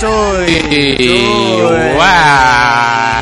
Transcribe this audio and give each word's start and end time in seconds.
Cuy. 0.00 0.48
Cuy. 0.96 1.92
Wah. 2.00 3.20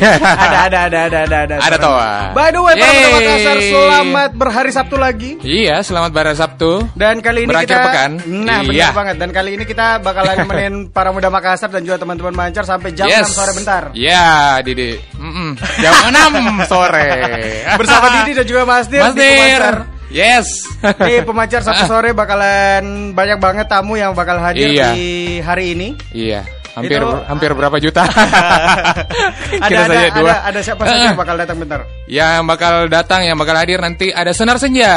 Ada 0.00 0.56
ada 0.64 0.78
ada 0.88 0.98
ada 1.04 1.18
ada 1.20 1.36
ada. 1.44 1.54
Ada 1.60 1.76
toa. 1.76 2.32
By 2.32 2.48
the 2.48 2.60
way, 2.64 2.72
Yeay. 2.72 3.12
Makassar, 3.12 3.58
selamat 3.60 4.30
berhari 4.32 4.70
Sabtu 4.72 4.96
lagi. 4.96 5.36
Iya, 5.44 5.84
selamat 5.84 6.10
pada 6.16 6.32
Sabtu. 6.32 6.88
Dan 6.96 7.20
kali 7.20 7.44
ini 7.44 7.52
Berakhir 7.52 7.68
kita 7.68 7.84
pekan. 7.84 8.10
Nah, 8.48 8.64
Iya. 8.64 8.88
benar 8.88 8.96
banget. 8.96 9.16
Dan 9.20 9.30
kali 9.36 9.50
ini 9.60 9.64
kita 9.68 10.00
bakalan 10.00 10.34
nemenin 10.40 10.74
para 10.96 11.12
muda 11.12 11.28
Makassar 11.28 11.68
dan 11.68 11.84
juga 11.84 12.00
teman-teman 12.00 12.32
Mancar 12.32 12.64
sampai 12.64 12.96
jam 12.96 13.04
6 13.04 13.28
sore 13.28 13.52
bentar. 13.52 13.82
Iya, 13.92 14.56
Didi. 14.64 14.96
Mm-mm. 15.20 15.60
Jam 15.84 15.94
6 16.08 16.64
sore. 16.64 17.04
Bersama 17.80 18.24
Didi 18.24 18.40
dan 18.40 18.46
juga 18.48 18.64
Mas 18.64 18.88
Dir 18.88 19.04
Mas 19.04 19.12
di 19.12 19.20
Dir. 19.20 19.36
Pemancar. 19.36 19.99
Yes. 20.10 20.46
Di 21.06 21.22
pemancar 21.22 21.62
Sabtu 21.62 21.86
sore 21.86 22.10
bakalan 22.12 23.14
banyak 23.14 23.38
banget 23.38 23.66
tamu 23.70 23.94
yang 23.94 24.10
bakal 24.12 24.42
hadir 24.42 24.66
Iya. 24.70 24.90
di 24.92 25.38
hari 25.38 25.78
ini. 25.78 25.88
Iya, 26.10 26.42
hampir 26.74 27.00
Itu- 27.00 27.22
hampir 27.26 27.50
berapa 27.52 27.76
juta? 27.78 28.02
ada 28.10 29.66
ada, 29.66 29.78
saja 29.86 30.08
dua. 30.14 30.30
ada 30.30 30.36
ada 30.50 30.60
siapa 30.60 30.82
saja 30.84 31.04
yang 31.10 31.18
bakal 31.22 31.36
datang 31.36 31.56
bentar. 31.58 31.80
Yang 32.10 32.42
bakal 32.42 32.74
datang, 32.90 33.20
yang 33.22 33.38
bakal 33.38 33.54
hadir 33.54 33.78
nanti 33.78 34.10
ada 34.10 34.34
Senar 34.34 34.58
Senja. 34.58 34.94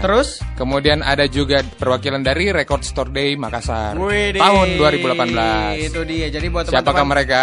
Terus 0.00 0.38
Kemudian 0.52 1.02
ada 1.02 1.26
juga 1.26 1.58
perwakilan 1.66 2.22
dari 2.22 2.54
Record 2.54 2.86
Store 2.86 3.10
Day 3.10 3.34
Makassar 3.34 3.98
Widih. 3.98 4.38
tahun 4.38 4.78
2018. 4.78 5.90
Itu 5.90 6.06
dia. 6.06 6.30
Jadi 6.30 6.46
buat 6.46 6.70
Siapakah 6.70 7.02
teman-teman 7.02 7.06
mereka? 7.10 7.42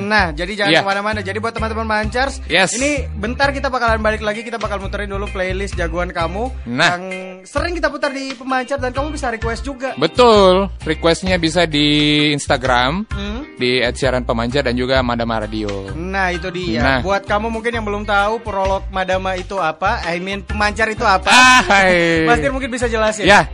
Nah, 0.00 0.32
jadi 0.32 0.52
jangan 0.56 0.72
Iya. 0.72 0.80
ke 0.80 0.88
mana-mana. 0.88 1.20
Jadi 1.20 1.36
buat 1.36 1.52
teman-teman 1.52 1.84
Mancars, 1.84 2.40
Yes. 2.48 2.72
ini 2.80 3.04
bentar 3.12 3.52
kita 3.52 3.68
bakalan 3.68 4.00
balik 4.00 4.24
lagi. 4.24 4.40
Kita 4.40 4.56
bakal 4.56 4.80
muterin 4.80 5.12
dulu 5.12 5.28
playlist 5.28 5.76
jagoan 5.76 6.10
kamu 6.10 6.48
Nah. 6.64 6.96
yang 6.96 7.04
sering 7.44 7.76
kita 7.76 7.92
putar 7.92 8.08
di 8.08 8.32
pemancar 8.32 8.80
dan 8.80 8.96
kamu 8.96 9.12
bisa 9.12 9.28
request 9.28 9.60
juga. 9.60 9.92
Betul, 10.00 10.72
requestnya 10.80 11.36
bisa 11.36 11.68
di 11.68 11.86
Instagram 12.32 13.04
Hmm? 13.12 13.46
di 13.56 13.80
@siaran 13.80 14.22
pemancar 14.28 14.68
dan 14.68 14.76
juga 14.76 15.00
Madama 15.00 15.40
Radio. 15.40 15.88
Nah 15.96 16.28
itu 16.30 16.52
dia. 16.52 16.82
Nah. 16.84 17.00
Buat 17.00 17.24
kamu 17.24 17.48
mungkin 17.48 17.72
yang 17.72 17.84
belum 17.88 18.04
tahu 18.04 18.44
prolog 18.44 18.84
Madama 18.92 19.32
itu 19.34 19.56
apa, 19.56 20.04
I 20.04 20.20
mean 20.20 20.44
pemancar 20.44 20.92
itu 20.92 21.02
apa, 21.02 21.32
hai. 21.64 22.22
Mas 22.28 22.44
Dir 22.44 22.52
mungkin 22.52 22.68
bisa 22.68 22.86
jelasin. 22.86 23.24
Ya, 23.24 23.48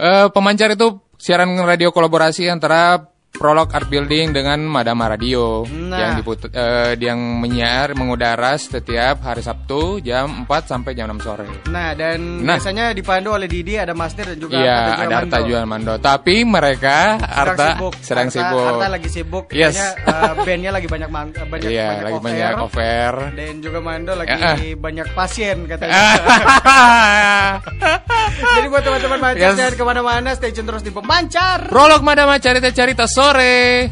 eh, 0.00 0.26
pemancar 0.32 0.72
itu 0.72 0.98
siaran 1.20 1.52
radio 1.62 1.92
kolaborasi 1.92 2.48
antara 2.48 3.11
Prolog 3.32 3.72
Art 3.72 3.88
Building 3.88 4.30
dengan 4.30 4.60
Madama 4.62 5.08
Radio 5.08 5.64
Nah. 5.64 5.96
yang 5.98 6.12
diput 6.14 6.46
eh, 6.46 6.94
yang 6.96 7.16
menyiar 7.40 7.96
mengudara 7.96 8.54
setiap 8.54 9.24
hari 9.24 9.40
Sabtu 9.40 9.98
jam 9.98 10.44
4 10.44 10.68
sampai 10.68 10.92
jam 10.92 11.08
6 11.10 11.18
sore. 11.18 11.48
Nah 11.66 11.90
dan 11.92 12.20
Nah. 12.38 12.54
biasanya 12.54 12.92
dipandu 12.92 13.32
oleh 13.32 13.48
Didi, 13.48 13.74
ada 13.74 13.92
Mas 13.92 14.12
Dir 14.12 14.28
dan 14.28 14.38
juga 14.38 14.54
Iya, 14.54 14.78
ada 15.00 15.14
Arta. 15.18 15.38
Jual 15.42 15.64
Mando. 15.64 15.96
Tapi 15.96 16.44
mereka 16.44 17.16
sedang 17.16 17.34
Arta 17.48 17.66
sibuk. 17.72 17.94
sedang 17.98 18.28
Arta- 18.28 18.36
sibuk. 18.36 18.68
Arta 18.68 18.86
lagi 18.90 19.08
sibuk. 19.08 19.44
Yes. 19.50 19.74
Kayaknya 19.74 19.88
uh, 20.06 20.32
bandnya 20.38 20.70
lagi 20.70 20.86
banyak 20.86 21.10
man- 21.10 21.32
uh, 21.32 21.46
banyak 21.46 21.68
Iya, 21.68 21.86
banyak 21.88 22.04
lagi 22.04 22.20
banyak 22.22 22.52
offer. 22.60 23.12
Dan 23.32 23.54
juga 23.58 23.78
Mando 23.80 24.12
lagi 24.14 24.28
ah. 24.30 24.56
banyak 24.76 25.08
pasien 25.12 25.56
katanya. 25.64 25.92
Jadi 28.52 28.66
buat 28.68 28.82
teman-teman 28.82 29.18
mancar 29.20 29.40
Yes. 29.42 29.56
jangan 29.56 29.74
ke 29.74 29.84
mana-mana, 29.84 30.28
stay 30.32 30.52
tune 30.52 30.64
terus 30.64 30.82
di 30.82 30.90
pemancar. 30.90 31.66
Prolog 31.66 32.02
Madama 32.02 32.36
cerita-cerita 32.36 33.08
sore. 33.22 33.38
Yeah. 33.38 33.86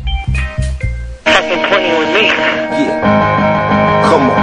Come 4.11 4.27
on. 4.27 4.39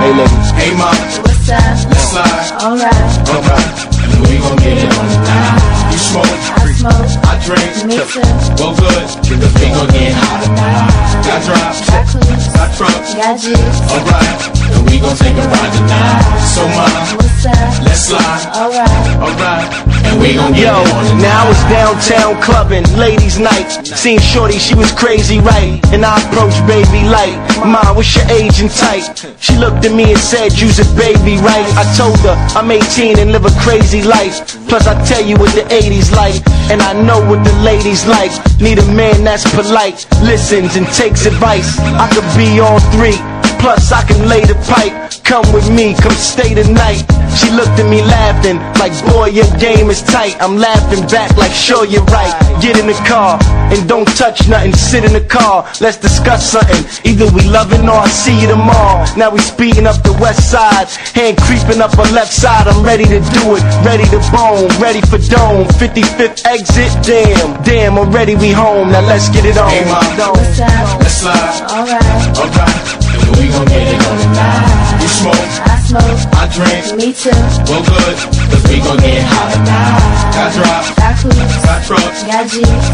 Hey, 0.00 0.12
ladies. 0.14 0.50
Hey, 0.54 0.70
ma, 0.78 0.90
What's 0.94 1.50
up? 1.50 1.58
let's 1.90 2.06
slide. 2.10 2.54
Alright, 2.62 3.10
Alright, 3.26 3.66
and 4.14 4.22
we 4.28 4.38
gon' 4.38 4.56
get 4.62 4.78
it 4.78 4.92
on 4.94 5.06
tonight. 5.10 5.90
You 5.90 5.98
smoke, 5.98 6.38
I 6.54 6.62
smoke, 6.78 7.10
I 7.26 7.34
drink. 7.42 7.72
me 7.90 7.96
too. 7.98 8.22
Well, 8.62 8.74
good, 8.78 9.06
because 9.26 9.52
we 9.58 9.66
gon' 9.74 9.90
get 9.90 10.14
hot 10.14 10.38
tonight. 10.46 10.86
Got 11.26 11.40
drops, 11.46 11.78
Got 11.90 12.04
clues, 12.06 12.46
got 12.54 12.70
trucks. 12.78 13.10
got 13.18 13.34
juice. 13.42 13.78
Alright, 13.90 14.38
and 14.70 14.82
we 14.86 14.94
gon' 15.02 15.16
take 15.18 15.34
a 15.34 15.44
ride 15.50 15.72
tonight. 15.74 16.22
So, 16.54 16.62
ma, 16.78 16.86
What's 17.18 17.29
let's 17.44 18.06
slide. 18.08 18.44
Alright, 18.52 18.90
Alright, 19.16 19.68
and 20.04 20.20
we 20.20 20.34
gon' 20.34 20.52
get 20.52 20.68
Yo, 20.68 20.82
it 20.82 20.92
on 20.92 21.04
tonight. 21.06 21.22
now 21.22 21.50
it's 21.50 21.64
downtown 21.72 22.42
clubbing, 22.42 22.84
ladies' 22.98 23.38
night. 23.38 23.70
Seen 23.86 24.18
Shorty, 24.20 24.58
she 24.58 24.74
was 24.74 24.92
crazy, 24.92 25.38
right? 25.40 25.80
And 25.92 26.04
I 26.04 26.20
approached 26.28 26.60
baby 26.66 27.06
light. 27.08 27.36
Ma, 27.64 27.92
what's 27.94 28.14
your 28.16 28.26
age 28.28 28.60
and 28.60 28.70
type? 28.70 29.16
She 29.40 29.56
looked 29.56 29.84
at 29.84 29.92
me 29.92 30.12
and 30.12 30.20
said, 30.20 30.52
You's 30.58 30.78
a 30.80 30.88
baby, 30.96 31.36
right? 31.40 31.66
I 31.76 31.84
told 31.96 32.18
her 32.20 32.36
I'm 32.56 32.70
18 32.70 33.18
and 33.18 33.32
live 33.32 33.44
a 33.46 33.54
crazy 33.60 34.02
life. 34.02 34.44
Plus, 34.68 34.86
I 34.86 34.94
tell 35.04 35.24
you 35.24 35.36
what 35.36 35.54
the 35.54 35.64
80s 35.72 36.12
like, 36.12 36.40
and 36.70 36.82
I 36.82 36.92
know 36.92 37.20
what 37.28 37.44
the 37.44 37.52
ladies 37.64 38.06
like. 38.06 38.32
Need 38.60 38.78
a 38.78 38.86
man 38.92 39.24
that's 39.24 39.48
polite, 39.54 40.06
listens 40.22 40.76
and 40.76 40.86
takes 40.88 41.24
advice. 41.26 41.78
I 41.96 42.08
could 42.12 42.28
be 42.36 42.60
all 42.60 42.80
three. 42.92 43.16
Plus 43.60 43.92
I 43.92 44.02
can 44.04 44.28
lay 44.28 44.40
the 44.40 44.56
pipe. 44.66 44.92
Come 45.24 45.44
with 45.52 45.70
me, 45.70 45.94
come 45.94 46.16
stay 46.16 46.54
the 46.54 46.66
night. 46.72 47.04
She 47.38 47.50
looked 47.54 47.78
at 47.78 47.88
me 47.88 48.02
laughing, 48.02 48.58
like 48.82 48.92
boy 49.06 49.30
your 49.30 49.46
game 49.58 49.88
is 49.90 50.02
tight. 50.02 50.34
I'm 50.42 50.56
laughing 50.56 51.06
back 51.06 51.36
like 51.36 51.52
sure 51.52 51.86
you're 51.86 52.04
right. 52.10 52.34
Get 52.60 52.78
in 52.78 52.86
the 52.86 52.98
car 53.06 53.38
and 53.70 53.88
don't 53.88 54.08
touch 54.16 54.48
nothing. 54.48 54.74
Sit 54.74 55.04
in 55.04 55.12
the 55.12 55.22
car, 55.22 55.68
let's 55.80 55.96
discuss 55.96 56.50
something. 56.50 56.82
Either 57.04 57.30
we 57.30 57.46
loving 57.46 57.88
or 57.88 58.02
I 58.02 58.08
see 58.08 58.34
you 58.40 58.48
tomorrow. 58.48 59.06
Now 59.16 59.30
we 59.30 59.38
speeding 59.38 59.86
up 59.86 60.02
the 60.02 60.12
west 60.18 60.50
side, 60.50 60.88
hand 61.14 61.38
creeping 61.46 61.80
up 61.80 61.96
on 61.98 62.12
left 62.12 62.32
side. 62.32 62.66
I'm 62.66 62.82
ready 62.82 63.04
to 63.04 63.20
do 63.20 63.42
it, 63.54 63.62
ready 63.86 64.04
to 64.10 64.18
bone, 64.34 64.66
ready 64.82 65.00
for 65.00 65.18
dome. 65.30 65.68
55th 65.78 66.44
exit, 66.44 66.90
damn, 67.06 67.62
damn. 67.62 67.98
Already 67.98 68.34
we 68.34 68.50
home. 68.50 68.90
Now 68.90 69.06
let's 69.06 69.28
get 69.28 69.44
it 69.44 69.56
on. 69.56 69.70
Hey, 69.70 69.84
ma. 69.86 70.00
what's 70.32 70.60
up? 70.60 71.00
Let's 71.00 71.14
slide. 71.22 71.62
Alright, 71.70 72.38
Alright, 72.38 73.09
and 73.30 73.38
we 73.38 73.46
gon' 73.48 73.66
get 73.66 73.86
it 73.86 74.02
on 74.06 74.16
tonight. 74.18 75.02
You 75.02 75.08
smoke, 75.08 75.50
I 75.62 75.76
smoke, 75.86 76.20
I 76.34 76.44
drink. 76.50 76.84
me 76.98 77.12
too. 77.14 77.30
Well, 77.70 77.84
good, 77.86 78.16
because 78.26 78.64
we 78.66 78.76
gon' 78.82 78.98
get 78.98 79.22
hot 79.22 79.48
tonight. 79.54 80.10
Got 80.34 80.50
Got 80.98 81.14
clues, 81.18 81.54
got 81.62 81.69
trucks. 81.90 82.22
got. 82.22 82.46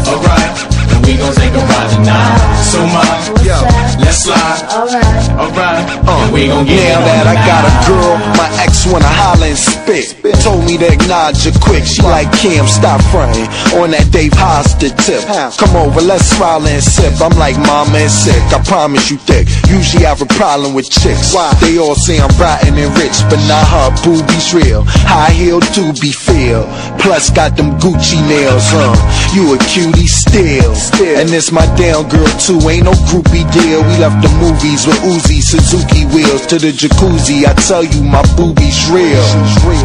Alright, 0.09 0.57
and 0.89 1.05
we 1.05 1.13
gon' 1.21 1.33
take 1.37 1.53
a 1.53 1.61
ride 1.61 1.89
tonight. 1.93 2.41
So, 2.65 2.81
ma, 2.89 3.05
What's 3.29 3.45
up? 3.45 4.01
let's 4.01 4.25
slide. 4.25 4.65
Alright, 4.73 5.05
Alright, 5.37 5.85
uh, 6.01 6.21
and 6.25 6.33
we 6.33 6.47
gon' 6.49 6.65
get 6.65 6.81
Now 6.81 6.97
it 6.97 6.97
on 6.97 7.05
that 7.05 7.25
I 7.29 7.35
got 7.45 7.61
a 7.69 7.73
girl, 7.85 8.17
my 8.33 8.49
ex 8.65 8.89
wanna 8.89 9.05
holler 9.05 9.53
and 9.53 9.57
spit. 9.57 10.17
Told 10.41 10.65
me 10.65 10.77
to 10.81 10.87
acknowledge 10.89 11.43
her 11.45 11.53
quick. 11.61 11.85
She 11.85 12.01
like 12.01 12.31
Kim, 12.41 12.65
stop 12.65 13.01
fronting 13.13 13.45
on 13.77 13.91
that 13.91 14.09
Dave 14.11 14.33
Hoster 14.33 14.89
tip. 15.05 15.21
Come 15.61 15.75
over, 15.77 16.01
let's 16.01 16.25
smile 16.25 16.65
and 16.65 16.81
sip. 16.81 17.21
I'm 17.21 17.37
like 17.37 17.57
mama 17.69 18.01
and 18.01 18.11
sick. 18.11 18.41
I 18.49 18.63
promise 18.65 19.11
you 19.11 19.17
thick. 19.17 19.45
Usually 19.69 20.05
I 20.05 20.09
have 20.15 20.21
a 20.21 20.31
problem 20.39 20.73
with 20.73 20.89
chicks. 20.89 21.33
Why? 21.35 21.53
They 21.61 21.77
all 21.77 21.95
say 21.95 22.17
I'm 22.17 22.33
rotten 22.41 22.73
and 22.73 22.91
rich, 22.97 23.17
but 23.29 23.39
not 23.45 23.61
her 23.69 23.89
boobies 24.01 24.53
real. 24.57 24.83
High 25.05 25.35
heel 25.37 25.59
do 25.75 25.93
be 26.01 26.11
feel. 26.11 26.65
Plus 26.97 27.29
got 27.29 27.55
them 27.57 27.77
Gucci 27.79 28.19
nails, 28.27 28.63
huh? 28.71 28.86
You 29.33 29.53
a 29.53 29.57
cutie 29.65 30.07
still. 30.07 30.75
still. 30.75 31.19
And 31.19 31.29
this 31.29 31.51
my 31.51 31.65
down 31.75 32.09
girl 32.09 32.27
too. 32.39 32.59
Ain't 32.69 32.85
no 32.85 32.93
groupie 33.09 33.47
deal. 33.51 33.81
We 33.83 33.95
left 33.97 34.21
the 34.21 34.31
movies 34.39 34.85
with 34.87 34.99
Uzi 35.03 35.41
Suzuki 35.41 36.05
wheels 36.13 36.45
to 36.47 36.57
the 36.57 36.71
jacuzzi. 36.71 37.45
I 37.45 37.53
tell 37.67 37.83
you, 37.83 38.03
my 38.03 38.23
boobies 38.35 38.89
real. 38.89 39.23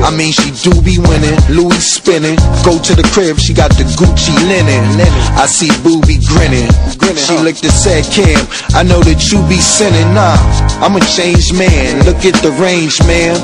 I 0.05 0.11
mean, 0.15 0.33
she 0.33 0.51
do 0.63 0.73
be 0.83 0.99
winning. 0.99 1.39
Louis 1.51 1.83
spinning. 1.83 2.37
Go 2.65 2.79
to 2.79 2.93
the 2.95 3.07
crib, 3.15 3.39
she 3.39 3.55
got 3.55 3.71
the 3.75 3.85
Gucci 3.99 4.35
linen. 4.49 4.85
I 5.39 5.47
see 5.47 5.71
booby 5.83 6.19
grinning. 6.23 6.71
She 7.13 7.37
looked 7.39 7.63
and 7.63 7.73
said, 7.73 8.05
Kim, 8.09 8.41
I 8.73 8.83
know 8.83 9.01
that 9.05 9.21
you 9.31 9.43
be 9.51 9.61
sinning. 9.61 10.15
Nah, 10.15 10.39
I'm 10.81 10.97
a 10.97 11.03
changed 11.13 11.53
man. 11.53 12.05
Look 12.07 12.25
at 12.25 12.39
the 12.41 12.51
range, 12.57 13.03
man. 13.05 13.37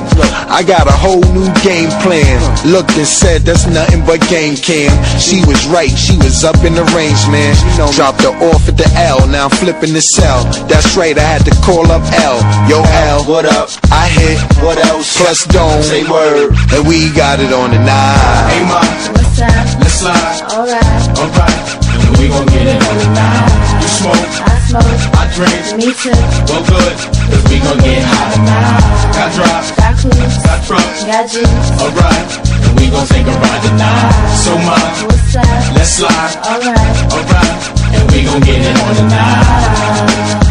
I 0.49 0.63
got 0.65 0.89
a 0.89 0.95
whole 0.95 1.23
new 1.37 1.49
game 1.61 1.91
plan. 2.01 2.41
Looked 2.65 2.97
and 2.97 3.07
said, 3.07 3.43
that's 3.43 3.67
nothing 3.67 4.05
but 4.07 4.21
game 4.29 4.57
cam. 4.57 4.91
She 5.21 5.45
was 5.49 5.67
right, 5.73 5.89
she 5.89 6.13
was 6.21 6.45
up 6.45 6.61
in 6.61 6.77
the 6.77 6.85
range, 6.93 7.25
man. 7.33 7.57
Dropped 7.97 8.21
her 8.23 8.37
off 8.53 8.69
at 8.69 8.77
the 8.77 8.85
L, 9.01 9.27
now 9.27 9.49
I'm 9.49 9.55
flipping 9.57 9.97
the 9.97 10.05
cell. 10.05 10.45
That's 10.69 10.95
right, 10.95 11.17
I 11.17 11.25
had 11.25 11.45
to 11.49 11.55
call 11.65 11.89
up 11.91 12.05
L. 12.21 12.37
Yo, 12.69 12.85
L, 13.09 13.25
what 13.25 13.49
up? 13.49 13.73
I 13.91 14.13
hit, 14.13 14.37
what 14.61 14.77
else? 14.93 15.17
Plus, 15.17 15.49
don't 15.49 15.83
say 15.83 16.05
word, 16.05 16.53
and 16.77 16.87
we 16.87 17.09
got 17.17 17.41
it 17.41 17.53
on 17.57 17.73
the 17.73 17.81
night. 17.81 18.45
Hey, 18.53 18.63
ma, 18.69 18.85
what's 19.17 19.41
up? 19.41 19.81
let's 19.81 19.97
slide. 20.05 20.45
Alright, 20.53 20.85
Alright, 21.17 21.67
and 22.05 22.17
we 22.21 22.29
gon' 22.29 22.47
get 22.53 22.69
it 22.69 22.77
on 22.85 22.95
tonight. 23.01 23.81
You 23.81 23.89
smoke, 23.89 24.29
I 24.45 24.48
smoke, 24.69 24.85
I 25.17 25.25
drinks? 25.35 25.73
Me 25.81 25.89
too. 25.97 26.13
Well, 26.49 26.65
good, 26.69 26.97
cause 27.33 27.45
we 27.49 27.57
gon' 27.65 27.79
get 27.81 28.03
high 28.05 28.29
tonight. 28.37 28.85
Got 29.17 29.29
drops, 29.35 29.69
Got 29.81 29.95
clues. 29.97 30.37
got 30.45 30.59
trucks, 30.69 31.01
Got 31.05 31.25
juice. 31.33 31.69
alright. 31.81 32.29
And 32.69 32.75
we 32.81 32.87
gon' 32.93 33.07
take 33.09 33.27
a 33.27 33.33
ride 33.33 33.63
tonight. 33.65 34.13
So, 34.45 34.53
ma, 34.69 34.77
What's 35.09 35.37
up? 35.37 35.45
let's 35.75 35.93
slide, 35.97 36.37
Alright. 36.45 36.97
alright. 37.17 37.57
And 37.97 38.05
we 38.13 38.25
gon' 38.25 38.41
get 38.41 38.61
it 38.61 38.77
on 38.85 38.95
tonight. 38.97 40.48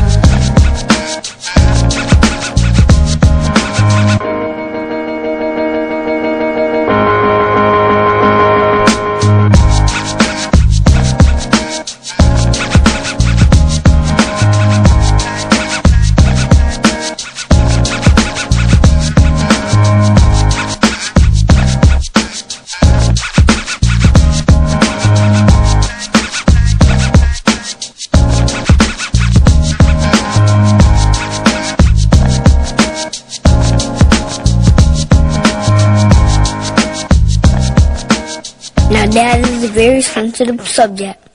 That 39.17 39.39
is 39.49 39.63
a 39.63 39.67
very 39.69 40.01
sensitive 40.03 40.61
subject. 40.67 41.26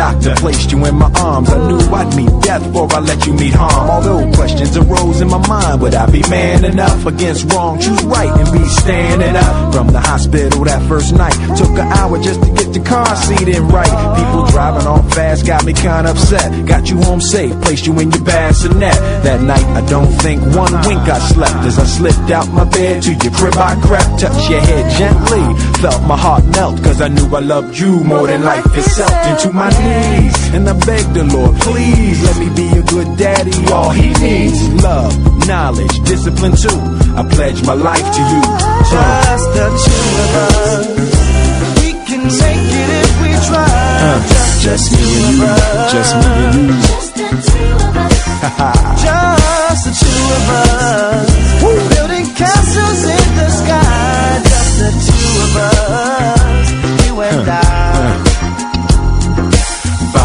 Doctor 0.00 0.34
placed 0.36 0.72
you 0.72 0.82
in 0.86 0.96
my 0.96 1.12
arms, 1.20 1.50
I 1.50 1.58
knew 1.68 1.78
I'd 1.92 2.16
meet 2.16 2.32
death 2.40 2.64
before 2.72 2.88
I 2.90 3.00
let 3.00 3.26
you 3.26 3.34
meet 3.34 3.52
harm. 3.52 3.90
Although 3.90 4.32
questions 4.32 4.74
arose 4.74 5.20
in 5.20 5.28
my 5.28 5.46
mind, 5.46 5.82
would 5.82 5.94
I 5.94 6.06
be 6.10 6.22
man 6.30 6.64
enough 6.64 7.04
against 7.04 7.52
wrong? 7.52 7.78
Choose 7.78 8.02
right 8.04 8.32
and 8.40 8.50
be 8.50 8.64
standing 8.80 9.36
up. 9.36 9.74
From 9.74 9.88
the 9.88 10.00
hospital 10.00 10.64
that 10.64 10.80
first 10.88 11.12
night, 11.12 11.36
took 11.54 11.76
an 11.76 11.88
hour 11.98 12.16
just 12.18 12.40
to 12.40 12.48
get 12.48 12.72
the 12.72 12.80
car 12.80 13.14
seat 13.14 13.46
in 13.46 13.68
right. 13.68 13.92
People 14.16 14.46
driving 14.46 14.86
off 14.86 15.04
fast 15.12 15.46
got 15.46 15.66
me 15.66 15.74
kinda 15.74 16.10
upset. 16.10 16.48
Got 16.64 16.88
you 16.88 16.96
home 17.02 17.20
safe, 17.20 17.52
placed 17.60 17.86
you 17.86 17.92
in 18.00 18.10
your 18.10 18.24
bassinet. 18.24 18.96
That 19.26 19.42
night, 19.42 19.66
I 19.76 19.82
don't 19.84 20.12
think 20.24 20.40
one 20.56 20.72
wink 20.88 21.04
I 21.12 21.18
slept 21.18 21.60
as 21.68 21.78
I 21.78 21.84
slipped 21.84 22.30
out 22.30 22.48
my 22.48 22.64
bed 22.64 23.02
to 23.02 23.12
your 23.12 23.32
crib. 23.36 23.56
I 23.58 23.76
crept, 23.84 24.20
touched 24.20 24.48
your 24.48 24.62
head 24.64 24.84
gently, 24.96 25.44
felt 25.80 26.02
my 26.02 26.16
heart 26.16 26.44
melt, 26.56 26.76
cause 26.84 27.00
I 27.00 27.08
knew 27.08 27.26
I 27.34 27.40
loved 27.40 27.78
you 27.78 28.04
more 28.04 28.26
than 28.26 28.44
life 28.44 28.66
itself. 28.76 29.12
Into 29.30 29.50
my 29.52 29.70
knees, 29.70 30.36
and 30.54 30.68
I 30.68 30.74
begged 30.84 31.14
the 31.14 31.24
Lord, 31.24 31.56
please 31.60 32.22
let 32.22 32.36
me 32.36 32.48
be 32.54 32.68
a 32.76 32.82
good 32.82 33.16
daddy. 33.16 33.56
All 33.72 33.90
he 33.90 34.12
needs, 34.20 34.60
love, 34.84 35.12
knowledge, 35.48 35.96
discipline 36.04 36.52
too. 36.52 36.80
I 37.16 37.22
pledge 37.32 37.64
my 37.64 37.74
life 37.74 38.04
to 38.16 38.22
you. 38.32 38.42
Just 38.92 39.46
the 39.56 39.66
two 39.84 40.06
of 40.24 40.32
us. 40.44 40.86
We 41.80 41.88
can 42.08 42.22
make 42.28 42.70
it 42.82 42.90
if 43.00 43.12
we 43.24 43.30
try. 43.48 43.64
Uh, 44.04 44.20
just 44.60 44.92
me 44.92 45.04
and 45.24 45.36
you, 45.40 45.48
just 45.96 46.12
me 46.20 46.30
and 46.44 46.56
you. 46.60 46.76
Just 46.92 47.14
the 47.16 47.28
two 47.48 47.72
of 47.88 47.96
us. 47.96 48.20
Just 49.04 49.84
the 49.84 49.92
two 50.00 50.22
of 50.36 50.48
us. 50.50 51.28
Building 51.94 52.26
castles 52.34 53.02
in 53.04 53.28
the 53.36 53.48
sky. 53.50 54.49
The 54.80 54.86
two 54.86 55.12
of 55.42 55.56
us. 55.56 57.06
You 57.06 57.20
and 57.20 57.50
I. 57.50 58.29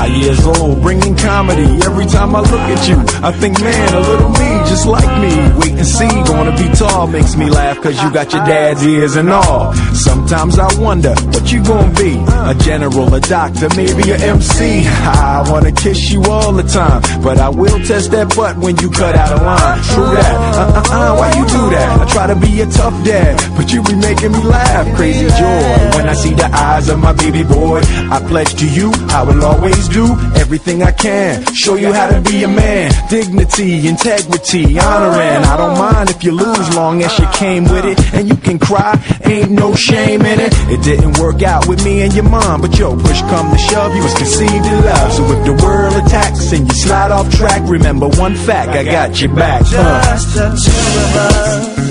Years 0.06 0.46
old, 0.46 0.82
bringing 0.82 1.16
comedy 1.18 1.66
every 1.84 2.06
time 2.06 2.36
I 2.36 2.40
look 2.40 2.62
at 2.62 2.88
you. 2.88 2.96
I 3.22 3.32
think, 3.32 3.60
man, 3.60 3.94
a 3.94 4.00
little 4.00 4.30
me, 4.30 4.50
just 4.70 4.86
like 4.86 5.10
me. 5.20 5.34
Wait 5.60 5.74
and 5.74 5.86
see, 5.86 6.08
gonna 6.08 6.56
be 6.56 6.70
tall, 6.76 7.08
makes 7.08 7.36
me 7.36 7.50
laugh, 7.50 7.82
cause 7.82 8.02
you 8.02 8.14
got 8.14 8.32
your 8.32 8.46
dad's 8.46 8.86
ears 8.86 9.16
and 9.16 9.30
all. 9.30 9.74
Sometimes 9.94 10.58
I 10.58 10.70
wonder 10.80 11.14
what 11.34 11.52
you 11.52 11.64
gonna 11.64 11.92
be. 11.94 12.18
A 12.50 12.56
general, 12.64 13.14
a 13.14 13.20
doctor, 13.20 13.68
maybe 13.76 14.12
a 14.12 14.18
MC. 14.18 14.86
I 14.88 15.44
wanna 15.50 15.72
kiss 15.72 16.12
you 16.12 16.24
all 16.24 16.54
the 16.54 16.64
time, 16.64 17.02
but 17.24 17.40
I 17.40 17.50
will 17.50 17.80
test 17.86 18.12
that 18.12 18.36
butt 18.36 18.58
when 18.58 18.78
you 18.78 18.90
cut 18.92 19.16
out 19.16 19.32
a 19.40 19.44
line. 19.44 19.84
True 19.84 20.16
that, 20.16 20.36
uh 20.56 20.72
uh 20.76 20.96
uh, 20.96 21.16
why 21.18 21.30
you 21.38 21.46
do 21.48 21.70
that? 21.76 22.02
I 22.02 22.06
try 22.14 22.28
to 22.28 22.36
be 22.36 22.62
a 22.62 22.68
tough 22.68 22.94
dad, 23.04 23.42
but 23.58 23.72
you 23.74 23.82
be 23.84 23.96
making 23.96 24.32
me 24.32 24.40
laugh. 24.44 24.96
Crazy 24.96 25.28
joy 25.28 25.98
when 25.98 26.08
I 26.08 26.14
see 26.14 26.34
the 26.34 26.46
eyes 26.54 26.90
of 26.90 27.00
my 27.00 27.14
baby 27.14 27.44
boy. 27.44 27.82
I 28.12 28.24
pledge 28.28 28.54
to 28.56 28.68
you, 28.70 28.92
I 29.10 29.24
will 29.24 29.44
always 29.44 29.90
do 29.96 30.12
everything 30.36 30.84
I 30.84 30.92
can. 30.92 31.46
Show 31.56 31.76
you 31.76 31.94
how 31.94 32.10
to 32.10 32.20
be 32.20 32.44
a 32.44 32.50
man. 32.50 32.92
Dignity, 33.10 33.88
integrity, 33.88 34.78
honor, 34.78 35.16
and 35.22 35.46
I 35.46 35.56
don't 35.56 35.78
mind 35.80 36.10
if 36.10 36.22
you 36.22 36.34
lose, 36.34 36.76
long 36.76 37.02
as 37.02 37.18
you 37.18 37.26
came 37.32 37.64
with 37.64 37.86
it. 37.86 37.98
And 38.14 38.28
you 38.28 38.36
can 38.36 38.60
cry, 38.60 39.00
ain't 39.24 39.52
no 39.52 39.74
shame 39.74 40.24
in 40.24 40.40
it. 40.42 40.52
It 40.68 40.84
didn't 40.84 41.18
work 41.18 41.42
out 41.44 41.70
with 41.70 41.84
me 41.86 42.02
and 42.02 42.14
your 42.14 42.28
mom, 42.28 42.60
but 42.60 42.78
yo, 42.78 42.98
push 43.00 43.22
come 43.32 43.50
to 43.50 43.58
shove, 43.58 43.96
you 43.96 44.04
was 44.04 44.14
conceived 44.16 44.66
in 44.66 44.84
love. 44.84 45.14
So 45.14 45.24
if 45.32 45.46
the 45.46 45.56
world 45.64 45.96
attacks 46.04 46.52
and 46.52 46.68
you 46.68 46.76
slide 46.76 47.12
off 47.12 47.32
track, 47.34 47.62
remember 47.64 48.10
one 48.10 48.36
fact, 48.36 48.72
I 48.72 48.84
got 48.84 49.22
your 49.22 49.34
back. 49.34 49.62
Uh. 49.64 50.04
Just 50.12 50.36
the 50.36 50.48
two 50.60 50.76
of 51.06 51.16
us. 51.24 51.86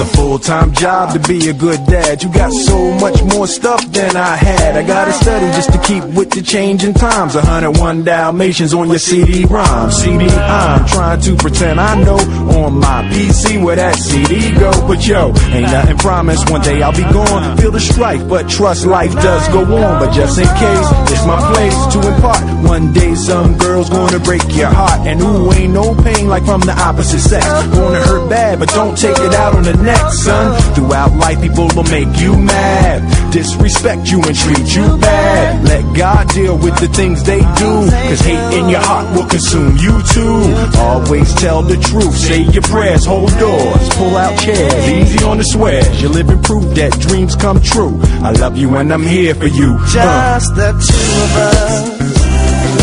A 0.03 0.05
full-time 0.17 0.73
job 0.75 1.13
to 1.13 1.21
be 1.29 1.49
a 1.49 1.53
good 1.53 1.79
dad. 1.87 2.23
You 2.23 2.33
got 2.33 2.53
so 2.53 2.91
much 2.99 3.23
more 3.35 3.47
stuff 3.47 3.81
than 3.93 4.17
I 4.17 4.35
had. 4.35 4.77
I 4.77 4.83
gotta 4.85 5.13
study 5.13 5.47
just 5.59 5.73
to 5.73 5.79
keep 5.79 6.03
with 6.17 6.31
the 6.31 6.43
changing 6.43 6.95
times. 6.95 7.37
101 7.37 8.03
Dalmatians 8.03 8.75
on 8.75 8.89
your 8.89 8.99
CD-ROM. 8.99 9.91
CD, 9.93 10.27
I'm 10.29 10.87
trying 10.87 11.21
to 11.21 11.37
pretend 11.37 11.79
I 11.79 12.03
know 12.03 12.19
on 12.59 12.79
my 12.79 13.03
PC 13.13 13.63
where 13.63 13.77
that 13.77 13.95
CD 13.95 14.53
go. 14.59 14.73
But 14.89 15.07
yo, 15.07 15.29
ain't 15.55 15.71
nothing 15.71 15.99
promised. 15.99 16.51
One 16.51 16.63
day 16.63 16.83
I'll 16.83 16.93
be 16.93 17.07
gone. 17.13 17.57
Feel 17.59 17.71
the 17.71 17.81
strife, 17.81 18.27
but 18.29 18.49
trust 18.49 18.85
life 18.87 19.13
does 19.15 19.49
go 19.49 19.61
on. 19.61 20.01
But 20.01 20.13
just 20.13 20.37
in 20.39 20.47
case, 20.47 20.89
it's 21.13 21.27
my 21.27 21.39
place 21.55 21.79
to 21.95 21.99
impart. 22.13 22.43
One 22.67 22.93
day 22.93 23.15
some 23.15 23.57
girl's 23.57 23.89
gonna 23.89 24.19
break 24.19 24.43
your 24.57 24.71
heart. 24.71 25.07
And 25.07 25.21
ooh, 25.21 25.53
ain't 25.53 25.73
no 25.73 25.95
pain 26.03 26.27
like 26.27 26.45
from 26.45 26.63
the 26.63 26.73
opposite 26.73 27.21
sex. 27.21 27.47
Gonna 27.47 28.01
hurt 28.01 28.29
bad, 28.29 28.59
but 28.59 28.69
don't 28.71 28.99
take 28.99 29.19
it 29.19 29.35
out 29.35 29.55
on 29.55 29.63
the 29.63 29.75
next 29.75 29.92
son. 30.13 30.75
Throughout 30.75 31.13
life, 31.17 31.41
people 31.41 31.69
will 31.75 31.85
make 31.85 32.09
you 32.21 32.37
mad, 32.37 33.33
disrespect 33.33 34.11
you 34.11 34.23
and 34.23 34.37
treat 34.37 34.75
you 34.75 34.97
bad. 34.99 35.65
Let 35.65 35.97
God 35.97 36.29
deal 36.29 36.57
with 36.59 36.77
the 36.79 36.89
things 36.89 37.23
they 37.25 37.41
do, 37.41 37.73
cause 37.91 38.21
hate 38.21 38.59
in 38.59 38.69
your 38.69 38.81
heart 38.81 39.15
will 39.17 39.27
consume 39.29 39.77
you 39.77 40.03
too. 40.13 40.37
Always 40.79 41.33
tell 41.35 41.63
the 41.63 41.77
truth, 41.77 42.15
say 42.15 42.43
your 42.43 42.63
prayers, 42.63 43.05
hold 43.05 43.31
doors, 43.39 43.89
pull 43.97 44.17
out 44.17 44.39
chairs, 44.39 44.89
easy 44.89 45.25
on 45.25 45.39
the 45.39 45.45
swears. 45.45 46.01
You're 46.01 46.11
living 46.11 46.43
proof 46.43 46.65
that 46.75 46.93
dreams 47.01 47.37
come 47.37 47.61
true. 47.61 47.99
I 48.23 48.33
love 48.33 48.57
you 48.57 48.75
and 48.77 48.93
I'm 48.93 49.03
here 49.03 49.35
for 49.35 49.47
you. 49.47 49.77
Uh. 49.79 50.39
Just 50.39 50.55
the 50.55 50.71
two 50.73 51.23
of 51.25 51.37
us. 51.37 52.13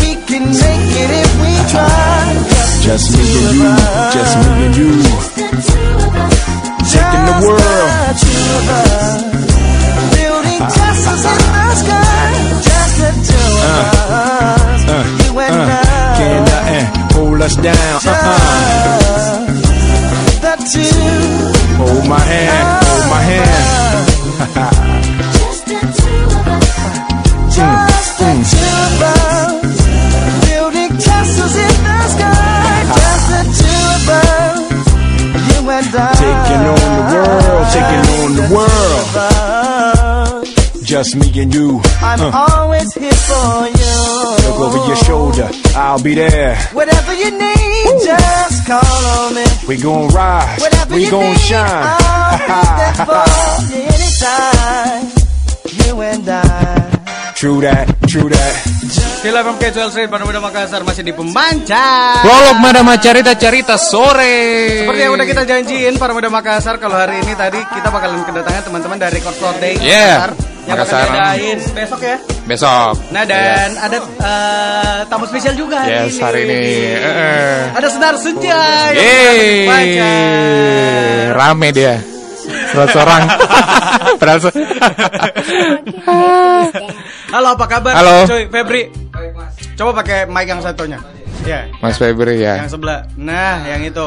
We 0.00 0.14
can 0.26 0.46
make 0.46 0.90
it 1.02 1.10
if 1.22 1.30
we 1.42 1.70
try. 1.70 2.10
Just 2.82 3.12
me 3.12 3.18
and 3.20 3.56
you, 3.56 3.62
just 4.14 4.36
me 4.38 4.66
and 4.66 4.76
you 4.76 5.39
taking 6.90 7.24
the 7.30 7.36
world. 7.46 8.16
Building 10.14 10.60
castles 10.74 11.24
in 11.32 11.40
the 11.54 11.68
sky, 11.82 12.30
just 12.66 12.94
the 13.02 13.10
two 13.28 13.50
of 13.62 13.70
uh, 13.70 14.18
us. 14.18 14.82
Uh, 14.84 14.92
uh, 14.92 15.04
you 15.22 15.32
and 15.38 15.54
I. 15.54 16.18
Can't 16.18 17.12
hold 17.12 17.40
us 17.42 17.54
down. 17.56 18.00
Uh-uh. 18.04 19.46
The 20.44 20.54
two. 20.72 20.94
Hold 21.80 22.04
my 22.08 22.18
hand, 22.18 22.66
hold 22.84 23.06
my 23.14 23.22
hand. 23.30 24.86
Taking 35.90 36.62
on 36.70 36.78
the 36.94 37.04
world, 37.10 37.66
taking 37.74 38.04
on 38.22 38.30
the 38.38 38.46
world. 38.54 40.46
Just 40.84 41.16
me 41.16 41.26
and 41.42 41.52
you. 41.52 41.80
I'm 42.00 42.20
uh. 42.20 42.30
always 42.32 42.94
here 42.94 43.10
for 43.10 43.66
you. 43.66 43.96
Look 44.46 44.60
over 44.60 44.86
your 44.86 44.96
shoulder, 44.96 45.50
I'll 45.74 46.00
be 46.00 46.14
there. 46.14 46.56
Whatever 46.72 47.12
you 47.14 47.32
need, 47.32 47.86
Woo. 47.86 48.04
just 48.04 48.66
call 48.68 49.04
on 49.18 49.34
me. 49.34 49.44
We 49.66 49.78
gon' 49.78 50.08
rise, 50.14 50.60
Whatever 50.60 50.94
we 50.94 51.10
gon' 51.10 51.36
shine. 51.38 51.66
I'll 51.66 52.38
be 52.38 52.46
there 52.78 52.94
for 53.06 53.26
you 53.74 53.82
anytime. 53.90 55.10
You 55.86 56.00
and 56.02 56.28
I. 56.28 56.89
True 57.40 57.64
that, 57.64 57.88
true 58.04 58.28
that. 58.28 58.52
Still 59.20 59.32
FM 59.32 59.56
Casual 59.56 59.88
Street 59.88 60.12
Pada 60.12 60.28
Muda 60.28 60.44
Makassar 60.44 60.84
masih 60.84 61.00
di 61.00 61.16
Pembancar. 61.16 62.20
Prolog 62.20 62.60
Madama 62.60 63.00
Carita 63.00 63.32
Carita 63.32 63.80
sore. 63.80 64.84
Seperti 64.84 65.00
yang 65.00 65.16
udah 65.16 65.24
kita 65.24 65.48
janjiin 65.48 65.96
para 65.96 66.12
muda 66.12 66.28
Makassar 66.28 66.76
kalau 66.76 67.00
hari 67.00 67.16
ini 67.24 67.32
tadi 67.32 67.56
kita 67.64 67.88
bakalan 67.88 68.20
kedatangan 68.28 68.60
teman-teman 68.68 69.00
dari 69.00 69.16
Record 69.16 69.36
Store 69.40 69.56
Day 69.56 69.72
Yeah, 69.80 70.28
Makassar 70.28 70.36
yang 70.68 70.76
Makassar. 70.76 71.08
diadain 71.08 71.58
besok 71.72 72.00
ya. 72.04 72.16
Besok. 72.44 72.92
Nah 73.08 73.24
dan 73.24 73.68
ada 73.80 73.96
eh, 74.04 74.98
tamu 75.08 75.24
spesial 75.24 75.56
juga 75.56 75.80
hari 75.80 75.96
Yes, 75.96 76.12
ini. 76.12 76.20
hari 76.20 76.40
ini. 76.44 76.60
Eh. 76.92 77.60
Ada 77.72 77.88
Senar 77.88 78.14
Senja 78.20 78.60
Yeay, 78.92 79.64
rame 81.32 81.72
dia. 81.72 81.96
Seorang. 82.72 83.22
Padahal 84.20 84.38
se- 84.40 84.52
Halo 87.30 87.48
apa 87.54 87.64
kabar? 87.66 87.92
Halo. 87.94 88.16
Cuy, 88.26 88.44
Febri. 88.46 88.82
Coba 89.74 90.02
pakai 90.02 90.26
mic 90.26 90.46
yang 90.46 90.60
satunya. 90.60 90.98
Ya. 91.42 91.70
Mas 91.78 91.96
Febri 91.96 92.36
ya. 92.38 92.60
Yang 92.60 92.76
sebelah. 92.76 93.06
Nah, 93.16 93.64
yang 93.64 93.80
itu 93.82 94.06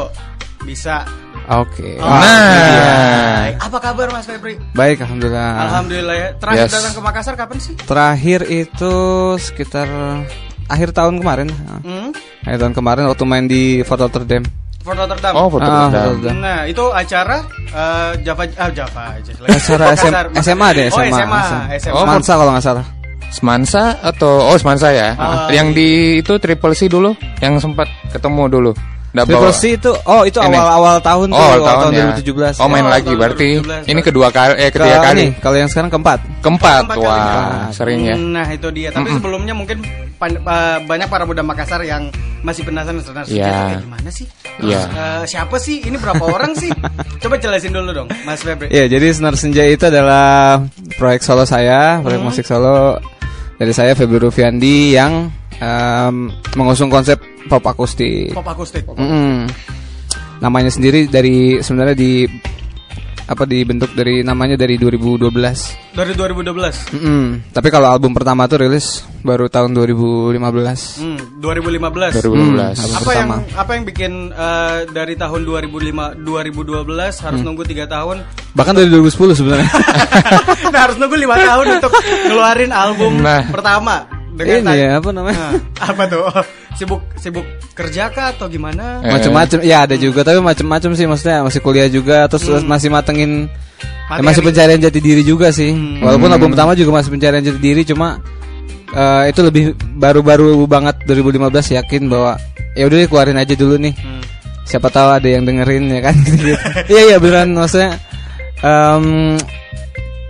bisa. 0.62 1.01
Oke. 1.43 2.00
Oh, 2.00 2.07
Nah, 2.07 3.51
Apa 3.59 3.77
kabar 3.81 4.07
Mas 4.09 4.23
Febri? 4.23 4.55
Baik, 4.71 5.01
alhamdulillah. 5.01 5.50
Alhamdulillah 5.67 6.15
ya. 6.15 6.29
Terakhir 6.38 6.63
Yes. 6.63 6.73
datang 6.73 6.93
ke 6.93 7.01
Makassar 7.01 7.35
kapan 7.35 7.57
sih? 7.59 7.73
Terakhir 7.79 8.39
itu 8.45 8.93
sekitar 9.38 9.88
akhir 10.65 10.93
tahun 10.93 11.19
kemarin. 11.19 11.50
Hmm? 11.83 12.15
Akhir 12.43 12.59
tahun 12.62 12.73
kemarin 12.73 13.03
waktu 13.07 13.23
main 13.25 13.45
di 13.45 13.83
Fort 13.83 14.00
Rotterdam. 14.00 14.43
Fort 14.83 14.97
Rotterdam. 14.99 15.33
oh 15.33 15.39
Ah, 15.39 15.47
Rotterdam. 15.47 15.89
Fort 15.89 15.95
Rotterdam. 15.95 16.35
Nah, 16.43 16.59
itu 16.67 16.83
acara 16.91 17.37
eh, 17.71 18.11
Java 18.21 18.43
ah 18.59 18.69
Java 18.69 19.03
aja. 19.15 19.31
Acara 19.33 19.85
SM. 19.95 20.11
SMA 20.43 20.67
deh, 20.75 20.87
Oh, 20.91 20.99
SMA. 20.99 21.09
SMA. 21.09 21.41
SMA. 21.79 21.95
Oh, 21.95 22.03
Mansa 22.05 22.33
kalau 22.35 22.51
nggak 22.51 22.65
salah. 22.65 22.85
Semansa 23.33 23.97
atau 23.97 24.45
oh 24.45 24.57
Semansa 24.61 24.93
ya? 24.93 25.17
Oh, 25.17 25.49
yang 25.49 25.73
di 25.73 26.21
itu 26.21 26.37
Triple 26.37 26.77
C 26.77 26.85
dulu, 26.85 27.17
yang 27.41 27.57
sempat 27.57 27.89
ketemu 28.13 28.45
dulu. 28.45 28.71
Nggak 29.13 29.25
Triple 29.29 29.46
bawa- 29.46 29.53
C 29.53 29.63
itu 29.72 29.91
oh 29.93 30.22
itu 30.25 30.38
Ini. 30.38 30.48
awal-awal 30.50 30.96
tahun 31.00 31.27
tuh, 31.29 31.38
Oh, 31.38 31.46
awal 31.46 31.62
tahun, 31.62 31.77
tahun 31.79 31.93
ya. 31.93 32.03
2017. 32.17 32.55
Oh, 32.58 32.65
main 32.65 32.82
Oh, 32.82 32.89
lagi 32.89 33.05
tahun 33.05 33.20
berarti 33.20 33.48
2017. 33.62 33.86
ini 33.86 34.01
kedua 34.01 34.27
kali 34.27 34.51
eh 34.58 34.70
ketiga 34.70 34.89
Ke- 34.91 35.05
kali. 35.05 35.22
ini, 35.22 35.27
kalau 35.38 35.55
yang 35.55 35.70
sekarang 35.70 35.89
keempat. 35.89 36.20
Keempat. 36.41 36.79
Keempat 36.82 36.98
kali. 36.98 37.05
Wah, 37.05 37.70
sering 37.70 38.00
ya. 38.01 38.15
Nah, 38.15 38.48
itu 38.50 38.67
dia. 38.70 38.89
Tapi 38.89 39.10
sebelumnya 39.13 39.53
mungkin 39.53 39.86
pan- 40.15 40.34
eh, 40.36 40.77
banyak 40.82 41.08
para 41.08 41.24
muda 41.24 41.41
Makassar 41.41 41.82
yang 41.82 42.10
masih 42.41 42.65
penasaran 42.65 42.98
sebenarnya 43.00 43.29
Iya. 43.29 43.53
kayak 43.70 43.82
gimana 43.82 44.10
sih? 44.10 44.25
Iya. 44.60 44.82
Eh, 44.84 45.24
siapa 45.25 45.55
sih? 45.58 45.77
Ini 45.79 45.96
berapa 45.96 46.24
orang 46.25 46.51
sih? 46.53 46.74
Coba 47.22 47.38
jelasin 47.38 47.70
dulu 47.70 47.93
dong, 47.93 48.10
Mas 48.24 48.41
Febri. 48.41 48.67
Iya, 48.67 48.89
jadi 48.89 49.13
Senar 49.13 49.38
Senja 49.38 49.62
itu 49.63 49.86
adalah 49.86 50.58
proyek 50.98 51.22
solo 51.22 51.46
saya, 51.46 52.01
proyek 52.01 52.17
Hmm. 52.17 52.27
musik 52.27 52.43
solo 52.43 52.98
dari 53.53 53.72
saya 53.72 53.93
Febri 53.93 54.17
Rufiandi 54.17 54.91
yang 54.91 55.29
em, 55.63 56.15
mengusung 56.53 56.88
konsep 56.88 57.17
pop 57.48 57.63
akustik. 57.63 58.32
Pop 58.32 58.43
akustik. 58.46 58.84
Mm-mm. 58.86 59.48
Namanya 60.39 60.67
sendiri 60.70 61.08
dari 61.08 61.58
sebenarnya 61.58 61.96
di 61.96 62.27
apa 63.24 63.48
dibentuk 63.48 63.96
dari 63.96 64.20
namanya 64.20 64.60
dari 64.60 64.75
2012. 64.75 65.32
Dari 65.96 66.12
2012. 66.12 66.91
Mm-mm. 66.91 67.24
Tapi 67.50 67.67
kalau 67.72 67.88
album 67.88 68.12
pertama 68.12 68.43
tuh 68.46 68.60
rilis 68.60 69.08
baru 69.24 69.48
tahun 69.48 69.72
2015. 69.72 70.36
Hmm, 71.00 71.17
2015. 71.39 72.20
2012. 72.20 72.75
Hmm, 72.75 72.91
apa 72.91 73.12
yang 73.15 73.29
pertama. 73.32 73.36
apa 73.55 73.72
yang 73.72 73.84
bikin 73.88 74.12
eh, 74.29 74.77
dari 74.91 75.15
tahun 75.15 75.48
2005 75.48 76.20
2012 76.20 76.84
harus 77.24 77.39
Hmm. 77.39 77.48
nunggu 77.48 77.63
tiga 77.63 77.88
tahun 77.88 78.27
Bahkan 78.51 78.74
dari 78.75 78.91
2010 78.91 79.08
sebenarnya. 79.34 79.72
nah 80.75 80.79
harus 80.84 81.00
nunggu 81.00 81.15
lima 81.15 81.39
tahun 81.39 81.65
untuk 81.79 81.91
ngeluarin 82.27 82.72
album 82.72 83.24
Nah. 83.24 83.48
pertama 83.48 84.03
Ini 84.33 84.61
tadi- 84.61 84.81
ya, 84.81 84.89
apa 84.97 85.09
namanya? 85.09 85.37
Nah, 85.37 85.53
apa 85.79 86.03
tuh? 86.05 86.23
Sibuk 86.73 87.01
sibuk 87.15 87.45
kerja 87.73 88.09
kah 88.09 88.33
atau 88.33 88.49
gimana? 88.49 88.97
Eh. 88.99 89.09
macam-macam 89.09 89.61
ya 89.61 89.85
ada 89.85 89.93
juga 89.93 90.21
tapi 90.21 90.41
macam-macam 90.41 90.89
sih 90.93 91.05
maksudnya 91.05 91.41
masih 91.41 91.61
kuliah 91.61 91.85
juga 91.85 92.25
terus 92.25 92.43
masih 92.63 92.89
matengin 92.89 93.45
ya, 94.09 94.21
masih 94.21 94.41
pencarian 94.41 94.81
jati 94.81 94.97
diri 94.97 95.21
juga 95.21 95.53
sih. 95.53 95.69
Hmm. 95.69 96.01
walaupun 96.01 96.29
album 96.29 96.49
pertama 96.49 96.73
juga 96.73 96.97
masih 96.97 97.13
pencarian 97.13 97.45
jati 97.45 97.61
diri 97.61 97.85
cuma 97.85 98.17
eh, 98.89 99.29
itu 99.29 99.41
lebih 99.41 99.63
baru-baru 99.95 100.65
banget 100.65 100.97
2015 101.05 101.49
yakin 101.77 102.09
bahwa 102.09 102.37
ya 102.73 102.89
udah 102.89 102.97
deh, 102.97 103.07
keluarin 103.07 103.37
aja 103.37 103.53
dulu 103.53 103.77
nih. 103.77 103.93
Hmm. 103.93 104.21
siapa 104.63 104.89
tahu 104.89 105.13
ada 105.13 105.27
yang 105.29 105.45
dengerin 105.45 105.93
ya 105.93 106.01
kan? 106.01 106.15
Gitu 106.17 106.57
iya 106.93 107.01
iya 107.05 107.17
beneran 107.21 107.53
maksudnya 107.53 108.01
em, 108.61 109.37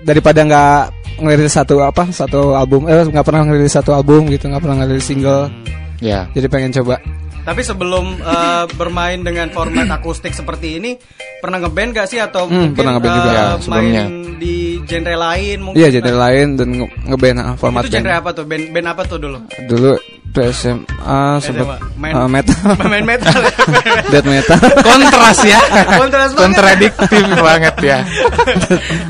daripada 0.01 0.43
nggak 0.43 0.81
ngerilis 1.15 1.53
satu 1.53 1.79
apa 1.79 2.09
satu 2.09 2.53
album 2.53 2.85
eh 2.85 3.03
nggak 3.03 3.21
pernah 3.21 3.41
ngerilis 3.43 3.73
satu 3.73 3.91
album 3.91 4.25
gitu 4.27 4.45
nggak 4.45 4.59
pernah 4.59 4.77
ngerilis 4.79 5.05
single 5.05 5.49
Ya. 5.97 6.27
jadi 6.31 6.47
pengen 6.47 6.73
coba 6.73 6.99
tapi 7.41 7.59
sebelum 7.59 8.17
eh, 8.17 8.65
bermain 8.73 9.19
dengan 9.19 9.47
format 9.49 9.83
akustik 9.89 10.31
seperti 10.31 10.77
ini 10.77 10.95
pernah 11.37 11.59
ngeband 11.59 11.91
gak 11.91 12.07
sih 12.07 12.15
atau 12.17 12.43
Hmm, 12.45 12.71
mungkin 12.71 12.75
pernah 12.77 12.93
ngeband 12.93 13.13
juga. 13.13 13.27
eh, 13.27 13.33
Ya, 13.33 13.43
main 13.43 13.59
sebelumnya. 13.59 14.03
di 14.33 14.55
genre 14.81 15.15
lain 15.17 15.57
mungkin 15.59 15.77
Iya 15.77 15.87
genre 15.93 16.15
lain 16.21 16.47
dan 16.53 16.67
nge- 16.73 16.93
ngeband 17.05 17.37
ah, 17.37 17.53
format 17.53 17.81
itu 17.81 17.87
band. 17.89 17.95
genre 17.99 18.13
apa 18.15 18.29
tuh 18.31 18.45
band 18.45 18.63
band 18.69 18.87
apa 18.89 19.01
tuh 19.03 19.17
dulu 19.17 19.39
Dulu 19.61 19.91
itu 20.33 20.41
SMA 20.49 21.37
sempat. 21.37 21.77
Main- 21.93 22.17
uh, 22.17 22.25
metal, 22.25 22.57
main 22.91 23.05
metal 23.05 23.29
death 24.11 24.25
metal. 24.25 24.57
Kontras 24.81 25.39
ya. 25.45 25.61
Kontras 25.93 26.33
banget. 26.33 26.41
Kontradiktif 26.41 27.25
banget 27.37 27.75
ya. 27.79 27.97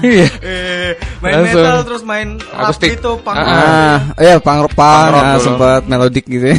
Iya. 0.03 0.27
Eh, 0.43 0.91
main 1.23 1.33
Langsung. 1.39 1.63
metal 1.63 1.77
terus 1.87 2.03
main 2.03 2.27
rap 2.35 2.67
Akustik. 2.67 2.99
gitu 2.99 3.15
punk 3.23 3.39
Ah. 3.39 3.47
Ah, 3.47 3.97
iya 4.19 4.35
punk 4.37 4.67
rock, 4.67 4.75
punk, 4.75 5.15
ah, 5.15 5.39
sempat 5.39 5.81
melodik 5.87 6.27
gitu 6.27 6.51
ya. 6.51 6.57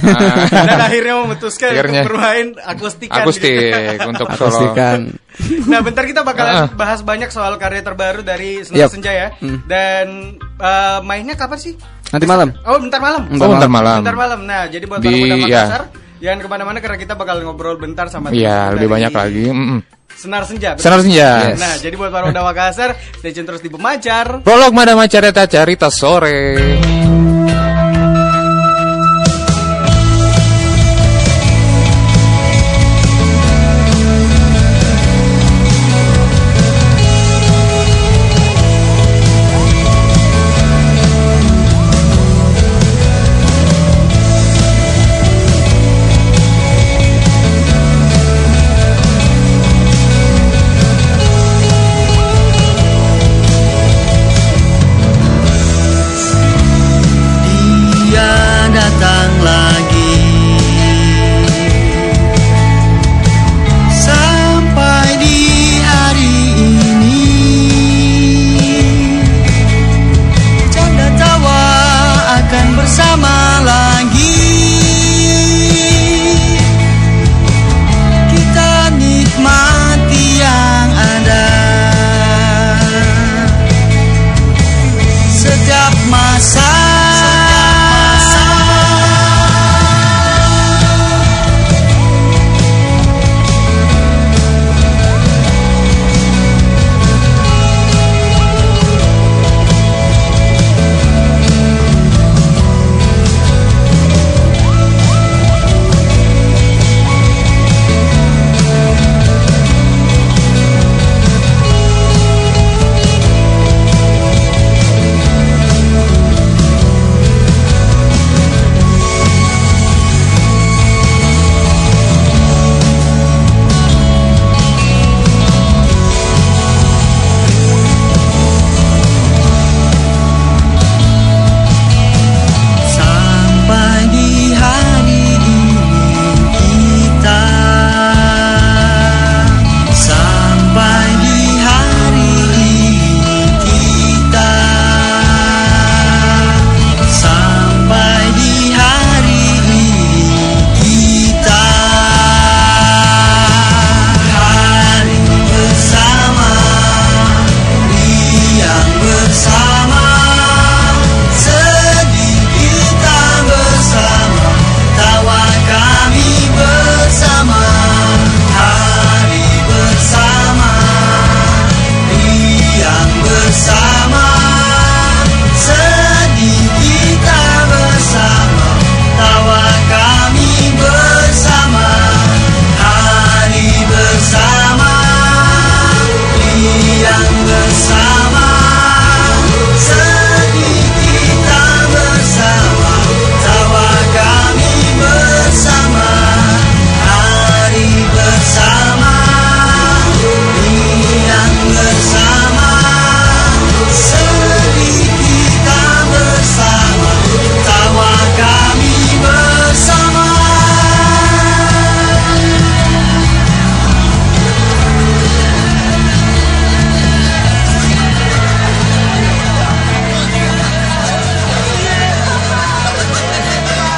dan 0.48 0.80
akhirnya 0.80 1.14
memutuskan 1.20 1.68
Akhirnya. 1.70 2.00
untuk 2.00 2.08
bermain 2.08 2.46
akustikan 2.56 3.20
Akustik 3.20 3.52
gitu. 3.52 4.08
untuk 4.08 4.26
solo. 4.32 4.48
Akustikan. 4.48 4.98
Nah, 5.66 5.80
bentar 5.80 6.04
kita 6.04 6.22
bakalan 6.22 6.54
Ah. 6.54 6.68
bahas 6.70 7.00
banyak 7.00 7.28
soal 7.28 7.56
karya 7.56 7.80
terbaru 7.80 8.22
dari 8.22 8.62
Senar 8.62 8.86
Yap. 8.86 8.90
Senja 8.90 9.10
ya. 9.10 9.28
Hmm. 9.34 9.58
Dan 9.64 10.06
eh, 10.38 10.98
mainnya 11.00 11.34
kapan 11.34 11.58
sih? 11.58 11.74
Nanti 12.08 12.24
malam. 12.24 12.54
Oh, 12.62 12.78
bentar 12.78 12.98
malam. 12.98 13.26
Oh, 13.32 13.48
bentar 13.48 13.66
malam. 13.66 13.98
Bentar 14.00 14.14
malam. 14.14 14.40
Nah, 14.44 14.66
jadi 14.66 14.84
buat 14.84 14.98
Di- 14.98 15.10
para 15.10 15.18
muda 15.18 15.34
ya. 15.34 15.42
Makassar, 15.42 15.82
jangan 16.18 16.38
ke 16.38 16.48
mana-mana 16.48 16.78
karena 16.78 16.96
kita 16.96 17.14
bakal 17.14 17.42
ngobrol 17.42 17.74
bentar 17.74 18.06
sama 18.06 18.30
Iya, 18.30 18.70
lebih 18.70 18.78
dari 18.78 18.86
banyak 18.86 19.12
lagi. 19.12 19.44
Mm-mm. 19.50 19.78
Senar 20.14 20.46
Senja. 20.46 20.78
betul? 20.78 20.84
Senar 20.86 20.98
Senja. 21.02 21.30
Yes. 21.44 21.58
Nah, 21.58 21.74
jadi 21.82 21.94
buat 21.98 22.14
para 22.14 22.30
muda 22.30 22.46
Makassar, 22.46 22.94
stay 23.18 23.34
tune 23.34 23.42
terus 23.44 23.58
di 23.58 23.68
Pemancar. 23.68 24.46
Prolog 24.46 24.70
Madama 24.70 25.10
Carita 25.10 25.42
Carita 25.44 25.90
sore. 25.90 26.54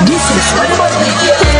This 0.04 0.30
is 0.30 1.55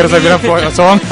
hampir 0.00 0.06
saya 0.08 0.20
bilang 0.20 0.40
kosong. 0.64 0.96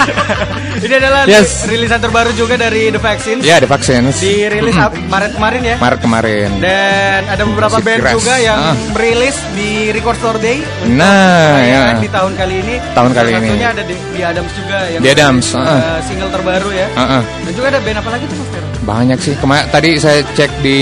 Ini 0.76 0.92
adalah 0.94 1.24
Yes. 1.24 1.64
rilisan 1.64 1.98
terbaru 1.98 2.30
juga 2.32 2.54
dari 2.54 2.92
The 2.92 3.00
Vaccines. 3.00 3.40
ya, 3.40 3.56
ada 3.56 3.64
Vaccines. 3.66 4.20
Dirilis 4.20 4.76
Ap- 4.76 4.92
Maret 4.92 5.32
kemarin 5.32 5.60
ya. 5.64 5.76
Maret 5.76 6.00
kemarin. 6.00 6.48
Dan 6.60 7.20
ada 7.24 7.42
beberapa 7.42 7.72
Musik 7.72 7.86
band 7.86 8.00
keras. 8.04 8.14
juga 8.14 8.34
yang 8.36 8.58
Ah. 8.60 8.74
merilis 8.92 9.36
di 9.52 9.70
Record 9.90 10.16
Store 10.16 10.38
Day. 10.38 10.60
Nah, 10.86 11.56
perayaan 11.56 11.96
ya. 11.96 11.98
Di 11.98 12.10
tahun 12.12 12.32
kali 12.34 12.54
ini. 12.60 12.74
Tahun 12.92 13.10
kali 13.10 13.30
ini. 13.32 13.48
Satunya 13.48 13.68
ada 13.72 13.82
di, 13.82 13.94
di 14.12 14.20
Adams 14.20 14.52
juga 14.52 14.78
yang 14.86 15.00
Di 15.00 15.08
Adams, 15.10 15.46
uh, 15.50 15.64
single 16.04 16.30
terbaru 16.30 16.70
ya. 16.70 16.86
Heeh. 16.92 17.22
Dan 17.42 17.52
juga 17.52 17.66
ada 17.66 17.80
band 17.80 17.98
apa 17.98 18.10
lagi 18.12 18.24
tuh 18.28 18.36
Mas 18.36 18.48
Vero? 18.52 18.66
Banyak 18.86 19.18
sih. 19.18 19.34
Kema 19.34 19.56
tadi 19.66 19.90
saya 19.96 20.20
cek 20.28 20.50
di 20.60 20.78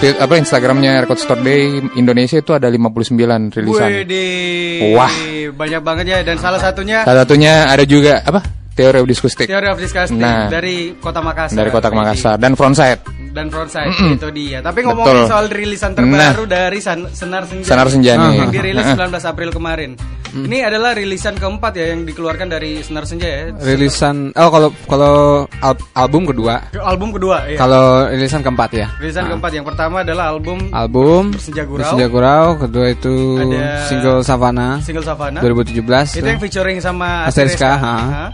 di- 0.00 0.18
apa 0.18 0.34
Instagramnya 0.34 1.04
Record 1.04 1.20
Store 1.20 1.38
Day 1.38 1.68
Indonesia 1.94 2.34
itu 2.34 2.50
ada 2.50 2.66
59 2.66 3.52
rilisan. 3.52 3.88
Wih, 3.92 4.96
Wah. 4.96 5.12
Banyak 5.58 5.82
banget 5.82 6.04
ya. 6.06 6.18
Dan 6.22 6.38
salah 6.38 6.56
satunya 6.56 7.02
Salah 7.02 7.26
satunya 7.26 7.66
ada 7.66 7.82
juga 7.82 8.22
apa? 8.22 8.40
Teori 8.70 9.02
of 9.02 9.10
Diskustik. 9.10 9.50
Theory 9.50 9.66
of 9.66 9.76
Disgusting 9.76 10.16
Nah. 10.16 10.46
dari 10.46 10.94
Kota 10.94 11.18
Makassar. 11.18 11.58
Dari 11.58 11.66
Kota. 11.68 11.90
Makassar 11.90 12.38
dan 12.38 12.54
Frontside. 12.54 13.02
dan 13.28 13.52
frontside 13.52 13.92
Mm-mm. 13.92 14.16
itu 14.16 14.28
dia. 14.32 14.58
Tapi 14.58 14.82
ngomongin 14.82 15.14
Betul. 15.20 15.30
soal 15.30 15.46
rilisan 15.46 15.92
terbaru 15.92 16.48
dari 16.48 16.80
San- 16.80 17.06
Senar 17.08 17.44
Senja. 17.44 17.70
Senar 17.70 17.86
Senja 17.86 18.12
nih. 18.16 18.34
yang 18.36 18.50
dirilis 18.50 18.82
Heeh. 18.82 18.98
19 18.98 19.22
April 19.22 19.50
kemarin. 19.52 19.90
Ini 20.30 20.58
adalah 20.62 20.92
rilisan 20.92 21.34
keempat 21.34 21.72
ya 21.72 21.90
yang 21.90 22.02
dikeluarkan 22.02 22.48
dari 22.48 22.78
Senar 22.78 23.02
Senja 23.02 23.24
ya. 23.24 23.42
Rilisan 23.54 24.30
oh 24.30 24.48
kalau 24.48 24.68
kalau 24.84 25.14
al- 25.58 25.88
album 25.94 26.24
kedua. 26.24 26.68
Album 26.74 27.10
kedua 27.10 27.44
ya. 27.44 27.56
Kalau 27.56 28.06
rilisan 28.06 28.40
keempat 28.40 28.70
ya. 28.72 28.86
Rilisan 28.96 29.24
Nah. 29.24 29.30
keempat 29.32 29.50
yang 29.52 29.64
pertama 29.64 29.96
adalah 30.00 30.30
album 30.30 30.58
Album 30.70 31.32
Bersenja 31.32 31.62
Gurau. 31.62 31.80
Bersenja 31.80 32.06
Gurau, 32.06 32.46
kedua 32.56 32.86
itu 32.88 33.14
Ada 33.40 33.86
single 33.86 34.18
Savana 34.20 34.68
Single 34.80 35.02
Savana 35.02 35.38
2017 35.40 35.80
Itu 36.12 36.20
tuh. 36.20 36.28
yang 36.28 36.40
featuring 36.40 36.78
sama 36.78 37.24
Asteriska, 37.24 37.68
Asteriska. 37.70 37.72
ha. 37.78 37.96
Ha. 37.96 38.26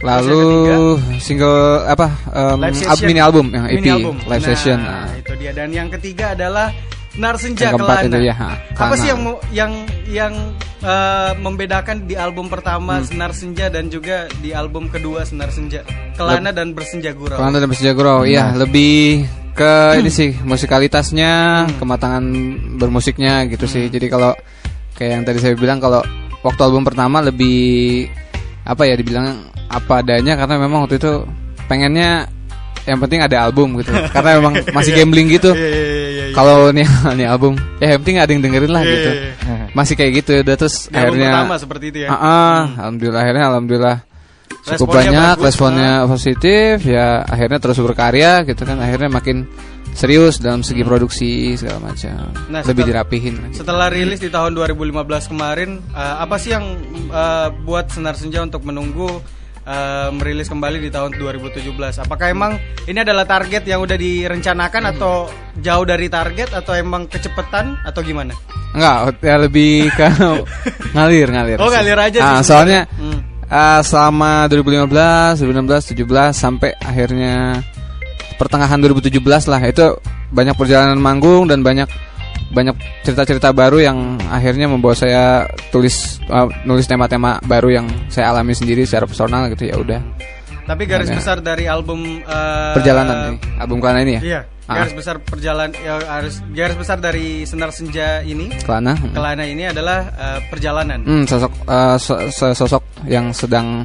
Lalu 0.00 0.40
single 1.18 1.60
apa 1.84 2.08
um, 2.32 2.56
Live 2.58 2.72
al- 2.80 2.96
session. 2.96 3.04
mini 3.04 3.20
album 3.20 3.46
yang 3.50 3.64
EP 3.68 3.76
Mini 3.76 3.90
album. 3.92 4.16
live 4.22 4.40
Nah, 4.40 4.48
session. 4.48 4.78
Nah, 4.80 5.04
itu 5.12 5.32
dia. 5.36 5.52
Dan 5.52 5.68
yang 5.70 5.88
ketiga 5.90 6.32
adalah 6.32 6.72
Senar 7.20 7.36
Senja 7.36 7.68
Yang 7.68 7.74
keempat 7.76 7.96
Kelana. 8.00 8.08
itu 8.08 8.18
ya, 8.24 8.34
ha, 8.34 8.48
Apa 8.80 8.94
sih 8.96 9.08
yang 9.12 9.20
yang 9.52 9.72
yang 10.08 10.34
eh, 10.80 11.32
membedakan 11.36 12.08
di 12.08 12.16
album 12.16 12.48
Hmm. 12.48 12.54
pertama 12.56 13.04
Senar 13.04 13.36
Senja 13.36 13.68
dan 13.68 13.92
juga 13.92 14.24
di 14.40 14.56
album 14.56 14.88
kedua 14.88 15.28
Senar 15.28 15.52
Senja? 15.52 15.84
Kelana 16.16 16.48
dan 16.48 16.72
Bersenja 16.72 17.12
Gurau. 17.12 17.36
Kelana 17.36 17.60
dan 17.60 17.68
Bersenja 17.68 17.92
Gurau, 17.92 18.24
iya 18.24 18.48
Nah. 18.48 18.64
lebih 18.64 19.28
ke 19.52 20.00
ini 20.00 20.08
sih 20.08 20.32
musikalitasnya, 20.40 21.32
Hmm. 21.68 21.76
kematangan 21.76 22.24
bermusiknya 22.80 23.44
gitu 23.52 23.68
sih. 23.68 23.92
Jadi 23.92 24.08
kalau 24.08 24.32
kayak 24.96 25.20
yang 25.20 25.24
tadi 25.28 25.44
saya 25.44 25.52
bilang 25.52 25.76
kalau 25.76 26.00
waktu 26.40 26.60
album 26.64 26.88
pertama 26.88 27.20
lebih 27.20 28.08
apa 28.64 28.88
ya 28.88 28.96
dibilang 28.96 29.44
apa 29.68 30.00
adanya 30.00 30.40
karena 30.40 30.56
memang 30.56 30.88
waktu 30.88 30.96
itu 30.96 31.28
pengennya 31.68 32.32
yang 32.88 32.98
penting 33.00 33.20
ada 33.20 33.36
album 33.44 33.76
gitu. 33.80 33.92
karena 34.12 34.40
memang 34.40 34.54
masih 34.76 34.92
gambling 34.96 35.28
gitu. 35.28 35.52
Iya, 35.52 35.68
iya, 35.68 35.84
iya. 35.90 36.24
Kalau 36.32 36.70
nih 36.70 36.86
nih 37.18 37.26
album, 37.26 37.58
ya 37.82 37.96
yang 37.96 38.00
penting 38.04 38.16
ada 38.22 38.30
yang 38.30 38.42
dengerin 38.42 38.72
lah 38.72 38.82
gitu. 38.86 39.10
Masih 39.78 39.94
kayak 39.94 40.12
gitu 40.22 40.42
udah 40.42 40.56
terus 40.58 40.90
Di 40.90 40.98
album 40.98 41.14
akhirnya 41.14 41.30
pertama 41.30 41.56
seperti 41.62 41.84
itu 41.94 41.98
ya? 42.02 42.08
Ah, 42.10 42.18
ah, 42.18 42.60
alhamdulillah 42.82 43.20
akhirnya 43.22 43.44
alhamdulillah 43.54 43.96
cukup 44.60 44.88
Responnya 44.92 44.98
banyak 44.98 45.36
bagus, 45.38 45.44
responnya 45.46 45.92
positif 46.04 46.74
ya 46.84 47.06
akhirnya 47.24 47.58
terus 47.62 47.78
berkarya 47.80 48.32
gitu 48.44 48.62
kan 48.68 48.76
akhirnya 48.76 49.08
makin 49.08 49.48
serius 49.96 50.38
dalam 50.38 50.60
segi 50.62 50.82
produksi 50.84 51.56
segala 51.56 51.90
macam 51.90 52.30
Nah, 52.50 52.62
lebih 52.62 52.84
dirapihin 52.86 53.54
Setelah 53.54 53.88
rilis 53.90 54.20
di 54.20 54.30
tahun 54.30 54.54
2015 54.54 55.30
kemarin, 55.32 55.80
eh, 55.94 56.16
apa 56.20 56.36
sih 56.36 56.52
yang 56.54 56.66
eh, 57.10 57.48
buat 57.64 57.90
Senar 57.90 58.14
Senja 58.18 58.44
untuk 58.44 58.62
menunggu 58.66 59.22
eh, 59.66 60.08
merilis 60.14 60.48
kembali 60.48 60.78
di 60.80 60.90
tahun 60.92 61.16
2017? 61.16 62.04
Apakah 62.04 62.26
emang 62.30 62.56
ini 62.86 62.98
adalah 63.00 63.24
target 63.24 63.64
yang 63.66 63.84
udah 63.84 63.96
direncanakan 63.96 64.96
atau 64.96 65.28
jauh 65.60 65.84
dari 65.84 66.06
target 66.08 66.54
atau 66.54 66.72
emang 66.76 67.08
kecepatan 67.10 67.76
atau 67.84 68.00
gimana? 68.00 68.32
enggak 68.70 69.18
ya 69.18 69.34
lebih 69.34 69.90
ke 69.98 70.06
ngalir 70.94 71.26
ngalir 71.26 71.58
Oh, 71.58 71.66
ngalir 71.66 71.98
aja 71.98 72.18
sih 72.22 72.36
ah, 72.38 72.42
soalnya 72.42 72.86
Hmm. 72.94 73.18
Eh, 73.50 73.82
selama 73.82 74.46
2015, 74.46 75.42
2016, 75.42 75.90
17 75.90 76.30
sampai 76.30 76.70
akhirnya 76.78 77.58
pertengahan 78.38 78.78
2017 78.78 79.50
lah 79.50 79.58
itu 79.66 79.98
banyak 80.30 80.54
perjalanan 80.54 81.02
manggung 81.02 81.50
dan 81.50 81.66
banyak 81.66 81.90
banyak 82.50 82.74
cerita-cerita 83.02 83.50
baru 83.50 83.78
yang 83.78 83.98
akhirnya 84.26 84.66
membawa 84.66 84.92
saya 84.92 85.46
tulis 85.70 86.18
eh, 86.20 86.48
nulis 86.62 86.84
tema-tema 86.84 87.38
baru 87.42 87.80
yang 87.80 87.86
saya 88.10 88.30
alami 88.30 88.52
sendiri 88.52 88.82
secara 88.82 89.06
personal 89.06 89.46
gitu 89.50 89.66
ya 89.66 89.78
udah 89.78 90.00
Tapi 90.60 90.86
garis 90.86 91.10
besar 91.10 91.38
dari 91.38 91.66
album 91.66 92.22
eh, 92.22 92.72
perjalanan 92.74 93.34
ini 93.34 93.38
album 93.58 93.76
Kelana 93.78 94.00
ini 94.02 94.14
ya 94.18 94.22
Iya, 94.22 94.42
Ah. 94.70 94.86
garis 94.86 94.94
besar 94.94 95.18
perjalanan 95.18 95.74
ya, 95.74 95.98
garis 95.98 96.36
garis 96.54 96.76
besar 96.78 97.02
dari 97.02 97.42
Senar 97.42 97.74
Senja 97.74 98.22
ini 98.22 98.54
Kelana 98.62 98.94
hmm. 98.94 99.10
Kelana 99.10 99.42
ini 99.42 99.66
adalah 99.66 99.98
eh, 100.14 100.38
perjalanan. 100.46 101.02
Hmm, 101.02 101.26
sosok 101.26 101.52
so- 101.98 102.30
so- 102.30 102.54
sosok 102.54 102.82
yang 103.10 103.34
sedang 103.34 103.82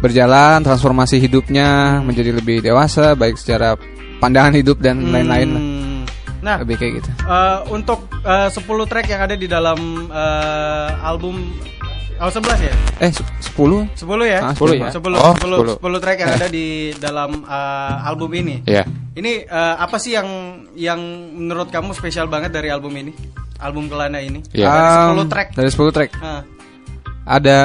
berjalan 0.00 0.64
transformasi 0.64 1.20
hidupnya 1.20 2.00
menjadi 2.00 2.32
lebih 2.32 2.64
dewasa 2.64 3.12
baik 3.12 3.36
secara 3.36 3.76
pandangan 4.16 4.56
hidup 4.56 4.80
dan 4.80 5.12
lain-lain. 5.12 5.48
Hmm. 5.52 5.89
Nah, 6.40 6.56
Lebih 6.60 6.76
kayak 6.76 6.92
gitu. 6.98 7.10
eh, 7.20 7.58
untuk 7.68 8.08
eh, 8.20 8.48
10 8.48 8.60
track 8.84 9.06
yang 9.06 9.20
ada 9.20 9.34
di 9.34 9.44
dalam 9.44 9.78
eh, 10.08 10.90
album 11.02 11.36
Oh 12.16 12.28
11 12.28 12.60
ya? 12.60 12.74
Eh, 13.00 13.08
se- 13.08 13.24
10? 13.56 13.88
10 13.96 14.28
ya? 14.28 14.44
Ah, 14.44 14.52
10 14.52 14.76
ya? 14.76 14.92
10, 14.92 15.16
Oh, 15.16 15.32
10, 15.40 15.56
10. 15.72 15.80
10 15.80 16.04
track 16.04 16.18
yang 16.20 16.32
ada 16.36 16.48
di 16.48 16.66
dalam 16.96 17.30
eh, 17.42 17.94
album 18.04 18.28
ini. 18.34 18.60
Iya. 18.64 18.84
Ini 19.12 19.32
eh, 19.42 19.74
apa 19.76 19.96
sih 19.96 20.12
yang 20.12 20.28
yang 20.76 21.00
menurut 21.32 21.68
kamu 21.68 21.96
spesial 21.96 22.28
banget 22.28 22.52
dari 22.52 22.68
album 22.68 22.92
ini? 22.92 23.16
Album 23.56 23.88
Kelana 23.88 24.20
ini? 24.20 24.44
Iya. 24.52 24.68
Dari 24.68 24.84
10 25.16 25.24
Um, 25.24 25.28
track. 25.28 25.48
Dari 25.56 25.68
10 25.68 25.92
track. 25.92 26.10
Ah. 26.20 26.42
Ada 27.24 27.58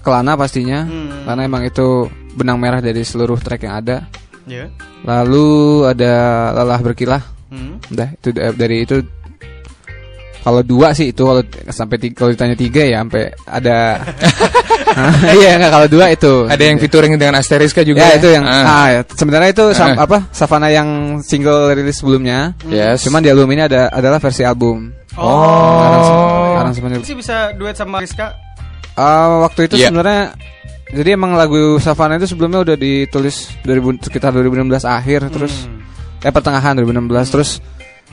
Kelana 0.00 0.34
pastinya. 0.34 0.82
Hmm. 0.82 1.22
Karena 1.22 1.42
emang 1.44 1.62
itu 1.62 2.08
benang 2.34 2.58
merah 2.58 2.78
dari 2.78 3.02
seluruh 3.02 3.38
track 3.38 3.62
yang 3.62 3.78
ada. 3.78 4.10
Ya. 4.44 4.70
Lalu 5.06 5.46
ada 5.86 6.12
Lelah 6.52 6.80
Berkilah. 6.82 7.22
Hmm. 7.54 7.78
Udah, 7.86 8.08
itu 8.10 8.28
da- 8.30 8.50
dari 8.52 8.82
itu 8.82 8.98
kalau 10.40 10.60
dua 10.60 10.92
sih 10.92 11.08
itu 11.08 11.22
kalau 11.22 11.40
sampai 11.70 11.96
tiga, 11.96 12.14
kalau 12.18 12.30
ditanya 12.30 12.52
tiga 12.52 12.82
ya 12.82 13.00
sampai 13.00 13.22
ada 13.46 13.78
iya 15.40 15.56
nggak 15.56 15.72
kalau 15.72 15.88
dua 15.88 16.06
itu 16.10 16.44
Ada 16.44 16.64
yang 16.64 16.76
featuring 16.76 17.14
dengan 17.14 17.38
Asteriska 17.38 17.80
juga. 17.80 18.04
ya 18.04 18.18
itu 18.18 18.28
yang 18.28 18.44
Ah. 18.44 18.60
ah, 18.60 18.86
ya. 18.90 19.00
sebenarnya 19.08 19.50
itu 19.50 19.64
sam- 19.72 19.96
Ah. 19.96 20.04
apa 20.04 20.28
Savana 20.30 20.68
yang 20.68 20.88
single 21.20 21.72
rilis 21.72 21.96
sebelumnya 21.96 22.52
Yes. 22.66 23.02
cuman 23.02 23.22
di 23.22 23.30
album 23.30 23.48
ini 23.50 23.64
ada 23.64 23.88
adalah 23.88 24.18
versi 24.18 24.42
album 24.42 24.92
Oh. 25.14 26.58
Aransemen 26.58 27.00
Sih 27.00 27.14
bisa 27.14 27.54
duet 27.54 27.72
sama 27.72 28.02
Rizka? 28.02 28.34
Ah, 28.94 29.40
waktu 29.40 29.64
itu 29.64 29.78
Iya. 29.78 29.88
sebenarnya 29.88 30.34
jadi 30.92 31.16
emang 31.16 31.34
lagu 31.34 31.78
Savana 31.78 32.14
itu 32.14 32.28
sebelumnya 32.28 32.60
udah 32.60 32.76
ditulis 32.76 33.48
2000, 33.62 33.96
sekitar 34.02 34.30
2016 34.30 34.84
akhir 34.84 35.32
terus 35.32 35.66
eh 36.24 36.32
pertengahan 36.32 36.80
2016 36.80 37.32
terus 37.34 37.60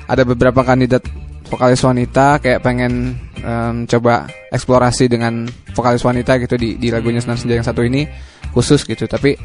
ada 0.06 0.28
beberapa 0.28 0.62
kandidat 0.62 1.08
vokalis 1.48 1.80
wanita 1.80 2.44
kayak 2.44 2.60
pengen 2.60 3.16
em, 3.40 3.88
coba 3.88 4.28
eksplorasi 4.52 5.08
dengan 5.08 5.48
vokalis 5.72 6.04
wanita 6.04 6.36
gitu 6.40 6.60
di 6.60 6.76
di 6.76 6.92
lagunya 6.92 7.24
Senar 7.24 7.40
Senja 7.40 7.56
yang 7.56 7.68
satu 7.68 7.84
ini 7.84 8.04
khusus 8.52 8.84
gitu 8.84 9.08
tapi 9.08 9.36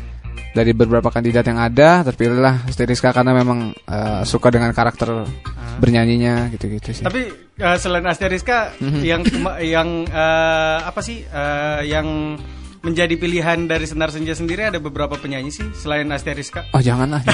dari 0.51 0.73
beberapa 0.73 1.13
kandidat 1.13 1.45
yang 1.45 1.61
ada 1.61 2.01
terpilihlah 2.03 2.65
Steriska 2.73 3.13
karena 3.13 3.37
memang 3.37 3.77
eh, 3.77 4.23
suka 4.25 4.49
dengan 4.49 4.73
karakter 4.73 5.29
bernyanyinya 5.77 6.49
gitu-gitu 6.57 6.97
sih. 6.97 7.05
Tapi 7.05 7.29
eh, 7.61 7.77
selain 7.77 8.09
Asteriska 8.09 8.73
Mhm. 8.81 9.01
yang 9.05 9.23
yang 9.61 9.89
eh, 10.09 10.79
apa 10.81 11.01
sih 11.05 11.21
eh, 11.29 11.81
yang 11.85 12.41
menjadi 12.87 13.19
pilihan 13.19 13.67
dari 13.67 13.83
Senar 13.83 14.15
Senja 14.15 14.39
sendiri 14.39 14.71
ada 14.71 14.79
beberapa 14.79 15.19
penyanyi 15.19 15.51
sih 15.51 15.67
selain 15.75 16.07
Asteriska. 16.15 16.71
Oh 16.71 16.79
janganlah 16.79 17.19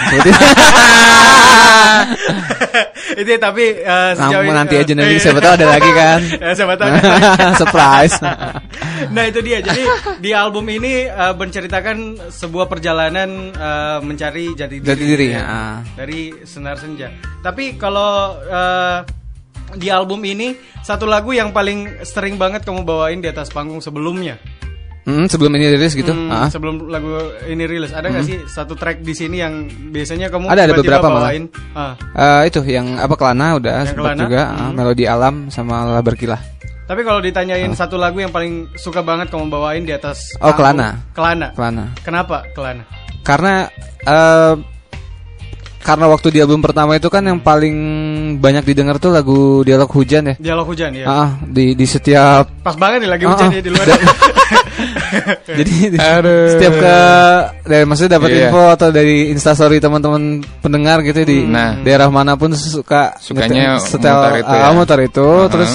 itu 3.12 3.28
ya, 3.28 3.40
tapi 3.40 3.64
eh, 3.84 4.10
sejauh 4.16 4.42
Namun 4.44 4.56
ini, 4.56 4.60
nanti 4.64 4.74
eh, 4.76 4.82
aja 4.82 4.92
nanti 4.96 5.14
iya. 5.16 5.22
siapa 5.22 5.40
tahu 5.44 5.52
ada 5.60 5.66
lagi 5.68 5.90
kan. 5.92 6.20
Ya, 6.42 6.52
siapa 6.56 6.74
tahu. 6.80 6.90
Surprise. 7.60 8.16
nah 9.12 9.24
itu 9.28 9.40
dia. 9.44 9.58
Jadi 9.60 9.82
di 10.18 10.30
album 10.32 10.66
ini 10.72 11.06
eh, 11.06 11.34
menceritakan 11.36 12.28
sebuah 12.32 12.66
perjalanan 12.66 13.52
eh, 13.52 13.98
mencari 14.00 14.56
jati 14.56 14.80
diri, 14.80 14.88
Jati 14.88 15.04
diri, 15.04 15.26
ya, 15.36 15.42
ah. 15.44 15.76
dari 15.94 16.32
Senar 16.42 16.80
Senja. 16.80 17.12
Tapi 17.44 17.76
kalau 17.76 18.40
eh, 18.40 18.98
di 19.76 19.88
album 19.88 20.20
ini 20.24 20.56
satu 20.84 21.08
lagu 21.08 21.32
yang 21.32 21.52
paling 21.54 22.04
sering 22.04 22.36
banget 22.36 22.64
kamu 22.64 22.84
bawain 22.84 23.20
di 23.20 23.28
atas 23.28 23.52
panggung 23.52 23.80
sebelumnya. 23.80 24.40
Hmm, 25.02 25.26
sebelum 25.26 25.50
ini 25.58 25.66
rilis 25.66 25.98
gitu. 25.98 26.14
Hmm, 26.14 26.30
Ah. 26.30 26.46
Sebelum 26.46 26.86
lagu 26.86 27.10
ini 27.44 27.66
rilis, 27.66 27.90
ada 27.90 28.06
nggak 28.06 28.22
sih 28.22 28.38
satu 28.46 28.78
track 28.78 29.02
di 29.02 29.10
sini 29.12 29.42
yang 29.42 29.66
biasanya 29.90 30.30
kamu 30.30 30.46
Ada, 30.46 30.62
ada 30.70 30.74
beberapa 30.78 31.06
malah. 31.10 31.34
Ah. 31.74 31.94
Eh, 32.14 32.54
itu 32.54 32.62
yang 32.62 32.94
apa 32.96 33.18
Kelana 33.18 33.58
udah 33.58 33.82
Yang 33.82 33.88
sempat 33.90 34.14
Kelana, 34.14 34.22
juga 34.22 34.42
hmm. 34.46 34.58
ah, 34.58 34.70
melodi 34.70 35.04
alam 35.04 35.34
sama 35.50 35.90
Lelah 35.90 36.04
Berkilah. 36.06 36.40
Tapi 36.82 37.02
kalau 37.02 37.18
ditanyain 37.18 37.66
Ah. 37.66 37.78
satu 37.78 37.98
lagu 37.98 38.22
yang 38.22 38.30
paling 38.30 38.70
suka 38.78 39.02
banget 39.02 39.26
kamu 39.26 39.50
bawain 39.50 39.82
di 39.82 39.90
atas 39.90 40.38
Oh, 40.38 40.54
Kelana. 40.54 41.02
Kelana. 41.10 41.50
Kelana. 41.50 41.84
Kenapa 42.02 42.46
Kelana? 42.54 42.86
Karena 43.22 43.66
eh 44.02 44.54
karena 45.82 46.06
waktu 46.06 46.30
di 46.30 46.38
album 46.38 46.58
pertama 46.58 46.94
itu 46.94 47.06
kan 47.06 47.20
yang 47.20 47.38
paling 47.38 47.74
banyak 48.38 48.62
didengar 48.64 48.96
tuh 48.96 49.10
lagu 49.10 49.60
Dialog 49.60 49.90
Hujan 49.90 50.22
ya. 50.24 50.34
Dialog 50.38 50.66
hujan 50.66 50.90
ya. 50.92 51.04
Ah, 51.04 51.28
di 51.42 51.74
di 51.74 51.84
setiap 51.84 52.46
Pas 52.62 52.74
banget 52.74 53.02
nih 53.02 53.10
lagi 53.10 53.24
Ah, 53.24 53.30
hujan 53.30 53.46
ah. 53.46 53.52
ya 53.52 53.60
di 53.60 53.70
luar. 53.70 53.86
jadi 55.58 55.74
di- 55.88 55.98
Aduh. 55.98 56.48
setiap 56.50 56.74
ke 56.74 56.96
dari 57.64 57.84
maksudnya 57.84 58.12
dapat 58.16 58.28
Iya. 58.30 58.38
info 58.48 58.62
atau 58.70 58.88
dari 58.88 59.16
instastory 59.28 59.78
teman-teman 59.78 60.22
pendengar 60.58 61.02
gitu 61.02 61.22
di 61.22 61.44
Nah. 61.44 61.78
daerah 61.78 62.08
mana 62.08 62.34
pun 62.34 62.52
suka 62.52 63.18
Sukanya 63.18 63.76
ngetel- 63.76 63.84
setel 63.84 64.16
mutar 64.16 64.34
itu 64.36 64.48
ah, 64.48 64.58
ya. 64.58 64.70
mutar 64.72 64.98
itu 65.00 65.20
Uh-huh. 65.22 65.48
terus 65.48 65.72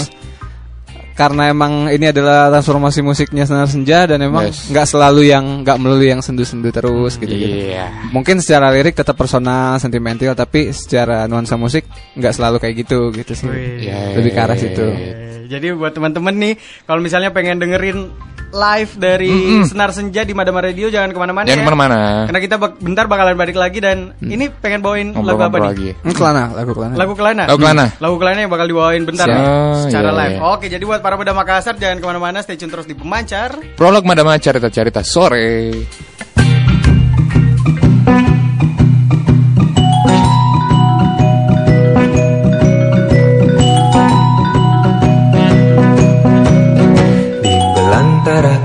karena 1.17 1.49
emang 1.49 1.89
ini 1.89 2.13
adalah 2.13 2.53
transformasi 2.53 3.01
musiknya 3.01 3.49
Senar 3.49 3.65
Senja 3.65 4.05
dan 4.05 4.21
emang 4.21 4.53
Yes. 4.53 4.69
nggak 4.69 4.85
selalu 4.85 5.33
yang 5.33 5.65
nggak 5.65 5.77
melulu 5.81 6.05
yang 6.05 6.21
sendu-sendu 6.21 6.69
terus 6.69 7.17
gitu 7.17 7.33
gitu. 7.33 7.73
Iya. 7.73 7.89
Mungkin 8.13 8.37
secara 8.37 8.69
lirik 8.69 8.93
tetap 8.93 9.17
personal, 9.17 9.81
sentimental 9.81 10.37
tapi 10.37 10.69
secara 10.69 11.25
nuansa 11.25 11.57
musik 11.57 11.89
nggak 12.13 12.33
selalu 12.37 12.61
kayak 12.61 12.85
gitu 12.85 13.09
gitu 13.17 13.33
sih. 13.33 13.49
Wih. 13.49 13.89
Iya. 13.89 14.21
Lebih 14.21 14.31
ke 14.31 14.39
arah 14.39 14.57
situ. 14.61 14.85
Eh, 14.85 15.49
Jadi 15.49 15.71
buat 15.73 15.95
teman-teman 15.95 16.35
nih, 16.37 16.53
kalau 16.83 16.99
misalnya 17.01 17.31
pengen 17.33 17.57
dengerin 17.57 18.11
live 18.47 18.91
dari 18.95 19.31
Senar 19.65 19.91
Senja 19.91 20.23
di 20.23 20.31
Madama 20.31 20.59
Radio 20.59 20.87
jangan 20.87 21.11
ke 21.11 21.19
mana-mana 21.19 21.45
Jangan 21.45 21.59
ya. 21.59 21.63
ke 21.63 21.69
mana-mana. 21.69 21.97
Karena 22.25 22.39
kita 22.39 22.55
bak- 22.55 22.79
bentar 22.79 23.05
bakalan 23.05 23.35
balik 23.35 23.53
lagi 23.53 23.79
dan 23.79 24.15
ini 24.19 24.47
pengen 24.49 24.79
bawain 24.79 25.11
lagu 25.11 25.35
apa 25.35 25.51
Ngobrol-ngobrol 25.51 25.59
nih? 25.59 25.69
lagi. 25.69 25.89
Hmm, 25.99 26.13
Kelana, 26.13 26.43
lagu 26.53 26.71
Kelana. 26.71 26.93
Lagu 26.95 27.13
Kelana. 27.13 27.43
Lagu 27.45 27.59
Kelana. 27.59 27.85
Lagu 27.99 28.15
Kelana 28.17 28.39
yang 28.39 28.49
bakal 28.49 28.65
dibawain 28.65 29.03
bentar 29.03 29.27
Siap. 29.27 29.35
nih, 29.35 29.45
Oh, 29.45 29.75
secara 29.83 30.09
iya, 30.09 30.17
live. 30.17 30.33
iya. 30.33 30.47
Oke, 30.47 30.65
jadi 30.67 30.83
buat 30.83 31.01
para 31.01 31.15
pemuda 31.15 31.33
Makassar 31.33 31.75
jangan 31.75 31.97
ke 31.97 32.05
mana-mana, 32.05 32.39
stay 32.39 32.55
tune 32.55 32.71
terus 32.71 32.85
di 32.85 32.95
Pemancar. 32.95 33.51
Prolog 33.75 34.03
Madama 34.03 34.35
cerita-cerita 34.35 35.03
sore. 35.03 35.83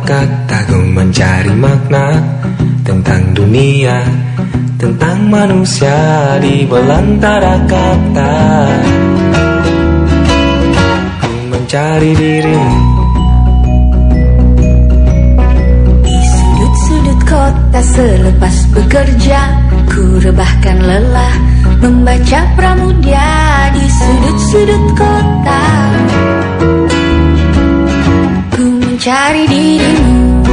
Belantara 0.03 0.27
kata 0.27 0.59
ku 0.67 0.79
mencari 0.91 1.55
makna 1.55 2.07
Tentang 2.83 3.23
dunia 3.35 4.03
Tentang 4.79 5.31
manusia 5.31 5.95
Di 6.43 6.67
belantara 6.67 7.63
kata. 7.71 8.35
Ku 11.23 11.31
mencari 11.55 12.11
dirimu 12.19 13.07
Di 16.03 16.17
sudut-sudut 16.19 17.21
kota 17.23 17.81
selepas 17.81 18.57
bekerja 18.75 19.41
Ku 19.87 20.19
rebahkan 20.19 20.79
lelah 20.83 21.35
Membaca 21.79 22.41
pramudia 22.59 23.71
Di 23.71 23.87
sudut-sudut 23.87 24.85
kota 24.99 25.63
mencari 29.03 29.51
dirimu. 29.51 30.47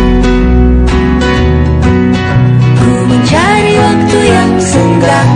Ku 2.82 2.92
mencari 3.06 3.74
waktu 3.78 4.20
yang 4.26 4.54
senggang. 4.58 5.34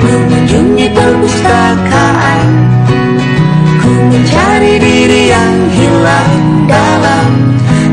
Mengunjungi 0.00 0.86
perpustakaan. 0.96 2.46
Ku 3.84 3.92
mencari 4.16 4.80
diri 4.80 5.28
yang 5.28 5.56
hilang 5.76 6.40
dalam 6.64 7.28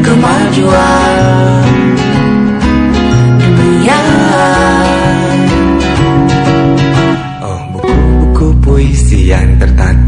kemajuan 0.07 1.67
dunia. 3.43 4.03
Oh 7.43 7.59
buku-buku 7.75 8.47
puisi 8.63 9.35
yang 9.35 9.59
tertata 9.59 10.00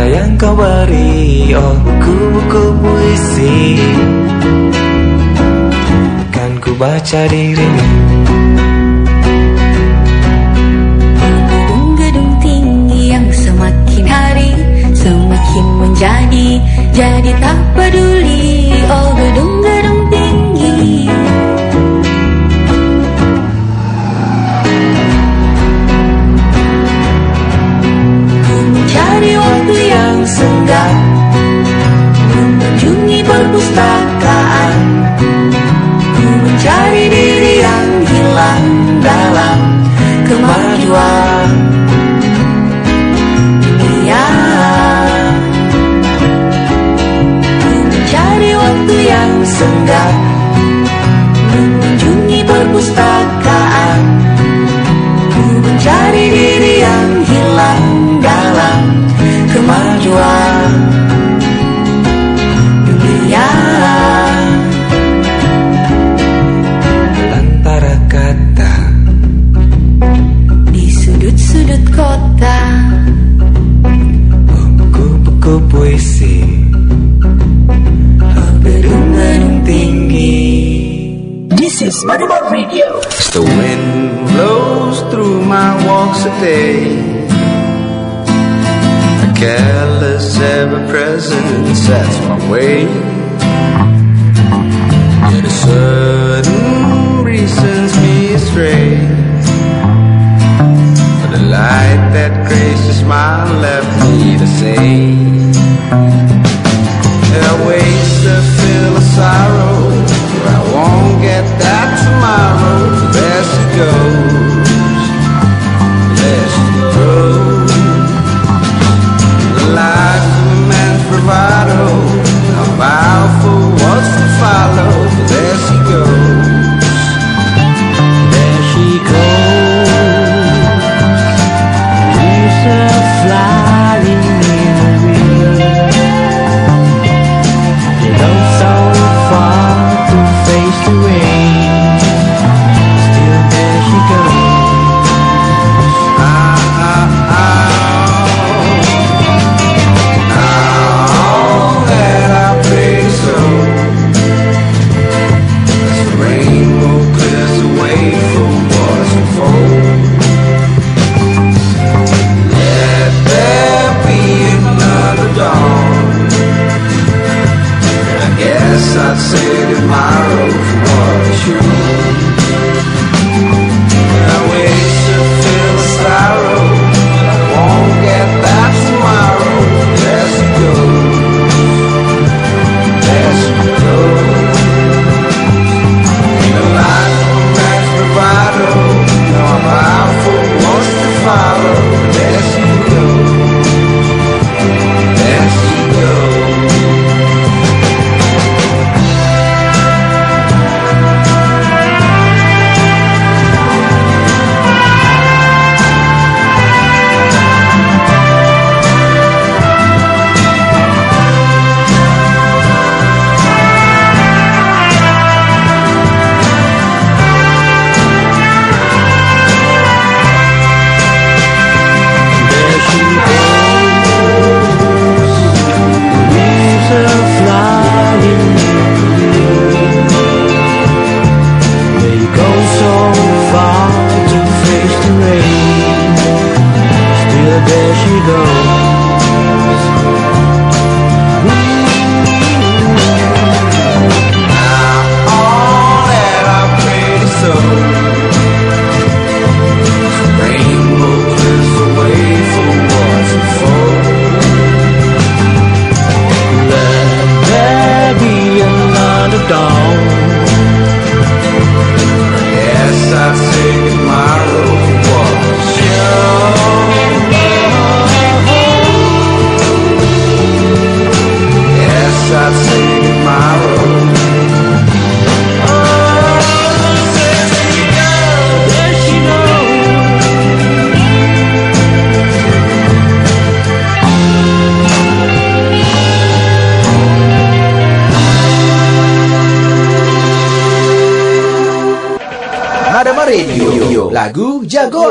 cinta 0.00 0.16
yang 0.16 0.32
kau 0.40 0.56
beri 0.56 1.52
Oh 1.52 1.74
buku-buku 1.84 2.64
puisi 2.80 3.56
Kan 6.32 6.56
ku 6.62 6.72
baca 6.80 7.20
dirimu. 7.28 7.84
Gedung-gedung 11.20 12.32
tinggi 12.40 13.02
yang 13.12 13.28
semakin 13.28 14.04
hari 14.08 14.50
Semakin 14.96 15.66
menjadi 15.76 16.48
Jadi 16.96 17.32
tak 17.44 17.58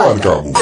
Mercado. 0.10 0.59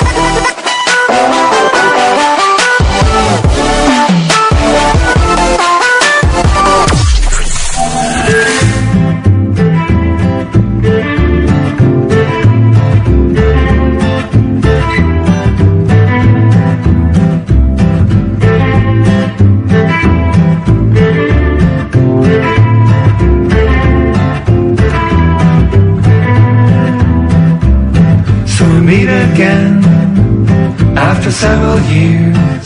Several 31.39 31.79
years, 31.81 32.65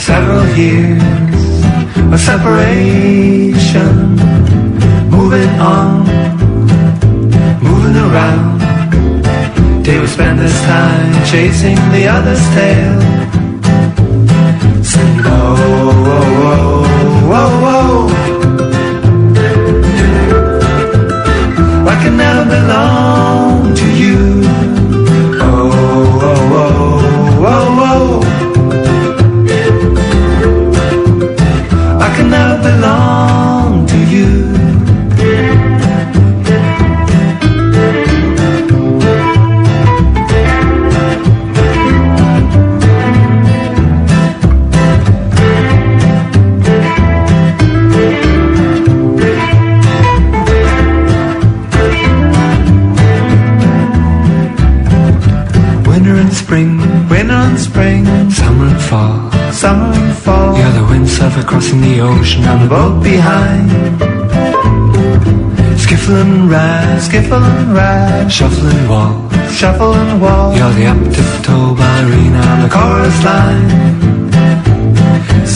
several 0.00 0.46
years 0.56 1.02
of 2.12 2.20
separation, 2.20 3.92
moving 5.10 5.50
on, 5.58 6.06
moving 7.60 7.96
around. 7.96 8.60
They 9.82 9.98
would 9.98 10.08
spend 10.08 10.38
this 10.38 10.56
time 10.62 11.24
chasing 11.26 11.74
the 11.90 12.06
other's 12.06 12.44
tail. 12.54 13.09
Boat 62.70 63.02
behind. 63.02 63.68
Skiffle 65.82 66.16
and 66.22 66.48
ride, 66.48 67.00
skiffle 67.06 67.42
and 67.42 67.74
ride, 67.74 68.28
shuffle 68.30 68.68
and 68.74 68.88
walk, 68.88 69.32
shuffle 69.58 69.92
and 69.92 70.22
walk. 70.22 70.56
You're 70.56 70.74
the 70.78 70.86
up 70.92 71.00
tiptoe 71.14 71.74
ballerina 71.80 72.40
on 72.52 72.58
the 72.64 72.70
chorus 72.76 73.18
line. 73.28 73.68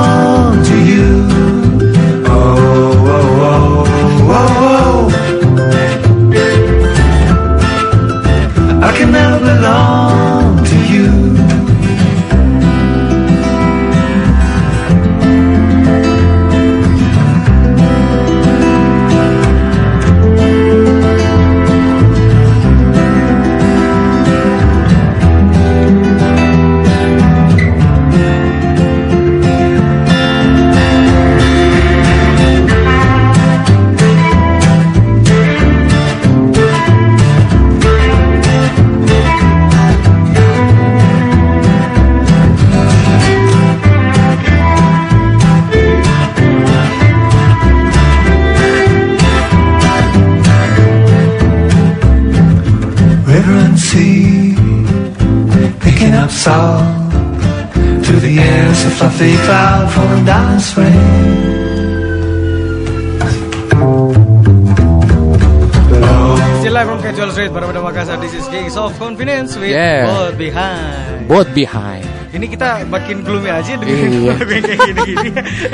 Gigs 68.49 68.75
of 68.75 68.93
Confidence 68.97 69.55
With 69.55 69.71
Yeah. 69.71 70.07
Both 70.07 70.37
Behind 70.37 71.21
Both 71.29 71.51
behind. 71.53 72.05
Ini 72.29 72.45
kita 72.45 72.85
makin 72.85 73.25
gloomy 73.25 73.49
aja 73.49 73.73
dengan 73.75 74.05
Iya. 74.05 74.33
lagu 74.37 74.53
yang 74.53 74.65
kayak 74.65 74.81
gini-gini 74.85 75.31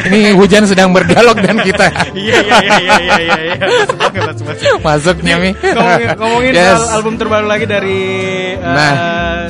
Ini 0.07 0.19
hujan 0.35 0.63
sedang 0.65 0.91
berdialog 0.91 1.35
dan 1.37 1.59
kita. 1.59 1.87
Iya 2.11 2.39
iya 2.41 2.59
iya 2.63 2.79
iya 2.79 2.97
iya 2.99 3.17
iya 3.19 3.39
iya 3.43 3.55
Masuk 3.59 3.97
banget 3.99 4.23
masuk 4.23 4.45
masuk 4.47 4.79
Masuknya 4.81 5.35
Mi. 5.37 5.51
Ngomongin, 5.53 6.09
ngomongin 6.15 6.53
Yes. 6.55 6.71
soal 6.79 6.91
album 6.95 7.15
terbaru 7.17 7.47
lagi 7.47 7.67
dari 7.67 8.01
uh, 8.55 8.71
Nah, 8.71 8.93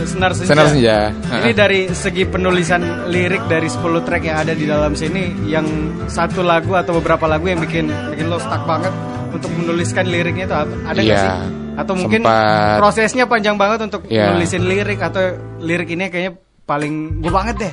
Senar 0.05 0.31
Senja. 0.33 0.49
Senar 0.49 0.67
Senja. 0.69 0.97
Ini 1.13 1.51
dari 1.53 1.81
segi 1.89 2.25
penulisan 2.25 2.81
lirik 3.09 3.45
dari 3.47 3.69
10 3.69 3.81
track 4.01 4.23
yang 4.23 4.39
ada 4.41 4.53
di 4.53 4.65
dalam 4.65 4.93
sini 4.93 5.45
yang 5.45 5.65
satu 6.07 6.41
lagu 6.41 6.73
atau 6.73 6.97
beberapa 6.97 7.25
lagu 7.25 7.49
yang 7.49 7.61
bikin 7.61 7.89
bikin 8.13 8.29
lo 8.29 8.37
stuck 8.37 8.65
banget 8.65 8.93
untuk 9.29 9.49
menuliskan 9.55 10.05
liriknya 10.05 10.45
itu 10.45 10.57
apa? 10.57 10.75
Ada 10.85 11.01
nggak 11.01 11.17
Iya. 11.17 11.21
sih? 11.21 11.64
Atau 11.75 11.95
mungkin 11.95 12.23
Sempat. 12.23 12.79
prosesnya 12.79 13.25
panjang 13.27 13.59
banget 13.59 13.83
untuk 13.83 14.07
Iya. 14.07 14.31
nulisin 14.33 14.63
lirik 14.63 14.99
atau 14.99 15.23
lirik 15.59 15.91
ini 15.91 16.07
kayaknya 16.07 16.33
paling 16.63 17.19
gue 17.19 17.29
banget 17.29 17.57
deh 17.61 17.73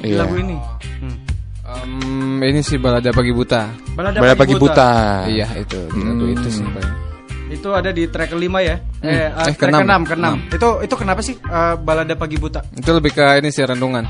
di 0.00 0.08
Iya. 0.10 0.24
lagu 0.24 0.34
ini. 0.36 0.56
Hmm. 1.00 1.16
Um, 1.64 2.38
ini 2.40 2.60
sih 2.60 2.76
balada 2.76 3.08
pagi 3.08 3.32
buta. 3.32 3.68
Balada 3.92 4.20
Balada 4.20 4.36
Pagi 4.36 4.52
Pagi 4.52 4.60
Buta. 4.60 4.90
Iya 5.26 5.46
itu 5.56 5.80
Hmm. 5.90 6.28
itu 6.30 6.48
sih. 6.50 6.64
paling. 6.64 6.92
Itu 7.46 7.68
ada 7.70 7.88
di 7.88 8.04
track 8.04 8.32
kelima 8.32 8.60
ya? 8.60 8.76
Hmm. 9.00 9.06
Eh, 9.06 9.12
uh, 9.12 9.44
Eh, 9.44 9.44
track 9.46 9.56
keenam. 9.58 9.80
keenam, 9.80 10.02
keenam. 10.04 10.34
Itu 10.48 10.68
itu 10.80 10.94
kenapa 10.94 11.20
sih 11.20 11.36
uh, 11.40 11.76
balada 11.76 12.12
pagi 12.14 12.36
buta? 12.36 12.64
Itu 12.70 12.92
lebih 12.92 13.12
ke 13.12 13.38
ini 13.38 13.48
sih 13.48 13.62
renungan. 13.62 14.04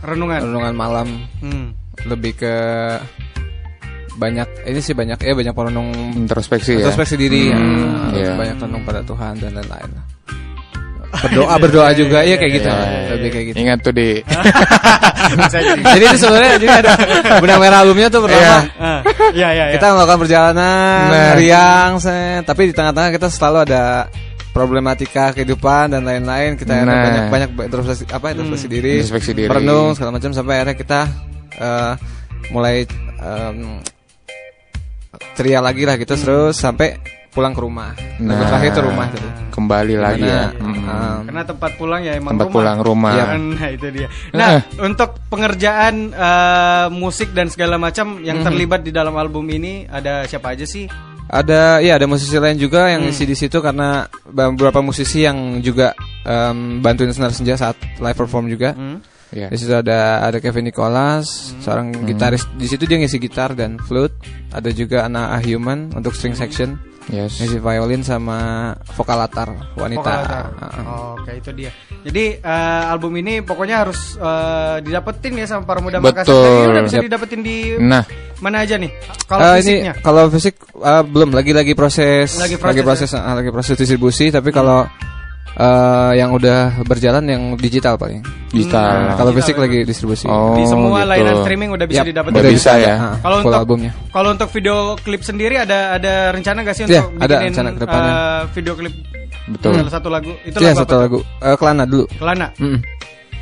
Renungan. 0.00 0.40
Renungan 0.44 0.74
malam. 0.74 1.08
Hmm. 1.40 1.74
Lebih 2.02 2.32
ke 2.36 2.54
banyak 4.20 4.48
ini 4.66 4.78
sih 4.78 4.92
banyak 4.92 5.16
ya 5.18 5.32
banyak 5.32 5.50
perenung 5.50 5.88
Introspeksi 6.14 6.76
ya. 6.76 6.84
introspeksi 6.84 7.16
diri 7.16 7.48
Hmm, 7.48 8.12
ya, 8.12 8.20
iya. 8.22 8.32
banyak 8.34 8.56
renung 8.60 8.82
pada 8.84 9.00
Tuhan 9.00 9.40
dan 9.40 9.56
lain-lain 9.56 9.90
berdoa 11.24 11.54
berdoa 11.58 11.90
juga 11.92 12.22
ya 12.22 12.36
kayak 12.36 12.52
gitu 12.54 12.68
Iya, 12.68 12.86
lebih 13.10 13.18
iya. 13.18 13.30
kayak 13.30 13.44
gitu 13.46 13.56
Ingat 13.58 13.78
tuh 13.80 13.92
di 13.92 14.08
jadi 15.90 16.04
itu 16.04 16.16
sebenarnya 16.18 16.52
juga 16.56 16.74
ada 16.78 16.92
benang 17.38 17.58
merah 17.58 17.78
albumnya 17.80 18.08
tuh 18.08 18.20
pertama 18.22 18.40
Iya. 18.40 18.56
Ah, 18.78 19.00
Iya 19.30 19.48
iya 19.48 19.64
iya. 19.64 19.74
kita 19.74 19.86
melakukan 19.90 20.18
perjalanan 20.20 21.00
Nah. 21.08 21.32
riang 21.34 21.92
set. 21.98 22.42
tapi 22.44 22.70
di 22.70 22.74
tengah-tengah 22.74 23.10
kita 23.10 23.26
selalu 23.26 23.58
ada 23.64 24.06
problematika 24.50 25.30
kehidupan 25.32 25.90
dan 25.90 26.02
lain-lain 26.02 26.54
kita 26.54 26.78
Nah. 26.78 26.94
banyak 27.00 27.24
banyak 27.28 27.50
introspeksi 27.64 28.04
apa 28.06 28.26
introspeksi 28.30 28.66
diri 28.66 28.94
Introspeksi 28.98 29.32
diri. 29.32 29.48
merenung 29.48 29.94
segala 29.94 30.10
macam 30.12 30.30
sampai 30.30 30.54
akhirnya 30.58 30.76
kita 30.76 31.00
eh, 31.56 31.92
mulai 32.50 32.86
em, 33.16 33.78
ceria 35.40 35.64
lagi 35.64 35.88
lah 35.88 35.96
gitu 35.96 36.12
terus 36.14 36.52
sampai 36.54 37.00
pulang 37.30 37.54
ke 37.54 37.60
rumah 37.62 37.96
Lagu 38.20 38.36
Nah. 38.36 38.44
terakhir 38.44 38.68
itu 38.70 38.82
rumah 38.84 39.06
gitu 39.08 39.28
kembali 39.50 39.94
lagi 39.96 40.24
ya. 40.24 40.50
Di 40.50 40.56
mana, 40.56 40.68
Mm. 40.72 40.88
em, 40.88 41.20
Karena 41.28 41.42
tempat 41.44 41.70
pulang 41.76 42.00
ya 42.00 42.12
emang 42.14 42.32
Tempat 42.32 42.46
rumah. 42.46 42.56
pulang 42.56 42.78
rumah. 42.80 43.12
Iya, 43.12 43.24
Nah, 43.36 43.68
itu 43.68 43.86
dia. 43.90 44.08
Nah, 44.32 44.50
untuk 44.78 45.10
pengerjaan 45.28 45.94
eh, 46.10 46.86
musik 46.90 47.30
dan 47.30 47.48
segala 47.48 47.76
macam 47.76 48.20
yang 48.20 48.40
Mhm. 48.40 48.46
terlibat 48.46 48.80
di 48.80 48.90
dalam 48.90 49.12
album 49.14 49.44
ini 49.46 49.84
ada 49.86 50.24
siapa 50.24 50.52
aja 50.52 50.64
sih? 50.64 50.88
Ada 51.26 51.78
ya 51.78 51.94
ada 51.94 52.04
musisi 52.04 52.34
lain 52.34 52.56
juga 52.56 52.88
yang 52.88 53.04
Hmm. 53.04 53.12
isi 53.12 53.22
di 53.22 53.32
situ 53.32 53.60
karena 53.60 54.04
beberapa 54.26 54.80
musisi 54.80 55.22
yang 55.22 55.60
juga 55.60 55.92
em, 56.20 56.80
bantuin 56.80 57.08
senar 57.10 57.30
senja 57.30 57.54
saat 57.54 57.76
live 57.96 58.12
perform 58.14 58.48
juga. 58.48 58.72
Hmm. 58.72 59.00
Iya. 59.30 59.46
Di 59.46 59.56
situ 59.58 59.70
ada 59.70 60.26
ada 60.26 60.38
Kevin 60.42 60.66
Nicholas, 60.66 61.54
seorang 61.62 61.94
gitaris. 62.02 62.46
Di 62.58 62.66
situ 62.66 62.82
dia 62.86 62.98
ngisi 62.98 63.22
gitar 63.22 63.54
dan 63.54 63.78
flute. 63.78 64.14
Ada 64.50 64.74
juga 64.74 65.06
Anna 65.06 65.30
Ahyuman 65.38 65.94
untuk 65.94 66.14
string 66.18 66.34
section. 66.34 66.74
Yes. 67.10 67.38
Ngisi 67.38 67.58
violin 67.58 68.02
sama 68.02 68.70
vokal 68.94 69.18
latar 69.18 69.50
wanita. 69.74 70.02
Vokal 70.02 70.18
latar. 70.22 70.44
Heeh. 70.50 70.84
Oh, 70.86 71.14
Oke, 71.18 71.32
itu 71.38 71.50
dia. 71.54 71.70
Jadi 72.02 72.24
eh, 72.38 72.82
album 72.90 73.12
ini 73.18 73.42
pokoknya 73.42 73.86
harus 73.86 74.14
eh, 74.18 74.76
didapetin 74.82 75.38
ya 75.38 75.46
sama 75.46 75.62
para 75.62 75.78
muda 75.78 75.98
Betul. 76.02 76.10
Makassar. 76.10 76.34
Jadi 76.34 76.66
udah 76.70 76.82
bisa 76.86 76.98
didapetin 77.02 77.40
di 77.42 77.56
Nah. 77.78 78.04
mana 78.40 78.64
aja 78.64 78.80
nih? 78.80 78.88
Kalau 79.28 79.52
ini 79.52 79.62
fisiknya. 79.62 79.94
kalau 80.00 80.22
fisik 80.32 80.54
eh, 80.58 81.02
belum 81.06 81.30
lagi 81.36 81.52
lagi 81.54 81.72
proses 81.76 82.34
Lagi 82.40 82.56
proses 82.58 82.72
lagi 82.72 82.82
proses 82.82 83.10
ah, 83.12 83.34
lagi 83.36 83.50
proses 83.52 83.74
distribusi 83.76 84.32
tapi 84.32 84.48
kalau 84.48 84.88
eh, 85.52 86.12
yang 86.14 86.30
udah 86.30 86.58
berjalan 86.82 87.24
yang 87.24 87.42
digital 87.54 87.94
paling. 87.94 88.20
Digital. 88.50 88.82
Nah, 88.82 89.14
kalau 89.14 89.30
Digital 89.30 89.38
fisik 89.38 89.54
ya. 89.54 89.62
lagi 89.62 89.78
distribusi. 89.84 90.26
Oh, 90.26 90.54
di 90.54 90.64
semua 90.64 91.00
gitu. 91.00 91.10
layanan 91.10 91.34
streaming 91.40 91.70
udah 91.70 91.86
bisa 91.86 92.00
Yap, 92.00 92.06
didapat. 92.06 92.30
udah 92.32 92.42
bisa 92.48 92.72
ya. 92.76 92.94
Nah, 92.96 93.14
Kalau 93.20 93.36
untuk 93.40 93.54
albumnya. 93.56 93.92
kalau 94.08 94.28
untuk 94.30 94.48
video 94.50 94.76
klip 94.98 95.22
sendiri 95.22 95.54
ada 95.56 95.94
ada 95.94 96.12
rencana 96.30 96.58
gak 96.60 96.74
sih 96.74 96.84
Iya, 96.84 97.02
untuk 97.04 97.20
ada 97.20 97.34
bikinin 97.36 97.48
rencana 97.48 97.68
ke 97.68 97.80
depannya. 97.80 98.12
eh, 98.12 98.42
video 98.52 98.74
klip 98.74 98.94
Betul. 99.48 99.72
salah 99.76 99.92
satu 99.92 100.08
lagu 100.08 100.32
itu 100.42 100.56
Iya, 100.56 100.70
lagu 100.70 100.80
satu 100.80 100.92
apa 100.92 101.02
lagu. 101.04 101.18
Eh, 101.40 101.56
Kelana 101.56 101.84
dulu. 101.84 102.04
Kelana. 102.12 102.46
Mm-mm. 102.56 102.80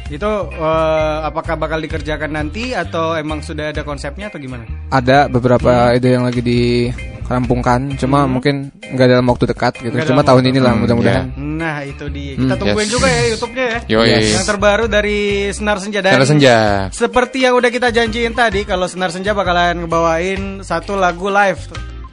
Itu 0.09 0.31
eh, 0.51 1.17
apakah 1.23 1.55
bakal 1.57 1.79
dikerjakan 1.79 2.31
nanti 2.31 2.73
atau 2.73 3.13
emang 3.15 3.41
sudah 3.41 3.73
ada 3.73 3.81
konsepnya 3.81 4.29
atau 4.29 4.37
gimana? 4.37 4.65
Ada 4.89 5.29
beberapa 5.29 5.73
ide 5.93 6.13
yang 6.13 6.25
lagi 6.25 6.41
dirampungkan, 6.41 7.97
cuma 7.97 8.25
mungkin 8.25 8.69
nggak 8.87 9.05
dalam 9.07 9.27
waktu 9.27 9.45
dekat 9.47 9.73
gitu. 9.79 9.87
Hmm. 9.87 9.95
Nggak 9.95 10.09
cuma 10.09 10.23
tahun 10.23 10.45
ini 10.47 10.59
lah 10.59 10.73
Hmm, 10.73 10.81
mudah-mudahan. 10.83 11.27
Nah 11.59 11.83
itu 11.83 12.07
dia. 12.07 12.39
Kita 12.39 12.55
Hmm, 12.55 12.61
tungguin 12.63 12.87
yes. 12.87 12.95
juga 12.95 13.09
ya 13.11 13.23
YouTube-nya 13.35 13.65
ya. 13.67 13.79
Yoi. 13.91 14.09
Yang 14.31 14.47
terbaru 14.47 14.85
dari 14.87 15.19
Senar 15.51 15.83
Senja 15.83 15.99
dan 15.99 16.15
Senar 16.15 16.29
Senja. 16.31 16.57
Seperti 16.95 17.43
yang 17.43 17.59
udah 17.59 17.67
kita 17.67 17.91
janjiin 17.91 18.31
tadi, 18.33 18.63
kalau 18.63 18.87
Senar 18.87 19.11
Senja 19.11 19.35
bakalan 19.35 19.83
ngebawain 19.83 20.63
satu 20.63 20.95
lagu 20.95 21.27
live. 21.27 21.59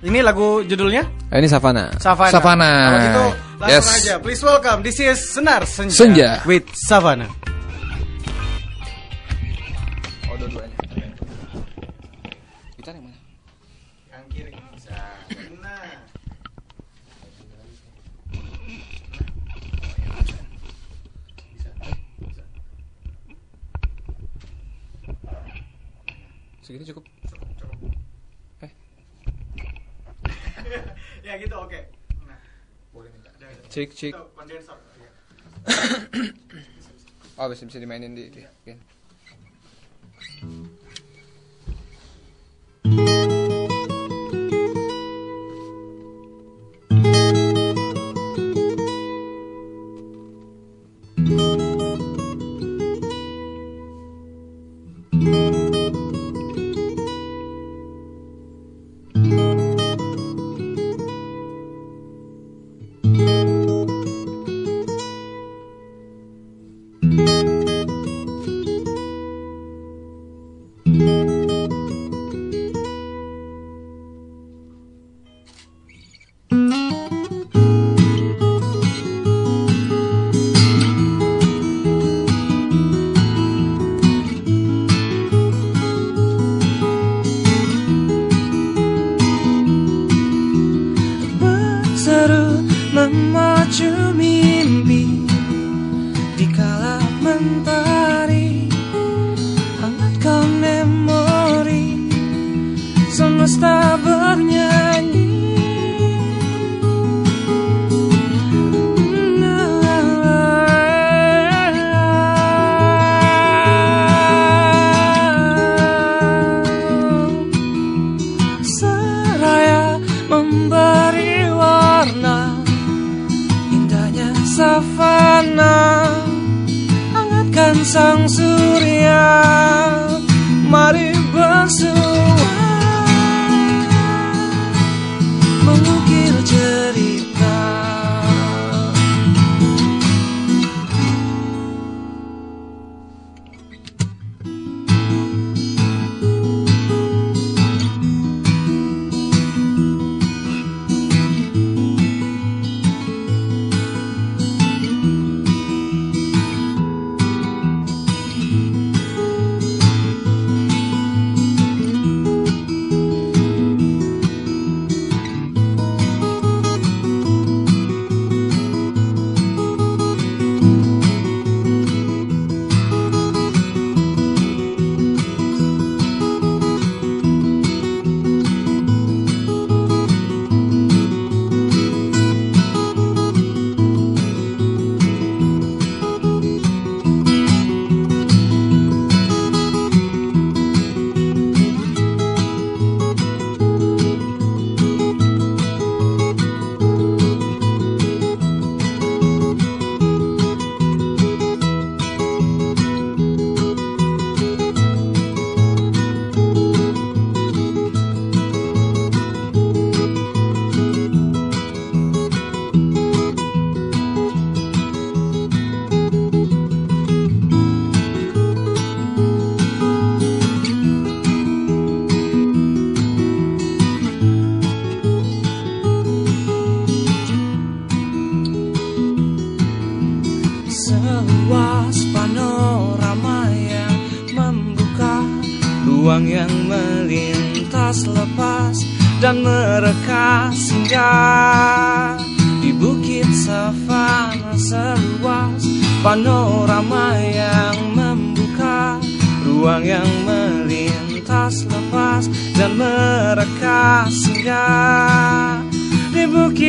Ini 0.01 0.21
lagu 0.21 0.61
judulnya 0.61 1.05
Eh, 1.29 1.41
ini 1.41 1.49
Savana. 1.49 1.89
Savana. 1.97 2.29
Savana. 2.29 2.69
Kalau 2.69 2.99
gitu 3.01 3.23
langsung 3.57 3.85
Yes. 3.89 4.01
aja. 4.01 4.13
Please 4.17 4.41
welcome. 4.41 4.79
This 4.81 4.97
is 4.97 5.17
Senar 5.29 5.65
Senja, 5.65 5.93
Senja. 5.93 6.29
with 6.45 6.65
Savana. 6.73 7.25
Segini 26.65 26.81
cukup. 26.81 27.05
ya 31.27 31.37
gitu 31.37 31.53
oke. 31.53 31.77
Nah, 32.25 32.41
Cik, 33.69 33.93
cik. 33.93 34.17
itu 34.17 34.25
kondensor. 34.33 34.81
Iya. 34.97 35.13
Oh, 37.35 37.51
bisa 37.51 37.67
bisa 37.67 37.83
dimainin 37.83 38.15
di, 38.15 38.31
di. 38.31 38.47
Oke. 38.47 38.79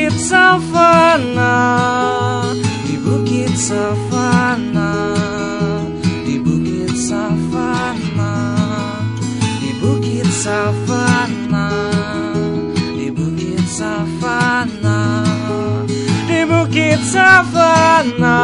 Bukit 0.06 0.22
savana 0.22 1.54
Di 2.86 2.94
bukit 3.02 3.54
savana, 3.58 4.90
di 6.22 6.38
bukit 6.38 6.94
savana, 6.94 8.32
di 9.58 9.72
bukit 9.82 10.30
savana, 10.30 11.66
di 12.94 13.10
bukit 13.10 13.66
savana, 13.66 15.26
di 16.28 16.40
bukit 16.46 17.02
savana, 17.02 18.38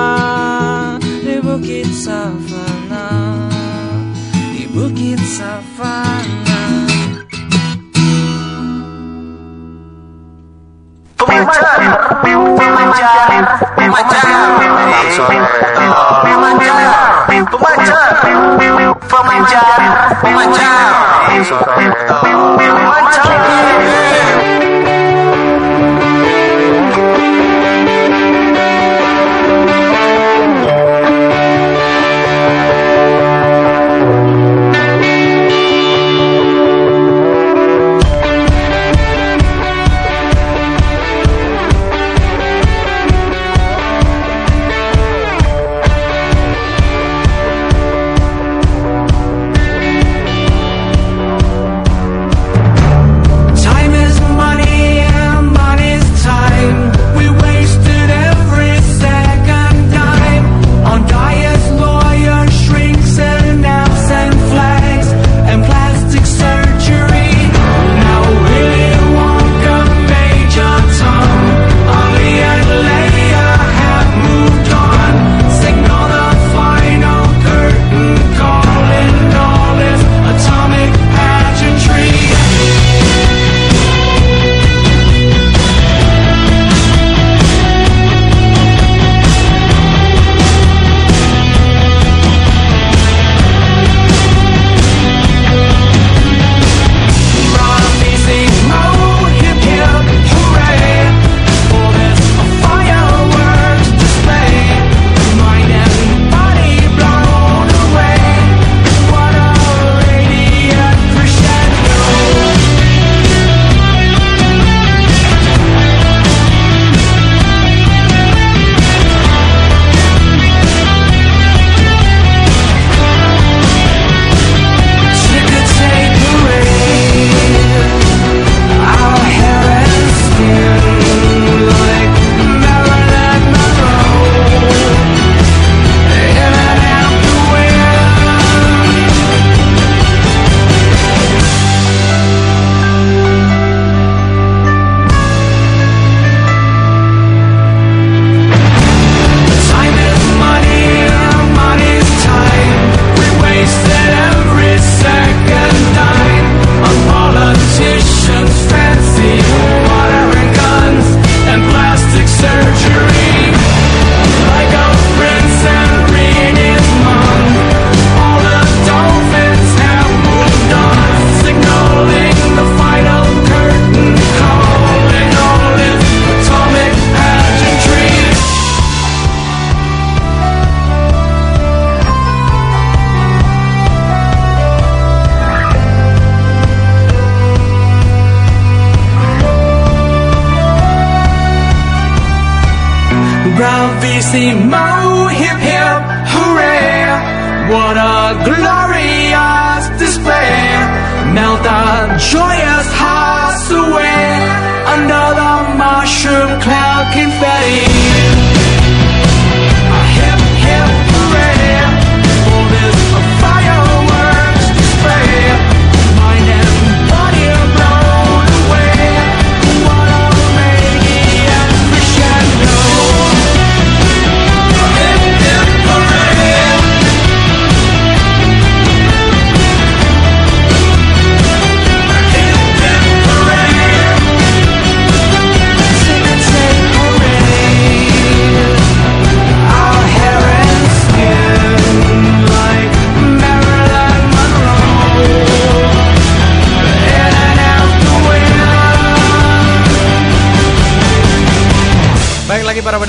di 1.22 1.38
bukit 1.38 1.90
savana, 1.94 3.06
di 4.50 4.66
bukit 4.66 5.22
savana. 5.22 6.21
Pemancar, 17.52 18.20
pemancar, 19.08 19.76
pemancar, 20.20 20.20
pemancar, 20.22 21.52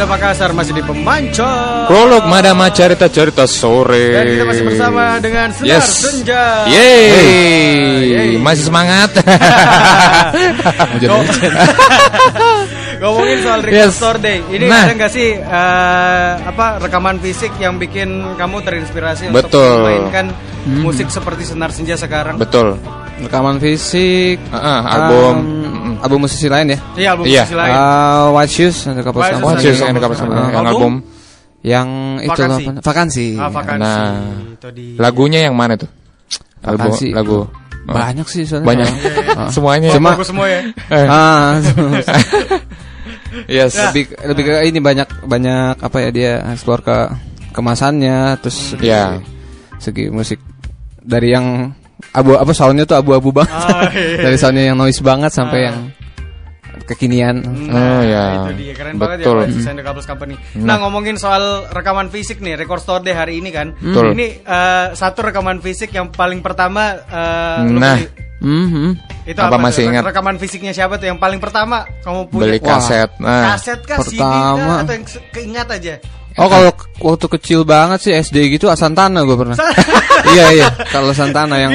Pada 0.04 0.20
Makassar 0.20 0.51
masih 0.51 0.76
di 0.76 0.84
Pemancor. 0.84 1.88
Prolog 1.88 2.28
Madama 2.28 2.68
Cerita 2.68 3.08
Cerita 3.08 3.47
Sore. 3.47 4.12
Dan 4.12 4.28
kita 4.28 4.43
masih 4.43 4.64
bersama 4.68 5.16
dengan 5.24 5.47
Senar 5.47 5.80
Yes. 5.80 5.88
Senja. 5.95 6.43
Yeay. 6.68 8.36
Masih 8.36 8.68
semangat. 8.68 9.16
Mau 10.91 10.97
jadi 10.99 11.08
Ngom- 11.08 11.24
legend. 11.24 11.56
Ngomongin 12.99 13.38
soal 13.39 13.60
Record 13.64 13.80
Yes. 13.80 13.95
Store 13.95 14.20
Day, 14.20 14.43
ini 14.45 14.68
Nah. 14.68 14.84
ada 14.84 14.93
nggak 14.93 15.08
sih 15.08 15.30
eh, 15.36 16.30
apa 16.41 16.84
rekaman 16.84 17.20
fisik 17.20 17.56
yang 17.58 17.76
bikin 17.76 18.36
kamu 18.36 18.60
terinspirasi 18.60 19.32
untuk 19.32 19.39
Betul. 19.47 19.72
memainkan 19.82 20.36
Hmm. 20.64 20.80
musik 20.80 21.08
seperti 21.08 21.43
Senar 21.43 21.72
Senja 21.72 21.95
sekarang? 21.95 22.36
Betul. 22.36 22.76
Rekaman 23.20 23.60
fisik, 23.60 24.36
Heeh, 24.41 24.80
album. 24.84 25.34
um, 25.34 25.53
album 26.04 26.28
musisi 26.28 26.47
lain 26.51 26.68
ya. 26.68 26.80
Iya, 26.93 27.10
album 27.16 27.26
Iya. 27.26 27.43
musisi 27.47 27.56
lain. 27.56 27.72
Uh, 27.74 28.26
White 28.36 28.51
Shoes 28.51 28.78
ada 28.86 29.01
kapal 29.01 29.20
White 29.24 29.34
sama. 29.34 29.45
Shoes 29.56 29.56
White 29.56 29.80
Shoes 29.80 30.01
kapal 30.04 30.18
sama. 30.20 30.34
Uh, 30.36 30.47
Yang 30.51 30.66
album 30.68 30.93
Yang 31.64 31.88
itu 32.20 32.28
loh, 32.28 32.36
Vakansi. 32.36 32.64
apa- 32.68 32.82
vakansi. 32.84 33.28
Ah, 33.39 33.47
vakansi. 33.49 33.80
Nah, 33.80 34.12
Itu 34.51 34.68
di- 34.76 34.95
lagunya 34.99 35.39
yang 35.41 35.56
mana 35.56 35.80
tuh? 35.80 35.88
Album 36.60 36.91
Vakansi. 36.91 37.08
lagu. 37.16 37.39
Banyak 37.84 38.28
sih 38.28 38.43
soalnya. 38.43 38.68
Banyak. 38.68 38.88
Ah. 39.32 39.47
Semuanya. 39.47 39.89
Cuma 39.95 40.12
Bagus 40.16 40.28
semua 40.28 40.47
ya. 40.47 40.60
Eh. 40.91 41.08
ah, 41.08 41.56
Yes. 43.49 43.74
lebih 43.89 44.14
lebih 44.24 44.43
ke 44.45 44.54
ini 44.70 44.80
banyak 44.80 45.10
banyak 45.26 45.76
apa 45.82 45.97
ya 45.99 46.10
dia 46.14 46.32
explore 46.54 46.86
ke 46.86 46.97
kemasannya 47.51 48.38
terus 48.39 48.76
segi, 48.76 48.88
Ya. 48.88 49.18
segi 49.80 50.08
musik 50.14 50.38
dari 51.01 51.34
yang 51.34 51.74
abu 52.14 52.38
apa 52.38 52.51
soundnya 52.51 52.86
tuh 52.86 52.95
abu-abu 52.95 53.34
banget 53.34 53.49
Ah, 53.51 53.89
iya. 53.89 54.22
dari 54.22 54.38
soundnya 54.38 54.70
yang 54.70 54.78
noise 54.78 55.01
banget 55.01 55.30
sampai 55.30 55.59
Ah. 55.59 55.66
yang 55.68 55.78
kekinian 56.84 57.36
Oh 57.70 58.01
ya. 58.01 58.43
Nah, 58.43 58.49
itu 58.49 58.53
dia 58.59 58.74
keren 58.76 58.95
banget 58.97 59.18
ya 59.20 59.26
Betul. 59.26 59.38
Design 59.49 59.76
The 59.78 59.84
Couples 59.84 60.05
Company. 60.05 60.36
Nah, 60.53 60.66
Nah. 60.66 60.78
ngomongin 60.84 61.16
soal 61.16 61.70
rekaman 61.70 62.09
fisik 62.09 62.38
nih, 62.38 62.53
Record 62.55 62.82
Store 62.82 62.99
Day 62.99 63.14
hari 63.14 63.39
ini 63.39 63.49
kan. 63.49 63.72
Betul. 63.74 64.11
Ini 64.14 64.28
eh, 64.41 64.88
satu 64.91 65.24
rekaman 65.24 65.57
fisik 65.57 65.89
yang 65.89 66.09
paling 66.09 66.39
pertama 66.39 66.97
lu 67.64 67.80
Nah. 67.80 67.97
Mhm. 68.43 68.99
itu 69.24 69.39
Apa 69.39 69.55
apa, 69.55 69.72
masih 69.72 69.88
ingat? 69.88 70.03
Rekaman 70.03 70.36
fisiknya 70.36 70.76
siapa 70.76 70.99
tuh 70.99 71.07
yang 71.07 71.16
paling 71.16 71.39
pertama 71.39 71.88
kamu 72.03 72.28
punya? 72.28 72.43
Beli 72.43 72.59
kaset. 72.59 73.07
Nah. 73.16 73.55
Kaset 73.55 73.80
kah, 73.82 74.03
CD 74.03 74.20
Pertama. 74.20 74.59
kah, 74.59 74.78
atau 74.84 74.93
yang 74.93 75.05
keingat 75.32 75.68
aja? 75.72 75.95
Oh 76.36 76.47
kalau 76.47 76.73
waktu 76.99 77.27
kecil 77.31 77.61
banget 77.61 77.99
sih 77.99 78.11
SD 78.11 78.51
gitu 78.51 78.65
Asantana 78.65 79.21
gue 79.21 79.34
pernah. 79.34 79.53
iya 80.34 80.45
iya 80.51 80.67
kalau 80.88 81.11
Santana 81.11 81.57
yang 81.57 81.73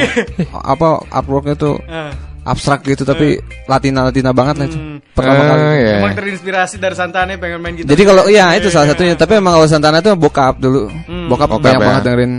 apa 0.53 0.99
artworknya 1.09 1.55
tuh 1.55 1.79
Eh. 1.81 2.11
abstrak 2.43 2.81
gitu 2.83 3.05
tapi 3.05 3.37
Latina 3.65 4.09
Latina 4.09 4.33
banget 4.33 4.55
lah 4.57 4.67
itu. 4.67 4.79
Pertama 5.13 5.37
Oh, 5.37 5.47
kali. 5.47 5.63
iya. 5.77 5.97
Emang 6.01 6.17
terinspirasi 6.17 6.77
dari 6.77 6.95
Santana 6.95 7.37
pengen 7.37 7.61
main 7.61 7.75
gitar. 7.75 7.89
Jadi 7.89 8.03
kalau 8.03 8.25
iya 8.27 8.51
itu 8.53 8.67
salah 8.67 8.89
satunya. 8.89 9.15
Tapi 9.15 9.37
emang 9.37 9.53
kalau 9.53 9.67
Santana 9.67 10.01
itu 10.01 10.11
bokap 10.15 10.57
dulu. 10.57 10.89
Hmm. 11.05 11.29
Bokap, 11.29 11.45
Bokap 11.47 11.63
banyak 11.63 11.77
ya. 11.77 11.87
banget 11.87 12.03
dengerin 12.03 12.33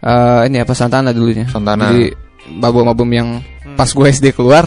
eh 0.00 0.40
ini 0.46 0.56
apa 0.58 0.72
Santana 0.72 1.10
dulunya. 1.10 1.46
Santana. 1.46 1.86
Jadi 1.86 2.10
album-album 2.56 3.08
yang 3.10 3.28
Hmm. 3.38 3.76
pas 3.76 3.86
gue 3.86 4.06
SD 4.06 4.32
keluar 4.32 4.64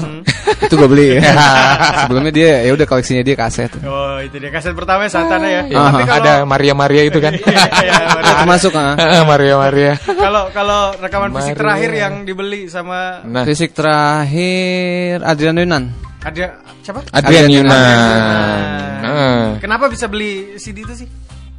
itu 0.61 0.73
gue 0.73 0.89
beli. 0.89 1.09
Sebelumnya 2.05 2.31
dia 2.31 2.51
ya 2.61 2.71
udah 2.71 2.85
koleksinya 2.85 3.21
dia 3.21 3.33
kaset. 3.33 3.71
Oh, 3.81 4.21
itu 4.21 4.37
dia 4.37 4.49
kaset 4.49 4.71
pertama 4.71 5.05
Santana 5.05 5.45
ya. 5.45 5.61
Ya, 5.65 5.77
Tapi 5.81 6.03
kalau 6.05 6.21
ada 6.21 6.33
Maria 6.45 6.73
Maria 6.73 7.03
itu 7.05 7.17
kan. 7.17 7.33
Iya, 7.81 7.93
Itu 8.13 8.31
termasuk 8.37 8.71
ah. 8.77 8.93
Maria 9.31 9.55
Maria. 9.57 9.93
kalau 9.97 10.53
kalau 10.53 10.93
rekaman 10.97 11.33
fisik 11.33 11.53
Maria. 11.53 11.59
terakhir 11.59 11.91
yang 11.91 12.13
dibeli 12.23 12.61
sama 12.69 13.25
Nah, 13.25 13.41
Fisik 13.41 13.73
terakhir 13.73 15.25
Adrian 15.25 15.57
Yunan. 15.57 15.83
ada 16.21 16.61
siapa? 16.81 17.01
Adrian 17.09 17.49
Adrian 17.49 17.49
Yunan. 17.49 17.73
Yunan. 17.73 18.61
Heeh. 19.01 19.41
Kenapa 19.59 19.89
bisa 19.89 20.05
beli 20.05 20.55
CD 20.55 20.85
itu 20.85 20.93
sih? 20.93 21.07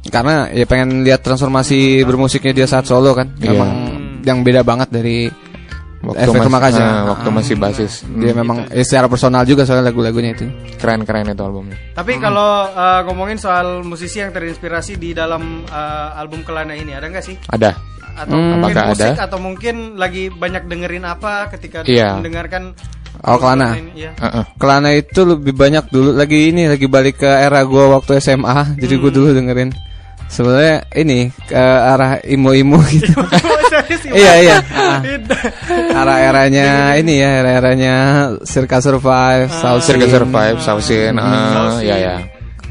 Karena 0.03 0.47
ya 0.47 0.63
pengen 0.63 1.03
lihat 1.03 1.19
transformasi 1.19 2.03
bermusiknya 2.03 2.53
dia 2.53 2.67
saat 2.67 2.87
solo 2.87 3.11
kan. 3.11 3.27
Iya. 3.39 3.51
Emang 3.51 3.71
yang 4.23 4.39
beda 4.39 4.63
banget 4.63 4.87
dari 4.87 5.27
Waktu 6.03 6.19
efek 6.21 6.35
mas- 6.35 6.45
rumah 6.45 6.61
kaca. 6.61 6.81
ah, 6.81 7.01
waktu 7.09 7.29
masih 7.31 7.55
basis. 7.55 7.93
Dia 8.13 8.31
Hmm. 8.31 8.39
memang 8.39 8.57
ya, 8.67 8.83
secara 8.83 9.07
personal 9.07 9.43
juga 9.43 9.63
soalnya 9.63 9.87
lagu-lagunya 9.87 10.31
itu. 10.31 10.45
Keren-keren 10.75 11.25
itu 11.25 11.39
albumnya. 11.39 11.79
Tapi 11.93 12.19
kalau 12.19 12.67
uh, 12.67 13.01
ngomongin 13.03 13.37
soal 13.37 13.81
musisi 13.81 14.19
yang 14.19 14.29
terinspirasi 14.29 14.95
di 14.95 15.11
dalam 15.11 15.63
uh, 15.63 16.09
album 16.13 16.43
Kelana 16.43 16.73
ini 16.73 16.91
ada 16.91 17.07
nggak 17.07 17.23
sih? 17.23 17.39
Ada. 17.47 17.71
Atau 18.13 18.29
Hmm. 18.29 18.59
mungkin 18.59 18.75
Apakah 18.75 18.91
musik 18.91 19.09
ada? 19.09 19.23
atau 19.23 19.37
mungkin 19.39 19.75
lagi 19.95 20.23
banyak 20.29 20.63
dengerin 20.65 21.01
apa 21.03 21.47
ketika 21.49 21.81
Iya. 21.81 22.13
mendengarkan 22.13 22.75
Oh, 23.23 23.39
Kelana. 23.39 23.73
ini? 23.73 23.91
Iya. 23.95 24.11
Heeh. 24.19 24.43
Kelana 24.53 24.89
itu 24.91 25.21
lebih 25.23 25.53
banyak 25.53 25.87
dulu 25.87 26.11
lagi 26.11 26.51
ini 26.51 26.67
lagi 26.67 26.85
balik 26.85 27.17
ke 27.17 27.29
era 27.29 27.63
gua 27.63 27.95
waktu 27.95 28.19
SMA. 28.19 28.75
Jadi 28.75 28.93
gua 28.97 29.09
dulu 29.09 29.31
dengerin 29.31 29.71
sebenarnya 30.33 30.89
ini 30.97 31.29
ke 31.45 31.53
arah 31.61 32.17
imo-imo 32.25 32.81
gitu. 32.93 33.13
iya 34.09 34.33
iya. 34.41 34.57
Ah. 34.73 34.99
Arah 35.93 36.17
eranya 36.19 36.97
ini 36.97 37.21
ya, 37.21 37.29
era 37.39 37.51
eranya 37.61 37.95
Circa 38.41 38.81
Survive, 38.81 39.53
South 39.53 39.85
Circa 39.85 40.09
Scene. 40.09 40.13
Survive, 40.17 40.57
Sausin, 40.59 41.13
ah, 41.21 41.77
ya 41.79 41.95
ya. 41.95 42.15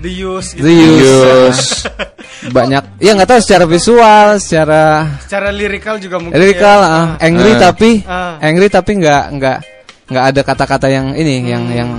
The 0.03 0.11
Use 0.11 0.59
gitu. 0.59 0.67
The 0.67 0.75
Use. 0.75 1.07
Use. 1.07 1.67
Banyak. 2.57 2.99
Ya 2.99 3.15
nggak 3.15 3.31
tahu 3.31 3.39
secara 3.39 3.65
visual, 3.65 4.29
secara 4.43 5.07
Secara 5.23 5.55
lirikal 5.55 5.95
juga 6.03 6.19
mungkin 6.19 6.35
lyrical, 6.35 6.79
ya. 6.83 6.91
ah, 6.91 7.07
angry 7.23 7.53
Ah. 7.55 7.61
tapi 7.63 7.91
Ah. 8.03 8.35
angry 8.43 8.67
tapi 8.67 8.99
nggak 8.99 9.25
nggak 9.39 9.59
nggak 10.09 10.25
ada 10.35 10.41
kata-kata 10.43 10.87
yang 10.87 11.15
ini 11.15 11.47
yang 11.47 11.65
yang 11.71 11.91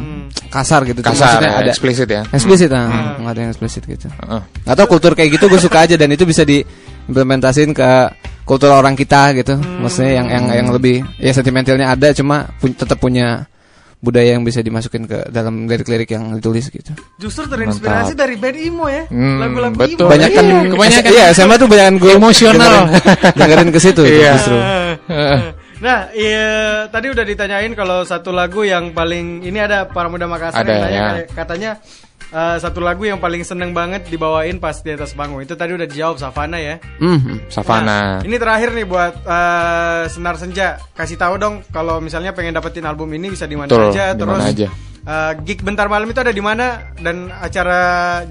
kasar 0.49 0.85
gitu. 0.85 1.01
Kasar, 1.01 1.39
maksudnya 1.39 1.49
ya, 1.49 1.59
ada 1.59 1.69
eksplisit 1.71 2.07
ya. 2.07 2.21
Eksplisit 2.29 2.69
ah, 2.69 3.17
nggak 3.17 3.31
ada 3.33 3.41
yang 3.41 3.51
eksplisit 3.51 3.83
gitu. 3.85 4.07
Heeh. 4.07 4.41
Atau 4.65 4.85
kultur 4.85 5.13
kayak 5.13 5.33
gitu 5.33 5.49
gue 5.49 5.57
suka 5.57 5.87
aja 5.87 5.95
dan 5.95 6.09
itu 6.09 6.23
bisa 6.23 6.45
diimplementasin 6.45 7.73
ke 7.73 7.89
kultur 8.45 8.69
orang 8.69 8.93
kita 8.93 9.33
gitu. 9.33 9.57
Maksudnya 9.57 10.19
yang 10.21 10.27
yang 10.29 10.45
yang 10.51 10.67
lebih 10.69 11.01
ya 11.17 11.31
sentimentalnya 11.31 11.89
ada 11.89 12.13
cuma 12.13 12.45
pu- 12.59 12.75
tetap 12.75 12.99
punya 12.99 13.47
budaya 14.03 14.35
yang 14.35 14.43
bisa 14.43 14.59
dimasukin 14.59 15.07
ke 15.07 15.31
dalam 15.31 15.63
lirik-lirik 15.63 16.11
yang 16.11 16.35
ditulis 16.35 16.67
gitu. 16.67 16.91
Justru 17.17 17.47
terinspirasi 17.47 18.13
dari 18.13 18.35
band 18.35 18.57
imo 18.59 18.91
ya. 18.91 19.07
Hmm, 19.07 19.39
Lagu-lagu 19.39 19.79
betul. 19.79 20.05
imo. 20.05 20.11
Banyak 20.11 20.29
kan 20.29 20.43
Iya, 20.43 20.59
kebanyakan. 20.69 21.11
Iya, 21.15 21.25
SMA 21.31 21.55
tuh 21.55 21.69
banyak 21.71 21.93
gue 21.97 22.11
Emosional. 22.13 22.59
dengerin, 22.83 23.39
dengerin 23.39 23.69
ke 23.71 23.79
situ 23.79 24.03
Iya. 24.03 24.31
justru. 24.35 24.57
Nah, 25.83 26.07
iya, 26.15 26.87
tadi 26.87 27.11
udah 27.11 27.27
ditanyain 27.27 27.75
kalau 27.75 28.07
satu 28.07 28.31
lagu 28.31 28.63
yang 28.63 28.95
paling 28.95 29.43
ini 29.43 29.59
ada 29.59 29.83
para 29.83 30.07
muda 30.07 30.23
Makassar 30.31 30.63
Ada, 30.63 30.71
yang 30.71 30.79
nanya 30.87 31.01
ya. 31.03 31.27
katanya 31.35 31.71
eh, 32.33 32.57
satu 32.57 32.81
lagu 32.81 33.05
yang 33.05 33.21
paling 33.21 33.45
seneng 33.45 33.71
banget 33.71 34.09
dibawain 34.09 34.57
pas 34.57 34.81
di 34.81 34.89
atas 34.89 35.13
panggung. 35.13 35.39
Itu 35.39 35.53
tadi 35.53 35.77
udah 35.77 35.85
dijawab 35.85 36.17
Savana 36.17 36.57
ya. 36.57 36.81
Mhm. 36.97 37.47
Savana. 37.47 38.19
Ini 38.25 38.35
terakhir 38.35 38.73
nih 38.73 38.85
buat 38.89 39.13
eh, 39.21 40.03
Senar 40.09 40.35
Senja. 40.35 40.81
Kasih 40.91 41.15
tahu 41.15 41.37
dong 41.37 41.61
kalau 41.69 42.01
misalnya 42.01 42.33
pengen 42.33 42.57
dapetin 42.57 42.83
album 42.83 43.13
ini 43.13 43.29
bisa 43.29 43.45
di 43.45 43.53
mana 43.53 43.69
aja 43.69 44.11
di 44.13 44.19
terus 44.19 44.41
aja. 44.41 44.67
eh, 45.03 45.31
gig 45.43 45.59
bentar 45.61 45.85
malam 45.85 46.07
itu 46.07 46.19
ada 46.23 46.31
di 46.31 46.39
mana 46.39 46.95
dan 46.97 47.27
acara 47.29 47.81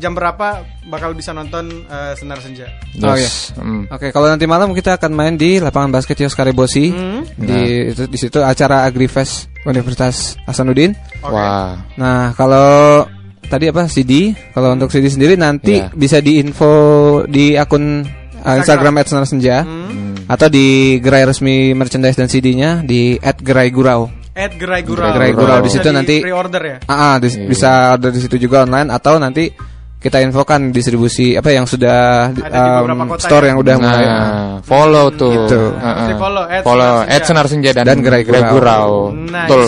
jam 0.01 0.17
berapa 0.17 0.65
bakal 0.89 1.13
bisa 1.13 1.31
nonton 1.31 1.87
eh, 1.87 2.13
Senar 2.19 2.43
Senja. 2.43 2.67
Oh 2.99 3.15
iya. 3.15 3.23
Yes. 3.29 3.55
Hmm. 3.55 3.87
Oke, 3.87 4.11
kalau 4.11 4.27
nanti 4.27 4.49
malam 4.49 4.75
kita 4.75 4.99
akan 4.99 5.13
main 5.15 5.35
di 5.37 5.63
lapangan 5.63 5.95
basket 5.95 6.19
Yos 6.19 6.35
Karebosi. 6.35 6.91
Hmm. 6.91 7.23
Di 7.39 7.93
itu 7.93 8.09
di 8.09 8.19
situ 8.19 8.43
acara 8.43 8.83
Agrifest 8.83 9.53
Universitas 9.63 10.35
Hasanuddin. 10.43 10.91
Wah. 11.23 11.79
Nah, 11.95 12.35
kalau 12.35 13.07
tadi 13.45 13.67
apa 13.67 13.87
CD? 13.87 14.31
Kalau 14.51 14.73
untuk 14.73 14.89
CD 14.89 15.07
sendiri 15.07 15.35
nanti 15.35 15.79
Iya. 15.79 15.91
bisa 15.93 16.19
diinfo 16.19 16.73
di 17.27 17.55
akun 17.55 18.03
uh, 18.39 18.55
Instagram 18.57 18.99
@senarsenja 19.03 19.63
Hmm. 19.63 20.27
atau 20.27 20.47
di 20.47 20.99
gerai 20.99 21.25
resmi 21.25 21.73
merchandise 21.73 22.17
dan 22.17 22.29
CD-nya 22.29 22.83
di 22.83 23.17
@geraigurau. 23.19 24.09
At 24.33 24.57
Gerai 24.57 24.81
Gurau. 24.81 25.13
Gerai 25.13 25.37
Gurau 25.37 25.61
di 25.61 25.69
Bisa 25.69 25.77
situ 25.77 25.93
nanti 25.93 26.25
pre-order 26.25 26.63
ya. 26.65 26.77
Ah, 26.89 27.21
di- 27.21 27.29
Iya. 27.29 27.45
bisa 27.45 27.71
order 27.93 28.09
di 28.09 28.21
situ 28.21 28.41
juga 28.41 28.65
online 28.65 28.89
atau 28.89 29.21
nanti 29.21 29.53
kita 30.01 30.19
infokan 30.19 30.73
distribusi 30.73 31.37
apa 31.37 31.53
yang 31.53 31.69
sudah 31.69 32.33
Ada 32.33 32.81
um, 32.81 33.07
kota 33.07 33.23
store 33.23 33.45
ya. 33.45 33.49
yang 33.53 33.59
udah 33.61 33.75
mulai. 33.77 34.03
Nah, 34.09 34.57
follow 34.65 35.13
tuh. 35.13 35.37
Gitu. 35.37 35.61
Heeh. 35.77 35.95
Mesti 36.01 36.15
follow, 36.17 36.45
at 36.49 36.63
follow 36.65 36.81
Senar 36.81 37.05
Senja. 37.05 37.13
at 37.13 37.23
Senar 37.23 37.47
Senja 37.47 37.71
dan, 37.77 37.85
Dan 37.87 37.99
Gerai 38.01 38.23
Gurau. 38.25 38.51
Gurau. 38.57 38.89
Nice, 39.13 39.47
Betul. 39.47 39.67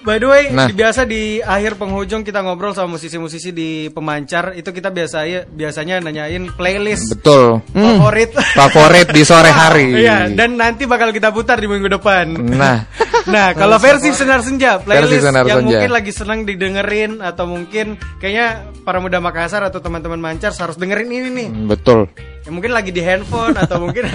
By 0.00 0.16
the 0.16 0.28
way, 0.28 0.48
Nah. 0.48 0.72
biasa 0.72 1.04
di 1.04 1.38
akhir 1.38 1.76
penghujung 1.76 2.24
kita 2.24 2.40
ngobrol 2.40 2.72
sama 2.72 2.96
musisi-musisi 2.96 3.52
di 3.52 3.92
pemancar 3.92 4.56
itu 4.56 4.72
kita 4.72 4.88
biasa 4.88 5.28
biasanya 5.46 6.00
nanyain 6.00 6.48
playlist 6.56 7.12
Betul. 7.12 7.60
favorit. 7.68 8.32
Favorit 8.32 9.08
di 9.12 9.22
sore 9.22 9.52
hari. 9.52 9.92
Iya, 10.00 10.32
dan 10.32 10.56
nanti 10.56 10.88
bakal 10.88 11.12
kita 11.12 11.28
putar 11.28 11.60
di 11.60 11.68
minggu 11.68 11.90
depan. 11.90 12.32
Nah, 12.32 12.88
Nah, 13.28 13.52
kalau 13.52 13.76
versi 13.76 14.16
Senar 14.16 14.40
Senja, 14.40 14.80
playlist 14.80 15.12
Versi 15.12 15.20
Senar 15.20 15.44
yang 15.44 15.60
Senja. 15.60 15.76
mungkin 15.76 15.90
lagi 15.92 16.08
senang 16.08 16.48
didengerin 16.48 17.20
atau 17.20 17.44
mungkin 17.44 18.00
kayaknya 18.16 18.64
para 18.80 18.96
muda 18.96 19.20
Makassar 19.20 19.60
atau 19.60 19.76
teman-teman 19.76 20.16
Mancar 20.16 20.56
harus 20.56 20.80
dengerin 20.80 21.12
ini 21.12 21.28
nih. 21.28 21.48
betul. 21.68 22.08
Ya, 22.40 22.48
mungkin 22.48 22.72
lagi 22.72 22.88
di 22.88 23.04
handphone 23.04 23.52
atau 23.52 23.76
mungkin 23.84 24.08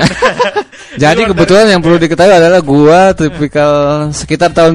Jadi 1.03 1.21
kebetulan 1.29 1.69
yang 1.69 1.86
perlu 1.86 2.01
diketahui 2.01 2.33
adalah 2.33 2.65
gua 2.65 3.13
tipikal 3.13 3.71
sekitar 4.09 4.49
tahun 4.49 4.73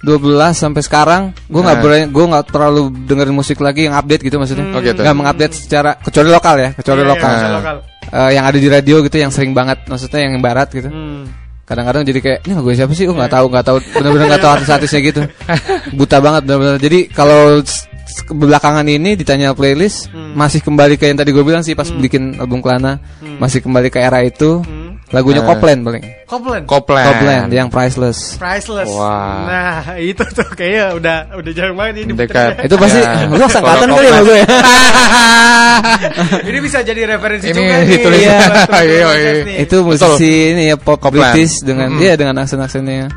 2012 0.00 0.56
sampai 0.56 0.80
sekarang 0.80 1.22
gua 1.46 1.60
nggak 1.62 1.76
Nah. 1.76 1.84
berani 1.84 2.04
gua 2.08 2.24
nggak 2.32 2.44
terlalu 2.48 2.80
dengerin 3.04 3.34
musik 3.34 3.58
lagi 3.60 3.84
yang 3.86 3.94
update 3.94 4.22
gitu 4.22 4.36
maksudnya. 4.36 4.66
Oh, 4.72 4.80
gitu. 4.80 4.96
Nggak 4.96 5.16
mengupdate 5.16 5.54
secara 5.54 5.90
kecuali 5.96 6.28
lokal 6.28 6.54
ya, 6.56 6.68
kecuali 6.72 7.00
Iya, 7.00 7.06
iya, 7.06 7.12
lokal. 7.12 7.30
kecuali 7.36 7.54
lokal. 7.60 7.76
Eh, 8.10 8.30
yang 8.34 8.44
ada 8.44 8.58
di 8.58 8.68
radio 8.68 8.96
gitu 9.04 9.16
yang 9.16 9.30
sering 9.30 9.52
banget 9.52 9.78
maksudnya 9.84 10.20
yang 10.24 10.40
barat 10.40 10.68
gitu. 10.72 10.88
Hmm. 10.88 11.28
Kadang-kadang 11.62 12.02
jadi 12.02 12.18
kayak 12.18 12.38
ini 12.42 12.52
lagu 12.58 12.68
siapa 12.74 12.92
sih? 12.92 13.06
Oh 13.06 13.14
nggak 13.14 13.30
tahu 13.30 13.46
nggak 13.46 13.62
tahu 13.62 13.76
benar-benar 13.94 14.26
nggak 14.34 14.42
tahu 14.42 14.52
artis-artisnya 14.58 15.00
gitu. 15.04 15.22
Buta 15.94 16.18
banget 16.18 16.42
benar-benar. 16.42 16.76
Jadi 16.80 16.98
kalau 17.06 17.62
belakangan 18.30 18.86
ini 18.86 19.14
ditanya 19.14 19.54
playlist 19.54 20.10
Hmm. 20.10 20.34
masih 20.34 20.58
kembali 20.60 20.98
ke 20.98 21.06
yang 21.06 21.18
tadi 21.18 21.30
gue 21.30 21.44
bilang 21.46 21.62
sih 21.62 21.78
pas 21.78 21.86
bikin 21.86 22.38
album 22.38 22.58
Kelana 22.58 22.98
masih 23.38 23.62
kembali 23.62 23.86
ke 23.86 24.02
era 24.02 24.18
itu 24.20 24.62
Lagunya 25.10 25.42
Eh. 25.42 25.44
Copland 25.44 25.80
paling. 25.82 26.02
Copland. 26.24 26.64
Copland. 26.64 27.06
Copland 27.10 27.50
yang 27.50 27.66
priceless. 27.66 28.38
Priceless. 28.38 28.86
Wah. 28.86 29.42
Nah, 29.42 29.98
itu 29.98 30.22
tuh 30.22 30.46
kayaknya 30.54 30.94
udah 30.94 31.16
udah 31.34 31.50
jarang 31.50 31.74
banget 31.74 32.06
ini 32.06 32.14
Dekat. 32.14 32.62
Itu 32.62 32.78
pasti 32.78 33.02
Ya. 33.02 33.26
lu 33.26 33.42
angkatan 33.42 33.60
Kalau 33.60 33.96
kali 33.98 34.06
ya 34.06 34.20
gue 34.22 34.36
ya. 34.38 34.46
ini 36.46 36.58
bisa 36.60 36.78
jadi 36.80 37.00
referensi 37.08 37.46
Ini 37.50 37.58
juga 37.58 37.74
nih. 37.76 37.86
ditulis. 37.90 38.20
Iya, 38.22 38.38
Iya, 38.80 39.08
iya. 39.10 39.30
nih. 39.42 39.56
Itu 39.66 39.76
musisi 39.82 40.54
ini 40.54 40.62
ya 40.70 40.76
pop 40.78 40.98
Copland. 40.98 41.34
British 41.34 41.62
dengan 41.62 41.88
Mm. 41.90 42.00
iya 42.00 42.12
dengan 42.14 42.34
aksen-aksennya. 42.38 43.10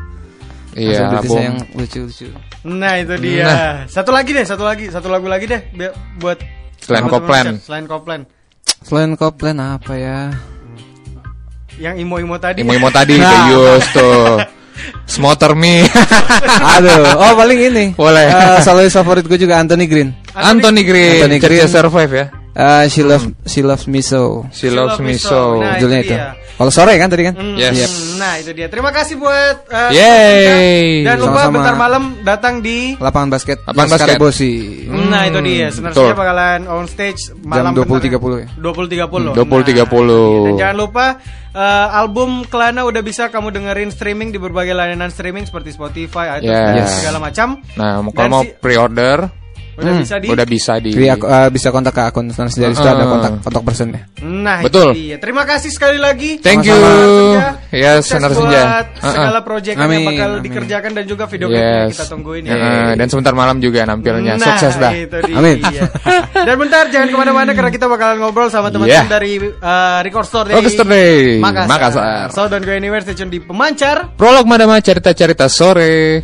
Iya, 0.74 1.06
yang 1.22 1.62
lucu-lucu. 1.70 2.34
Nah, 2.66 2.98
itu 2.98 3.14
dia. 3.22 3.46
Nah. 3.46 3.74
Satu 3.86 4.10
lagi 4.10 4.34
deh, 4.34 4.42
satu 4.42 4.66
lagi, 4.66 4.90
satu 4.90 5.06
lagu 5.06 5.30
lagi 5.30 5.46
deh 5.46 5.62
biar- 5.70 5.94
buat 6.18 6.42
Selain 6.82 7.06
Copland. 7.06 7.62
Selain 7.62 7.86
Copland. 7.86 8.26
Selain 8.82 9.14
Copland 9.14 9.58
apa 9.62 9.94
ya? 9.94 10.34
Yang 11.78 11.94
imo-imo 12.06 12.36
tadi. 12.38 12.62
Imo-imo 12.62 12.88
tadi 12.90 13.18
Nah. 13.18 13.50
Yus 13.50 13.84
tuh. 13.90 14.38
Smother 15.06 15.54
me. 15.54 15.86
Aduh, 16.76 17.04
oh 17.14 17.32
paling 17.38 17.58
ini. 17.72 17.84
Boleh. 17.94 18.26
Eh, 18.26 18.58
solois 18.60 18.90
favorit 18.90 19.22
gue 19.24 19.38
juga 19.38 19.56
Anthony 19.62 19.86
Green. 19.86 20.10
Anthony 20.34 20.82
Green. 20.82 21.22
Anthony 21.22 21.38
Green. 21.38 21.68
Survive 21.70 22.12
ya. 22.12 22.26
Eh, 22.54 22.86
she 22.86 23.02
loves 23.02 23.26
she 23.44 23.60
loves 23.60 23.84
me 23.84 23.98
so. 23.98 24.46
She 24.50 24.70
loves 24.70 24.96
me 24.98 25.14
so. 25.14 25.58
Nah, 25.58 25.74
Judulnya 25.76 26.00
itu. 26.00 26.14
Kalau 26.54 26.70
sore 26.70 26.94
kan 26.94 27.10
tadi 27.10 27.26
kan? 27.26 27.34
Hmm, 27.34 27.58
Yes. 27.58 27.74
Iya. 27.74 27.88
Nah, 28.14 28.32
itu 28.38 28.50
dia. 28.52 28.70
Terima 28.70 28.88
kasih 28.88 29.18
buat 29.18 29.66
uh, 29.66 29.90
Yeay. 29.90 31.02
Dan 31.02 31.18
lupa 31.18 31.42
Sama-sama. 31.42 31.54
bentar 31.58 31.74
malam 31.74 32.02
datang 32.22 32.62
di 32.62 32.94
Lapangan 32.94 33.26
basket. 33.28 33.58
Lapangan 33.64 33.90
basket. 33.90 34.16
Bosi. 34.16 34.54
Nah 34.86 35.26
itu 35.26 35.42
dia. 35.42 35.66
Sebenarnya 35.68 36.14
bakalan 36.14 36.60
on 36.68 36.86
stage 36.86 37.34
malam 37.40 37.74
Jam 37.74 37.82
bentar 37.82 38.06
20.30 38.06 38.14
ya. 38.38 38.48
20.30 38.54 39.34
Hmm, 39.34 39.34
20.30. 39.34 40.46
Dan 40.46 40.52
jangan 40.56 40.76
lupa 40.78 41.06
eh, 41.50 41.88
album 41.92 42.30
Kelana 42.44 42.82
udah 42.82 43.02
bisa 43.02 43.26
kamu 43.28 43.50
dengerin 43.50 43.90
streaming 43.90 44.30
di 44.30 44.38
berbagai 44.38 44.72
layanan 44.72 45.10
streaming 45.10 45.42
seperti 45.44 45.70
Spotify, 45.70 46.38
iTunes 46.38 46.54
dan 46.54 46.74
Yes. 46.76 47.02
segala 47.02 47.18
macam. 47.18 47.58
Nah, 47.74 47.98
Dan 47.98 48.10
kalau 48.10 48.30
mau 48.30 48.42
si- 48.42 48.54
pre-order 48.56 49.26
udah 49.74 49.90
Hmm. 49.90 50.00
bisa 50.00 50.14
di 50.16 50.26
udah 50.26 50.46
bisa 50.46 50.72
di 50.78 50.90
Jadi 50.90 51.06
aku, 51.10 51.24
eh, 51.26 51.48
bisa 51.50 51.68
kontak 51.68 51.92
ke 51.92 52.02
akun 52.02 52.26
Senja 52.30 52.66
di 52.66 52.74
situ 52.74 52.84
ada 52.84 53.00
Uh-uh. 53.00 53.10
kontak 53.10 53.32
kontak 53.42 53.62
personnya. 53.62 54.02
Nah, 54.20 54.62
Betul. 54.62 54.94
dia. 54.94 55.16
Terima 55.18 55.42
kasih 55.42 55.68
sekali 55.68 55.98
lagi. 55.98 56.38
Thank 56.38 56.64
you. 56.64 56.74
Ya, 57.70 57.98
Sukses 57.98 58.14
Senar 58.14 58.30
buat 58.30 58.46
Senja. 58.46 58.62
Segala 58.96 59.30
Uh-uh. 59.34 59.42
proyek 59.42 59.74
yang 59.74 59.90
bakal 60.06 60.30
amin. 60.32 60.42
dikerjakan 60.42 60.90
dan 60.92 61.04
juga 61.04 61.24
video 61.26 61.46
klipnya 61.48 61.82
Yes. 61.84 61.90
kita 61.92 62.04
tungguin 62.06 62.42
Uh, 62.44 62.54
ya. 62.54 62.94
dan 62.94 63.06
sebentar 63.08 63.32
malam 63.32 63.56
juga 63.58 63.82
nampilnya. 63.82 64.34
Nah, 64.34 64.46
Sukses 64.46 64.74
dah. 64.76 64.92
Amin. 65.34 65.58
Dan 66.46 66.54
bentar 66.56 66.84
jangan 66.88 67.08
ke 67.08 67.16
mana-mana 67.16 67.50
karena 67.52 67.70
kita 67.70 67.86
bakalan 67.86 68.20
ngobrol 68.20 68.46
sama 68.46 68.68
teman-teman 68.68 68.92
Yeah. 68.94 69.08
dari 69.08 69.40
uh, 69.40 69.98
Record 70.00 70.24
Store 70.24 70.44
dari 70.44 70.60
Record 70.60 70.72
Store 70.72 70.86
dari 70.86 71.40
Makassar. 71.40 71.70
Makassar. 71.72 72.26
So 72.30 72.46
don't 72.46 72.62
go 72.62 72.70
anywhere, 72.70 73.00
stay 73.00 73.14
tune 73.14 73.28
di 73.28 73.40
pemancar. 73.40 74.12
Prolog 74.14 74.44
Madama 74.44 74.78
cerita-cerita 74.78 75.48
sore. 75.48 76.22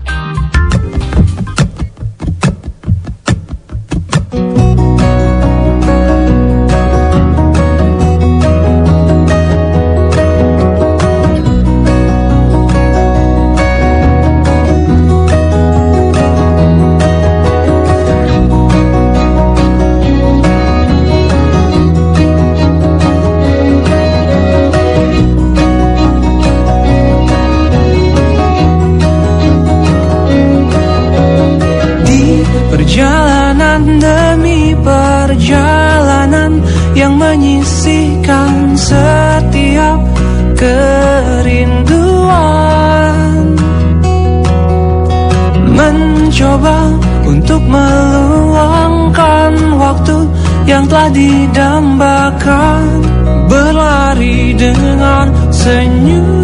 Didambakan 51.21 52.85
Berlari 53.51 54.57
dengan 54.57 55.29
senyuman 55.53 56.40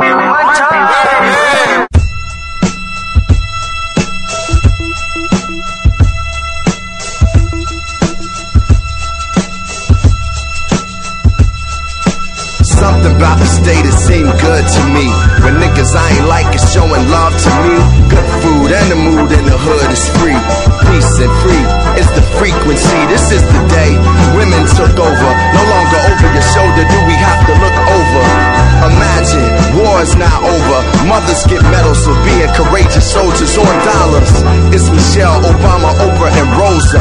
pemancar. 0.00 1.85
The 13.74 13.90
state 13.90 14.22
good 14.22 14.62
to 14.62 14.82
me. 14.94 15.10
When 15.42 15.58
niggas 15.58 15.90
I 15.98 16.06
ain't 16.14 16.28
like 16.30 16.54
is 16.54 16.62
showing 16.70 17.02
love 17.10 17.34
to 17.34 17.50
me. 17.66 17.74
Good 18.06 18.28
food 18.38 18.70
and 18.70 18.86
the 18.94 18.94
mood 18.94 19.30
in 19.34 19.42
the 19.42 19.58
hood 19.58 19.90
is 19.90 20.06
free. 20.22 20.38
Peace 20.86 21.14
and 21.18 21.32
free 21.42 21.66
is 21.98 22.06
the 22.14 22.22
frequency. 22.38 23.00
This 23.10 23.34
is 23.34 23.42
the 23.42 23.62
day 23.74 23.98
women 24.38 24.62
took 24.70 24.94
over. 24.94 25.30
No 25.50 25.62
longer 25.66 25.98
over 25.98 26.28
your 26.30 26.46
shoulder 26.54 26.86
do 26.86 26.98
we 27.10 27.14
have 27.18 27.42
to 27.42 27.54
look 27.58 27.78
over. 27.90 28.45
War 29.86 30.02
is 30.02 30.18
now 30.18 30.42
over. 30.42 30.78
Mothers 31.06 31.46
get 31.46 31.62
medals 31.70 32.02
for 32.02 32.18
being 32.26 32.50
courageous 32.58 33.06
soldiers 33.06 33.54
on 33.54 33.70
dollars. 33.86 34.30
It's 34.74 34.90
Michelle 34.90 35.38
Obama, 35.46 35.94
Oprah, 36.02 36.34
and 36.34 36.50
Rosa. 36.58 36.98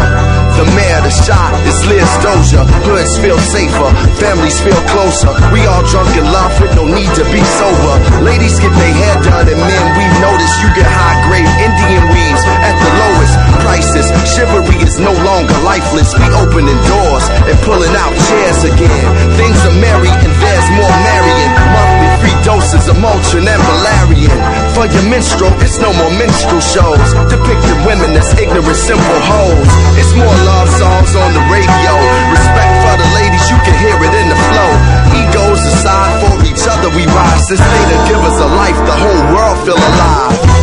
The 0.53 0.65
mayor, 0.77 1.01
the 1.01 1.09
shot 1.09 1.49
is 1.65 1.81
Liz 1.89 2.05
Doja. 2.21 2.61
Hoods 2.85 3.17
feel 3.17 3.41
safer, 3.41 3.89
families 4.21 4.61
feel 4.61 4.77
closer. 4.93 5.33
We 5.49 5.65
all 5.65 5.81
drunk 5.89 6.13
in 6.13 6.29
love 6.29 6.53
with 6.61 6.77
no 6.77 6.85
need 6.85 7.09
to 7.17 7.25
be 7.33 7.41
sober. 7.57 7.95
Ladies 8.21 8.61
get 8.61 8.69
their 8.77 8.93
hair 8.93 9.17
done, 9.25 9.49
and 9.49 9.57
men 9.57 9.85
we 9.97 10.05
notice 10.21 10.53
you 10.61 10.69
get 10.77 10.85
high 10.85 11.17
grade 11.25 11.49
Indian 11.65 12.05
weaves 12.13 12.43
at 12.61 12.75
the 12.77 12.91
lowest 13.01 13.33
prices. 13.65 14.07
Chivalry 14.29 14.77
is 14.85 15.01
no 15.01 15.11
longer 15.25 15.57
lifeless. 15.65 16.13
We 16.13 16.27
opening 16.37 16.77
doors 16.85 17.25
and 17.49 17.57
pulling 17.65 17.97
out 17.97 18.13
chairs 18.29 18.61
again. 18.61 19.09
Things 19.41 19.57
are 19.65 19.77
merry 19.81 20.13
and 20.13 20.33
there's 20.37 20.69
more 20.77 20.95
marrying. 21.01 21.51
Monthly 21.73 22.04
free 22.25 22.37
doses 22.41 22.89
of 22.89 22.97
Motrin 22.97 23.45
and 23.45 23.61
Valerian. 23.69 24.39
For 24.73 24.89
your 24.89 25.05
minstrel, 25.05 25.53
it's 25.61 25.77
no 25.77 25.93
more 25.93 26.09
minstrel 26.17 26.59
shows. 26.59 27.09
Depicting 27.29 27.77
women 27.85 28.17
as 28.17 28.33
ignorant, 28.41 28.75
simple 28.75 29.21
hoes. 29.29 29.69
It's 30.01 30.13
more 30.17 30.37
love 30.49 30.69
songs 30.81 31.13
on 31.13 31.29
the 31.37 31.43
radio. 31.53 31.91
Respect 32.33 32.73
for 32.81 32.95
the 32.97 33.09
ladies, 33.13 33.45
you 33.53 33.57
can 33.61 33.75
hear 33.77 33.97
it 34.01 34.13
in 34.17 34.27
the 34.33 34.39
flow. 34.49 34.71
Egos 35.21 35.61
aside 35.69 36.13
for 36.25 36.33
each 36.49 36.65
other, 36.65 36.89
we 36.97 37.05
rise. 37.05 37.45
This 37.45 37.61
day 37.61 37.83
to 37.93 37.97
give 38.09 38.21
us 38.25 38.37
a 38.41 38.49
life, 38.57 38.79
the 38.89 38.97
whole 38.97 39.23
world 39.33 39.57
feel 39.65 39.77
alive. 39.77 40.54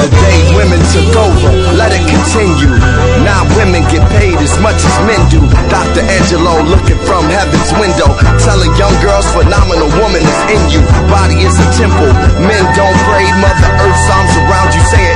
The 0.00 0.08
day 0.08 0.40
women 0.56 0.80
took 0.92 1.12
over, 1.16 1.50
let 1.76 1.92
it 1.92 2.04
continue. 2.08 2.72
Now 3.24 3.44
women 3.56 3.82
get 3.92 4.04
paid 4.16 4.38
as 4.40 4.54
much 4.60 4.80
as 4.80 4.96
men 5.04 5.20
do. 5.28 5.40
Dr. 5.68 6.04
Angelo 6.06 6.62
looking 6.64 7.00
from 7.04 7.28
heaven's 7.28 7.72
window, 7.76 8.08
telling 8.40 8.72
young 8.80 8.94
girls 9.04 9.26
phenomenal 9.32 9.90
woman 10.00 10.22
is 10.22 10.40
in 10.52 10.62
you. 10.72 10.80
Body 11.12 11.42
is 11.44 11.56
a 11.58 11.68
temple, 11.76 12.12
men 12.40 12.64
don't 12.78 12.98
pray. 13.08 13.26
Mother 13.40 13.70
Earth's 13.82 14.08
arms 14.08 14.34
around 14.40 14.70
you 14.72 14.86
it's 14.86 14.94
okay. 14.94 15.15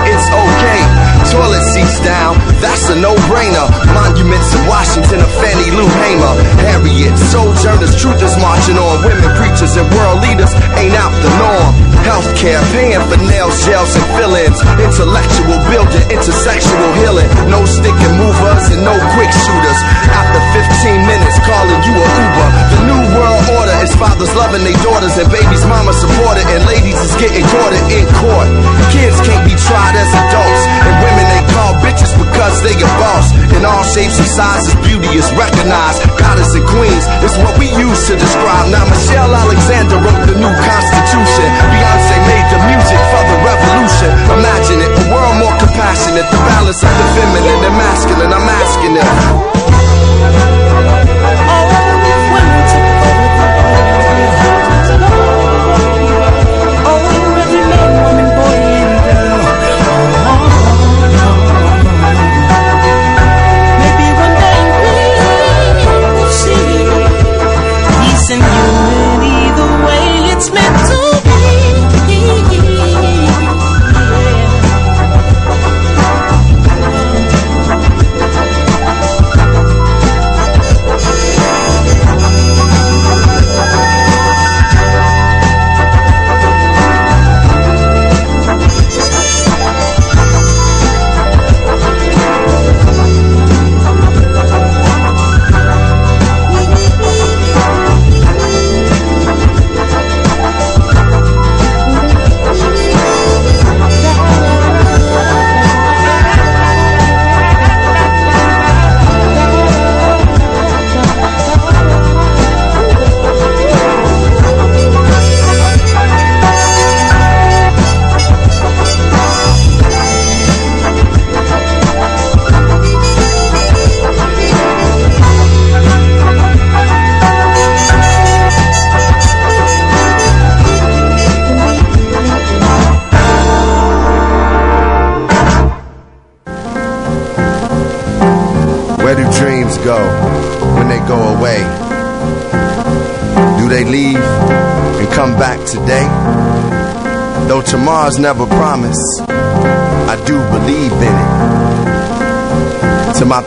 Toilet 1.30 1.62
seats 1.62 2.02
down, 2.02 2.34
that's 2.58 2.90
a 2.90 2.96
no-brainer. 2.98 3.66
Monuments 3.94 4.50
in 4.50 4.66
Washington 4.66 5.22
of 5.22 5.30
Fannie 5.38 5.70
Lou 5.70 5.86
Hamer. 5.86 6.34
Harriet, 6.66 7.14
sojourners, 7.30 7.94
is 7.94 8.36
marching 8.42 8.74
on. 8.74 8.98
Women 9.06 9.30
preachers 9.38 9.78
and 9.78 9.86
world 9.94 10.26
leaders 10.26 10.50
ain't 10.74 10.98
out 10.98 11.14
the 11.22 11.30
norm. 11.38 11.72
Healthcare, 12.02 12.58
paying 12.74 12.98
for 13.06 13.20
nails, 13.30 13.62
gels, 13.62 13.94
and 13.94 14.06
fill-ins. 14.18 14.58
Intellectual 14.82 15.54
building, 15.70 16.02
intersexual 16.10 16.90
healing. 16.98 17.30
No 17.46 17.62
stick 17.62 17.94
and 17.94 18.14
movers 18.18 18.66
and 18.74 18.82
no 18.82 18.98
quick 19.14 19.30
shooters. 19.30 19.80
After 20.10 20.40
15 20.50 21.06
minutes, 21.06 21.38
calling 21.46 21.80
you 21.86 21.94
a 21.94 22.06
Uber. 22.10 22.48
The 22.74 22.80
new 22.90 23.02
world 23.14 23.39
is 23.80 23.92
fathers 23.96 24.32
loving 24.36 24.60
their 24.60 24.76
daughters 24.84 25.16
and 25.16 25.28
babies 25.32 25.64
mama 25.64 25.92
supported 25.96 26.44
and 26.52 26.60
ladies 26.68 26.96
is 27.00 27.14
getting 27.16 27.44
courted 27.48 27.80
in 27.88 28.04
court. 28.20 28.48
Kids 28.92 29.16
can't 29.24 29.44
be 29.48 29.56
tried 29.56 29.96
as 29.96 30.10
adults 30.12 30.62
and 30.84 30.94
women 31.00 31.24
they 31.32 31.44
call 31.56 31.72
bitches 31.80 32.12
because 32.12 32.60
they 32.60 32.76
a 32.76 32.90
boss. 33.00 33.32
In 33.56 33.64
all 33.64 33.84
shapes 33.84 34.20
and 34.20 34.28
sizes, 34.28 34.76
beauty 34.84 35.08
is 35.16 35.28
recognized. 35.32 36.04
Goddess 36.20 36.52
and 36.52 36.66
queens 36.68 37.04
is 37.24 37.32
what 37.40 37.56
we 37.56 37.72
use 37.80 38.00
to 38.12 38.20
describe. 38.20 38.68
Now 38.68 38.84
Michelle 38.84 39.32
Alexander 39.32 39.96
wrote 39.96 40.28
the 40.28 40.36
new 40.36 40.54
constitution. 40.60 41.48
Beyonce 41.72 42.16
made 42.28 42.46
the 42.52 42.60
music 42.68 43.00
for 43.12 43.22
the 43.32 43.38
revolution. 43.40 44.10
Imagine 44.36 44.78
it, 44.84 44.90
a 44.92 45.04
world 45.08 45.36
more 45.40 45.56
compassionate. 45.56 46.28
The 46.28 46.40
balance 46.44 46.80
of 46.84 46.92
the 46.92 47.06
feminine 47.16 47.60
and 47.64 47.76
masculine. 47.80 48.32
I'm 48.32 48.44
asking 48.44 48.94
it. 49.00 50.59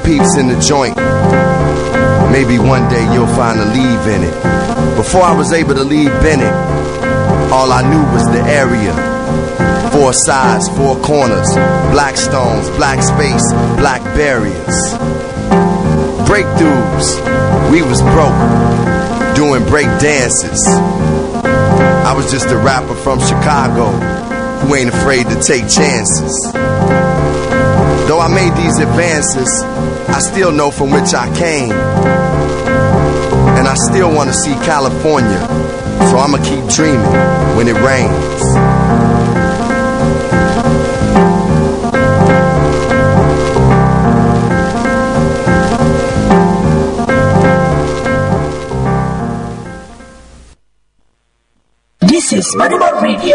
Peeps 0.04 0.38
in 0.38 0.48
the 0.48 0.60
joint, 0.60 0.96
maybe 2.32 2.60
one 2.60 2.88
day 2.90 3.04
you'll 3.14 3.34
find 3.36 3.60
a 3.60 3.66
leave 3.72 4.04
in 4.08 4.22
it. 4.24 4.36
Before 4.96 5.24
I 5.24 5.36
was 5.36 5.54
able 5.54 5.76
to 5.76 5.84
leave 5.84 6.12
Bennett, 6.22 6.54
all 7.52 7.72
I 7.72 7.82
knew 7.88 8.04
was 8.12 8.26
the 8.28 8.44
area. 8.44 8.94
Four 9.92 10.12
sides, 10.14 10.68
four 10.70 10.98
corners, 11.02 11.50
black 11.92 12.18
stones, 12.18 12.70
black 12.78 13.02
space, 13.02 13.46
black 13.80 14.02
barriers. 14.16 14.78
Breakthroughs, 16.28 17.72
we 17.72 17.82
was 17.82 18.02
broke, 18.02 19.36
doing 19.36 19.64
break 19.70 19.88
dances. 20.00 20.60
I 22.04 22.14
was 22.16 22.30
just 22.32 22.48
a 22.50 22.58
rapper 22.58 22.96
from 22.96 23.20
Chicago 23.20 23.92
who 24.66 24.76
ain't 24.76 24.90
afraid 24.90 25.28
to 25.28 25.36
take 25.42 25.70
chances. 25.70 26.34
Though 28.08 28.20
I 28.20 28.28
made 28.28 28.54
these 28.58 28.80
advances, 28.80 29.48
I 30.14 30.20
still 30.20 30.52
know 30.52 30.70
from 30.70 30.92
which 30.92 31.16
I 31.16 31.26
came. 31.36 31.72
And 33.58 33.68
I 33.68 33.74
still 33.90 34.14
want 34.14 34.30
to 34.30 34.34
see 34.36 34.54
California, 34.64 35.40
so 36.08 36.18
I'ma 36.18 36.38
keep 36.38 36.64
dreaming 36.70 37.02
when 37.58 37.68
it 37.68 37.74
rains. 37.82 38.44
This 52.02 52.34
is 52.34 52.56
Moneyball 52.56 53.02
Radio. 53.02 53.33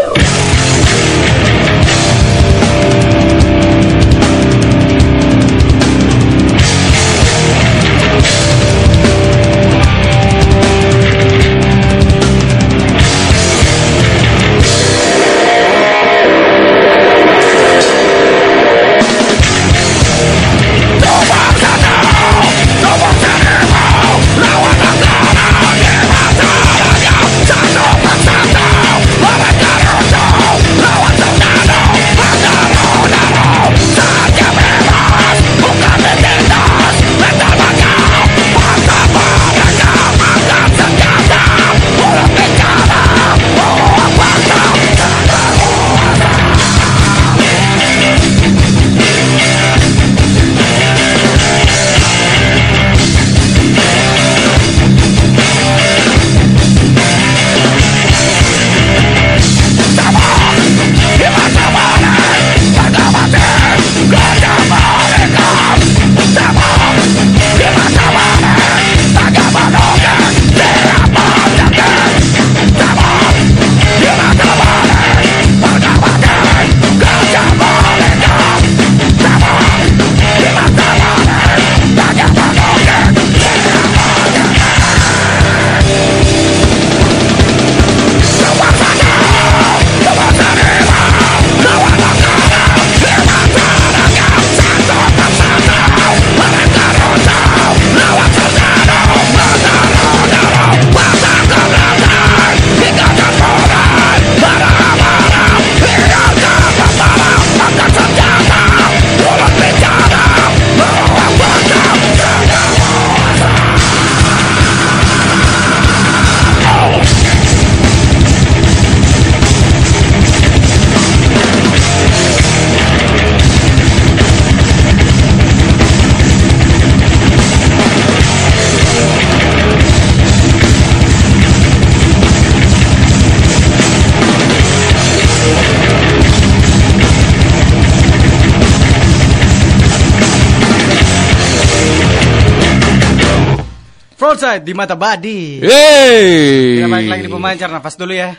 Frontside 144.49 144.65
di 144.65 144.73
mata 144.73 144.95
badi. 144.97 145.61
Yeay. 145.61 146.81
Kita 146.81 146.87
balik 146.89 147.07
lagi 147.07 147.21
di 147.21 147.31
pemancar 147.31 147.69
nafas 147.69 147.93
dulu 147.93 148.13
ya. 148.17 148.33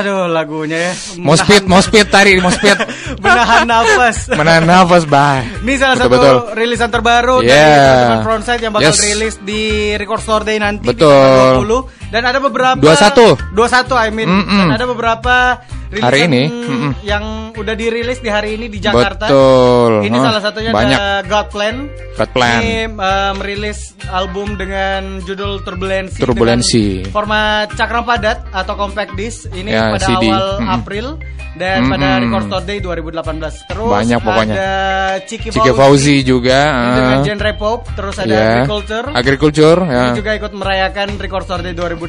Aduh 0.00 0.24
lagunya 0.24 0.78
ya. 0.80 0.92
Mau 1.20 1.36
speed, 1.36 1.68
mau 1.68 1.84
speed 1.84 2.08
tadi, 2.08 2.40
mau 2.40 2.48
speed. 2.48 2.80
Menahan 3.24 3.68
nafas. 3.68 4.32
Menahan 4.32 4.64
nafas, 4.64 5.04
bye. 5.04 5.44
Ini 5.60 5.74
salah 5.76 6.00
Betul, 6.00 6.08
satu 6.08 6.16
betul. 6.16 6.36
rilisan 6.56 6.88
terbaru 6.88 7.36
Yeah. 7.44 7.52
dari 7.60 7.76
teman-teman 7.76 8.20
Frontside 8.24 8.62
yang 8.62 8.72
bakal 8.72 8.88
Yes. 8.88 9.00
rilis 9.04 9.34
di 9.44 9.62
Record 9.94 10.22
Store 10.24 10.44
Day 10.44 10.56
nanti 10.56 10.80
di 10.80 10.88
Betul. 10.96 11.12
tanggal 11.12 11.60
20 11.60 12.03
dan 12.14 12.22
ada 12.22 12.38
beberapa 12.38 12.78
21. 12.78 13.58
21 13.58 13.90
I 13.98 14.08
mean 14.14 14.30
Mm-mm. 14.30 14.70
dan 14.70 14.72
ada 14.72 14.86
beberapa 14.86 15.34
Hari 15.94 16.26
ini, 16.26 16.50
mm-mm. 16.50 16.90
yang 17.06 17.22
udah 17.54 17.74
dirilis 17.78 18.18
di 18.18 18.26
hari 18.26 18.58
ini 18.58 18.66
di 18.66 18.82
Jakarta. 18.82 19.30
Betul. 19.30 20.02
Ini 20.02 20.16
Hah, 20.18 20.24
salah 20.26 20.42
satunya 20.42 20.70
banyak. 20.74 20.98
ada 20.98 21.22
God 21.22 21.46
Plan. 21.54 21.76
God 22.18 22.30
Plan. 22.34 22.58
Ini 22.58 22.76
uh, 22.90 23.32
merilis 23.38 23.78
album 24.10 24.58
dengan 24.58 25.22
judul 25.22 25.62
Turbulensi. 25.62 26.18
Turbulensi. 26.18 27.06
format 27.14 27.70
cakram 27.78 28.02
padat 28.02 28.42
atau 28.50 28.74
compact 28.74 29.14
disc. 29.14 29.46
Ini 29.54 29.70
Ya, 29.70 29.94
pada 29.94 30.02
CD. 30.02 30.26
awal 30.26 30.42
Mm-mm. 30.58 30.74
April 30.74 31.06
dan 31.54 31.78
pada 31.86 32.06
Mm-mm. 32.10 32.22
Record 32.26 32.44
Store 32.50 32.64
Day 32.66 32.78
2018. 32.82 33.70
Terus 33.70 33.90
Banyak 33.94 34.18
pokoknya. 34.18 34.54
ada 34.58 34.70
Ciki, 35.22 35.48
Ciki 35.54 35.70
Fauzi 35.70 36.16
juga. 36.26 36.58
Ini 36.74 36.90
dengan 36.92 37.14
ah. 37.14 37.22
genre 37.22 37.52
pop. 37.54 37.86
Terus 37.94 38.16
ada 38.18 38.34
Ya. 38.34 38.42
Agriculture. 38.58 39.06
Agriculture, 39.14 39.78
ya. 39.86 40.02
Ini 40.02 40.18
juga 40.18 40.32
ikut 40.34 40.52
merayakan 40.52 41.08
Record 41.22 41.44
Store 41.46 41.62
Day 41.62 41.70
2018 41.70 42.03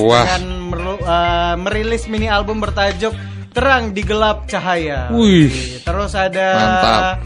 Wah. 0.00 0.24
dengan 0.24 0.42
merlu- 0.70 1.02
uh, 1.02 1.54
merilis 1.58 2.06
mini 2.06 2.26
album 2.26 2.58
bertajuk 2.58 3.12
Terang 3.54 3.94
di 3.94 4.02
Gelap 4.02 4.50
Cahaya. 4.50 5.14
Wih. 5.14 5.80
Terus 5.80 6.12
ada 6.12 6.48
Mantap. 6.58 7.22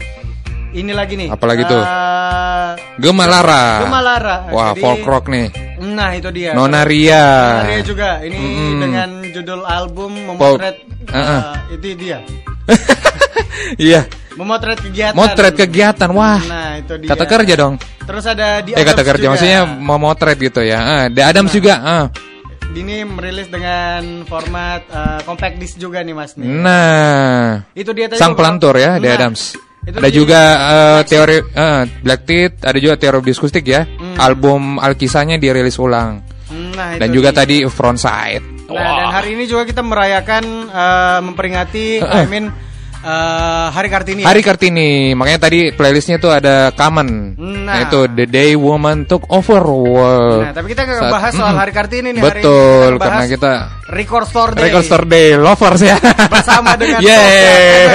Ini 0.69 0.93
lagi 0.93 1.17
nih. 1.17 1.33
Apalagi 1.33 1.65
tuh? 1.65 1.81
Uh, 1.81 2.77
Gemalara. 3.01 3.81
Gemalara. 3.81 4.35
Wah, 4.53 4.77
Jadi- 4.77 4.81
folk 4.81 5.01
rock 5.01 5.25
nih. 5.25 5.49
Nah, 5.79 6.13
itu 6.13 6.29
dia. 6.29 6.53
Nona 6.53 6.85
Ria. 6.85 7.25
Nona 7.25 7.65
Ria 7.65 7.81
juga. 7.81 8.09
Ini 8.21 8.37
Mm-mm. 8.37 8.77
dengan 8.77 9.09
judul 9.25 9.61
album 9.65 10.11
memotret. 10.13 10.77
Uh-uh. 11.09 11.17
uh, 11.17 11.55
itu 11.73 11.97
dia. 11.97 12.21
Iya. 13.77 14.07
Memotret 14.39 14.79
kegiatan. 14.79 15.15
Motret 15.19 15.53
kegiatan. 15.53 16.09
Wah. 16.15 16.39
Nah, 16.39 16.79
itu 16.79 16.93
dia. 16.95 17.09
Kata 17.11 17.25
kerja 17.27 17.53
dong. 17.59 17.75
Terus 18.07 18.23
ada 18.23 18.63
di 18.63 18.71
Eh 18.71 18.85
kata 18.87 19.03
kerja 19.03 19.27
juga. 19.27 19.31
maksudnya 19.35 19.59
memotret 19.67 20.37
gitu 20.39 20.63
ya. 20.63 20.79
Ah, 20.79 21.05
The 21.11 21.21
Adams 21.21 21.51
juga. 21.51 21.75
Ah. 21.77 22.05
Ini 22.69 23.01
merilis 23.03 23.49
dengan 23.49 24.23
format 24.23 24.85
uh, 24.87 25.19
compact 25.25 25.57
disc 25.57 25.75
juga 25.75 25.99
nih 25.99 26.15
Mas 26.15 26.37
nih. 26.39 26.47
Nah. 26.47 27.65
Itu 27.73 27.91
dia 27.91 28.07
tadi 28.07 28.21
Sang 28.21 28.31
pelantur 28.33 28.77
ya, 28.77 28.95
The 28.95 29.09
Nah, 29.09 29.17
Adams. 29.19 29.41
Itu 29.79 29.95
ada 29.97 30.09
juga 30.11 30.39
eh, 30.69 31.01
teori 31.03 31.37
eh, 31.39 31.81
Black 32.05 32.21
Teeth, 32.23 32.55
ada 32.61 32.77
juga 32.77 32.93
teori 32.95 33.25
diskustik 33.25 33.65
ya. 33.65 33.83
Album 34.21 34.77
Alkisahnya 34.77 35.35
dirilis 35.35 35.75
ulang. 35.75 36.21
Hmm, 36.47 36.71
Nah, 36.77 36.95
Dan 36.95 37.09
juga 37.09 37.33
dia. 37.33 37.41
tadi 37.41 37.57
Frontside. 37.65 38.69
Nah, 38.69 38.77
dan 38.77 39.07
hari 39.11 39.33
ini 39.33 39.49
juga 39.49 39.65
kita 39.65 39.81
merayakan 39.81 40.43
eh, 40.69 41.19
memperingati 41.25 41.85
I 41.99 42.23
mean 42.29 42.53
eh, 43.01 43.67
Hari 43.69 43.87
Kartini. 43.87 44.21
ya? 44.21 44.27
Hari 44.27 44.41
Kartini, 44.41 44.89
makanya 45.13 45.39
tadi 45.45 45.71
playlistnya 45.71 46.17
tuh 46.17 46.29
ada 46.29 46.69
Kamen, 46.71 47.35
Nah. 47.35 47.75
yaitu 47.79 48.07
The 48.07 48.25
Day 48.25 48.51
Woman 48.53 49.03
Took 49.03 49.27
Over 49.27 49.63
World. 49.63 50.41
Nah, 50.43 50.51
tapi 50.51 50.67
kita 50.69 50.83
nggak 50.83 51.01
bahas 51.07 51.31
soal 51.31 51.53
Mm. 51.53 51.59
Hari 51.59 51.71
Kartini 51.71 52.09
nih 52.09 52.19
hari 52.19 52.39
ini. 52.39 52.43
Betul, 52.43 52.89
Kita 52.91 53.03
karena 53.03 53.23
kita 53.25 53.51
Record 53.89 54.25
Store 54.25 54.51
Day. 54.51 54.63
Record 54.65 54.85
Store 54.85 55.05
Day 55.05 55.27
lovers 55.33 55.81
ya. 55.81 55.97
Bersama 56.27 56.75
dengan 56.75 56.99
Yeay. 57.07 57.85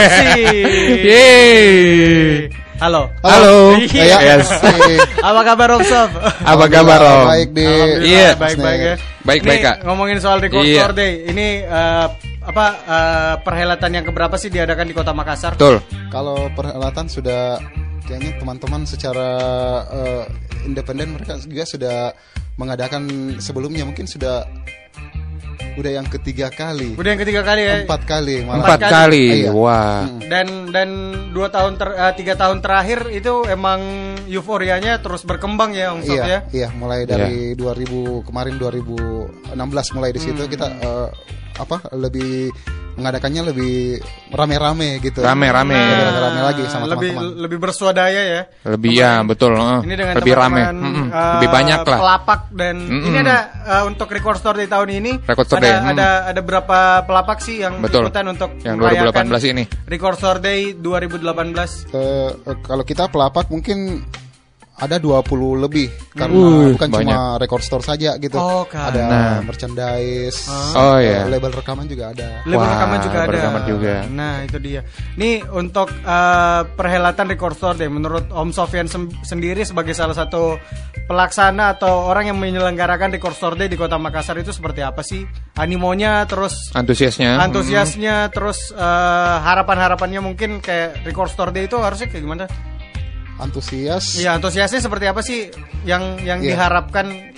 Yeay. 1.05 2.49
Halo. 2.77 3.07
Halo. 3.23 3.79
Iya. 3.79 4.19
Yes. 4.35 4.51
Apa 5.31 5.41
kabar 5.47 5.69
Om 5.73 5.83
Sof? 5.85 6.11
Apa 6.43 6.67
kabar 6.67 7.01
Om? 7.01 7.25
Baik 7.29 7.49
di 7.55 7.65
Iya. 8.05 8.35
baik-baik 8.35 8.81
ya. 8.83 8.95
Baik, 9.25 9.41
Ini 9.41 9.49
baik, 9.49 9.61
Kak. 9.63 9.77
Ngomongin 9.87 10.19
soal 10.19 10.43
Record 10.43 10.67
Iya. 10.67 10.83
Store 10.83 10.93
Day. 10.93 11.13
Ini 11.25 11.47
eh, 11.65 12.07
apa 12.45 12.65
eh, 12.85 13.35
perhelatan 13.41 13.91
yang 13.97 14.05
keberapa 14.05 14.37
sih 14.37 14.53
diadakan 14.53 14.87
di 14.89 14.95
Kota 14.95 15.17
Makassar? 15.17 15.57
Betul. 15.57 15.81
Kalau 16.13 16.49
perhelatan 16.53 17.09
sudah 17.09 17.57
kayaknya 18.05 18.37
teman-teman 18.37 18.85
secara 18.85 19.31
eh, 19.89 20.25
independen 20.69 21.17
mereka 21.17 21.41
juga 21.41 21.65
sudah 21.65 21.99
mengadakan 22.61 23.37
sebelumnya 23.43 23.83
mungkin 23.83 24.07
sudah 24.07 24.47
udah 25.75 25.91
yang 25.91 26.07
ketiga 26.07 26.49
kali. 26.49 26.95
Udah 26.95 27.11
yang 27.15 27.21
ketiga 27.21 27.43
kali 27.43 27.63
ya. 27.63 27.77
Empat 27.83 28.03
kali 28.07 28.47
malah. 28.47 28.63
Empat 28.63 28.81
kali. 28.87 29.27
Iya. 29.43 29.51
Wah. 29.51 30.07
Dan 30.27 30.71
dan 30.71 30.89
dua 31.35 31.51
tahun 31.51 31.75
ter, 31.75 31.89
eh, 31.93 32.13
tiga 32.15 32.35
tahun 32.39 32.63
terakhir 32.63 33.11
itu 33.11 33.43
emang 33.47 33.81
euforianya 34.31 35.03
terus 35.03 35.27
berkembang 35.27 35.75
ya 35.75 35.91
Om 35.93 36.01
Sof 36.03 36.15
Iya, 36.15 36.25
ya. 36.25 36.39
iya, 36.55 36.69
mulai 36.75 37.05
dari 37.05 37.53
2000 37.55 38.23
kemarin 38.23 38.55
2016 38.57 39.95
mulai 39.95 40.11
di 40.11 40.21
situ 40.23 40.43
Hmm. 40.47 40.51
kita 40.51 40.67
eh, 40.71 41.09
apa 41.55 41.77
lebih 41.95 42.51
mengadakannya 42.95 43.43
lebih 43.51 44.01
rame-rame 44.31 44.99
gitu. 45.03 45.21
Rame-rame. 45.21 45.75
Lebih 45.75 46.05
rame-rame 46.07 46.41
lagi 46.43 46.63
sama 46.71 46.87
lebih 46.91 47.11
teman-teman. 47.15 47.43
lebih 47.43 47.59
bersuadaya 47.61 48.23
ya. 48.23 48.43
Lebih 48.67 48.91
ya, 48.95 49.13
betul. 49.23 49.53
Ini 49.55 49.95
dengan 49.95 50.15
lebih 50.19 50.35
rame. 50.35 50.63
teman-teman, 50.63 50.95
Mm-mm. 50.95 51.09
eh, 51.11 51.33
Lebih 51.39 51.49
banyak 51.51 51.81
lah. 51.85 51.99
Pelapak 52.01 52.41
dan 52.55 52.75
Mm-mm. 52.79 53.07
ini 53.11 53.17
ada 53.21 53.39
eh, 53.67 53.83
untuk 53.85 54.09
record 54.11 54.39
store 54.39 54.59
di 54.63 54.69
tahun 54.71 54.89
ini. 54.91 55.13
Record 55.27 55.47
Store 55.47 55.61
ada, 55.63 55.71
Day, 55.71 55.93
ada 55.95 56.09
ada 56.31 56.41
berapa 56.41 56.79
pelapak 57.05 57.39
sih 57.43 57.63
yang 57.63 57.79
Betul. 57.79 58.09
ikutan 58.09 58.25
untuk 58.31 58.51
Yang 58.63 58.77
merayakan 58.81 59.27
2018 59.31 59.53
ini. 59.53 59.65
Record 59.87 60.17
Store 60.19 60.39
Day 60.41 60.61
2018. 60.75 61.91
Eh, 61.93 62.31
eh, 62.33 62.57
kalau 62.63 62.85
kita 62.87 63.11
pelapak 63.11 63.51
mungkin 63.51 64.03
ada 64.75 64.99
20 64.99 65.23
lebih 65.61 65.87
karena 66.11 66.35
Uh, 66.35 66.75
bukan 66.75 66.91
banyak. 66.91 67.07
cuma 67.07 67.39
record 67.39 67.63
store 67.63 67.81
saja 67.81 68.17
gitu. 68.17 68.35
Oh, 68.35 68.63
kan. 68.65 68.91
Ada 68.91 69.03
Nah. 69.05 69.37
merchandise. 69.41 70.51
Oh, 70.73 70.97
iya. 70.97 71.25
Label 71.25 71.51
rekaman 71.53 71.87
juga 71.87 72.11
ada. 72.11 72.43
Label 72.43 72.59
Wah, 72.59 72.73
rekaman 72.75 72.99
juga 73.01 73.19
ada. 73.21 73.31
rekaman 73.31 73.63
juga. 73.65 73.95
Nah, 74.09 74.35
itu 74.43 74.59
dia. 74.59 74.83
Nih 75.15 75.47
untuk 75.49 75.89
eh, 75.89 76.61
perhelatan 76.69 77.27
Record 77.29 77.55
Store 77.55 77.75
Day 77.75 77.87
menurut 77.87 78.27
Om 78.29 78.51
Sofyan 78.51 78.85
sem- 78.85 79.15
sendiri 79.23 79.63
sebagai 79.63 79.93
salah 79.93 80.13
satu 80.13 80.59
pelaksana 81.05 81.75
atau 81.75 82.09
orang 82.09 82.29
yang 82.29 82.39
menyelenggarakan 82.39 83.11
Record 83.11 83.35
Store 83.35 83.55
Day 83.55 83.67
di 83.67 83.77
Kota 83.77 83.95
Makassar 83.95 84.35
itu 84.37 84.51
seperti 84.51 84.81
apa 84.81 85.01
sih? 85.01 85.23
Animonya 85.55 86.25
terus 86.25 86.73
Antusiasnya. 86.73 87.39
antusiasnya 87.39 88.27
terus 88.29 88.71
eh, 88.71 88.83
harapan-harapannya 89.39 90.19
mungkin 90.19 90.59
kayak 90.59 91.05
Record 91.05 91.31
Store 91.31 91.51
Day 91.51 91.67
itu 91.67 91.79
harusnya 91.79 92.09
kayak 92.09 92.23
gimana? 92.23 92.45
Antusias. 93.37 94.15
Iya, 94.15 94.39
antusiasnya 94.39 94.79
seperti 94.79 95.07
apa 95.07 95.21
sih 95.21 95.51
yang 95.83 96.23
yang 96.23 96.39
Iya. 96.39 96.55
diharapkan 96.55 97.35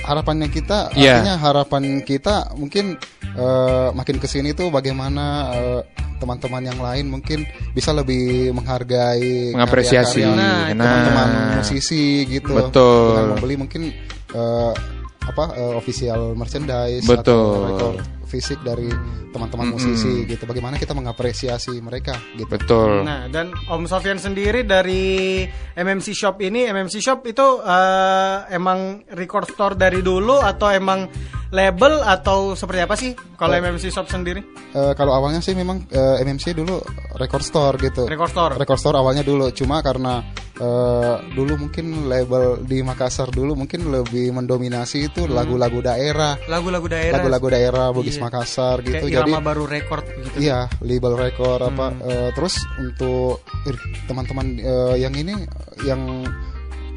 harapannya 0.00 0.48
kita 0.48 0.90
Iya. 0.96 1.20
artinya 1.20 1.34
harapan 1.38 1.82
kita 2.02 2.56
mungkin 2.56 2.96
eh, 3.30 3.88
makin 3.94 4.18
ke 4.18 4.26
sini 4.26 4.50
tuh 4.52 4.74
bagaimana 4.74 5.54
eh, 5.54 5.80
teman-teman 6.18 6.66
yang 6.66 6.80
lain 6.82 7.06
mungkin 7.08 7.46
bisa 7.72 7.94
lebih 7.94 8.50
menghargai 8.52 9.54
Mengapresiasi. 9.54 10.20
Nah, 10.26 10.68
teman-teman 10.74 11.28
Nah. 11.30 11.54
musisi 11.56 12.26
gitu 12.26 12.52
Betul. 12.52 13.14
dengan 13.14 13.24
membeli 13.32 13.54
mungkin 13.56 13.82
eh, 14.34 14.72
apa 15.20 15.44
eh, 15.54 15.74
official 15.78 16.34
merchandise 16.34 17.06
Betul. 17.06 17.22
atau 17.22 17.40
record 17.70 17.96
fisik 18.30 18.62
dari 18.62 18.86
teman-teman 19.34 19.66
Mm-mm. 19.68 19.74
musisi 19.74 20.22
gitu 20.24 20.46
bagaimana 20.46 20.78
kita 20.78 20.94
mengapresiasi 20.94 21.82
mereka 21.82 22.14
gitu 22.38 22.46
Betul. 22.46 23.02
Nah, 23.02 23.26
dan 23.26 23.50
Om 23.66 23.84
Sofyan 23.84 24.16
sendiri 24.16 24.62
dari 24.62 25.42
MMC 25.74 26.14
Shop 26.14 26.38
ini, 26.38 26.66
MMC 26.66 27.02
Shop 27.02 27.26
itu 27.26 27.42
eh, 27.60 28.36
emang 28.50 29.02
record 29.10 29.50
store 29.50 29.74
dari 29.74 29.98
dulu 30.00 30.38
atau 30.38 30.70
emang 30.70 31.10
label 31.50 32.06
atau 32.06 32.54
seperti 32.54 32.78
apa 32.78 32.94
sih 32.94 33.10
kalau 33.34 33.58
MMC 33.58 33.90
Shop 33.90 34.06
sendiri? 34.06 34.38
Eh, 34.70 34.92
kalau 34.94 35.10
awalnya 35.10 35.42
sih 35.42 35.58
memang 35.58 35.82
eh, 35.90 36.22
MMC 36.22 36.54
dulu 36.54 36.78
record 37.18 37.42
store 37.42 37.74
gitu. 37.82 38.06
Record 38.06 38.30
store. 38.30 38.52
Record 38.54 38.78
store 38.78 38.96
awalnya 38.96 39.26
dulu, 39.26 39.50
cuma 39.50 39.82
karena 39.82 40.22
eh, 40.54 41.14
dulu 41.34 41.66
mungkin 41.66 42.06
label 42.06 42.62
di 42.62 42.86
Makassar 42.86 43.34
dulu 43.34 43.58
mungkin 43.58 43.90
lebih 43.90 44.30
mendominasi 44.30 45.10
itu 45.10 45.26
lagu-lagu 45.26 45.82
daerah, 45.82 46.38
Lagu-lagu 46.46 46.86
daerah. 46.86 47.18
lagu-lagu 47.18 47.46
daerah 47.50 47.86
Bugis. 47.90 48.19
Makassar 48.20 48.76
gitu. 48.80 49.00
Kayak 49.00 49.12
Jadi 49.16 49.30
irama 49.32 49.40
baru 49.40 49.64
record 49.64 50.04
gitu. 50.06 50.36
iya 50.38 50.68
label 50.80 51.16
record 51.16 51.60
apa 51.64 51.86
eh, 52.04 52.28
terus 52.32 52.54
untuk 52.76 53.40
teman-teman 54.04 54.46
eh, 54.56 54.94
yang 54.98 55.14
ini 55.14 55.34
yang 55.82 56.00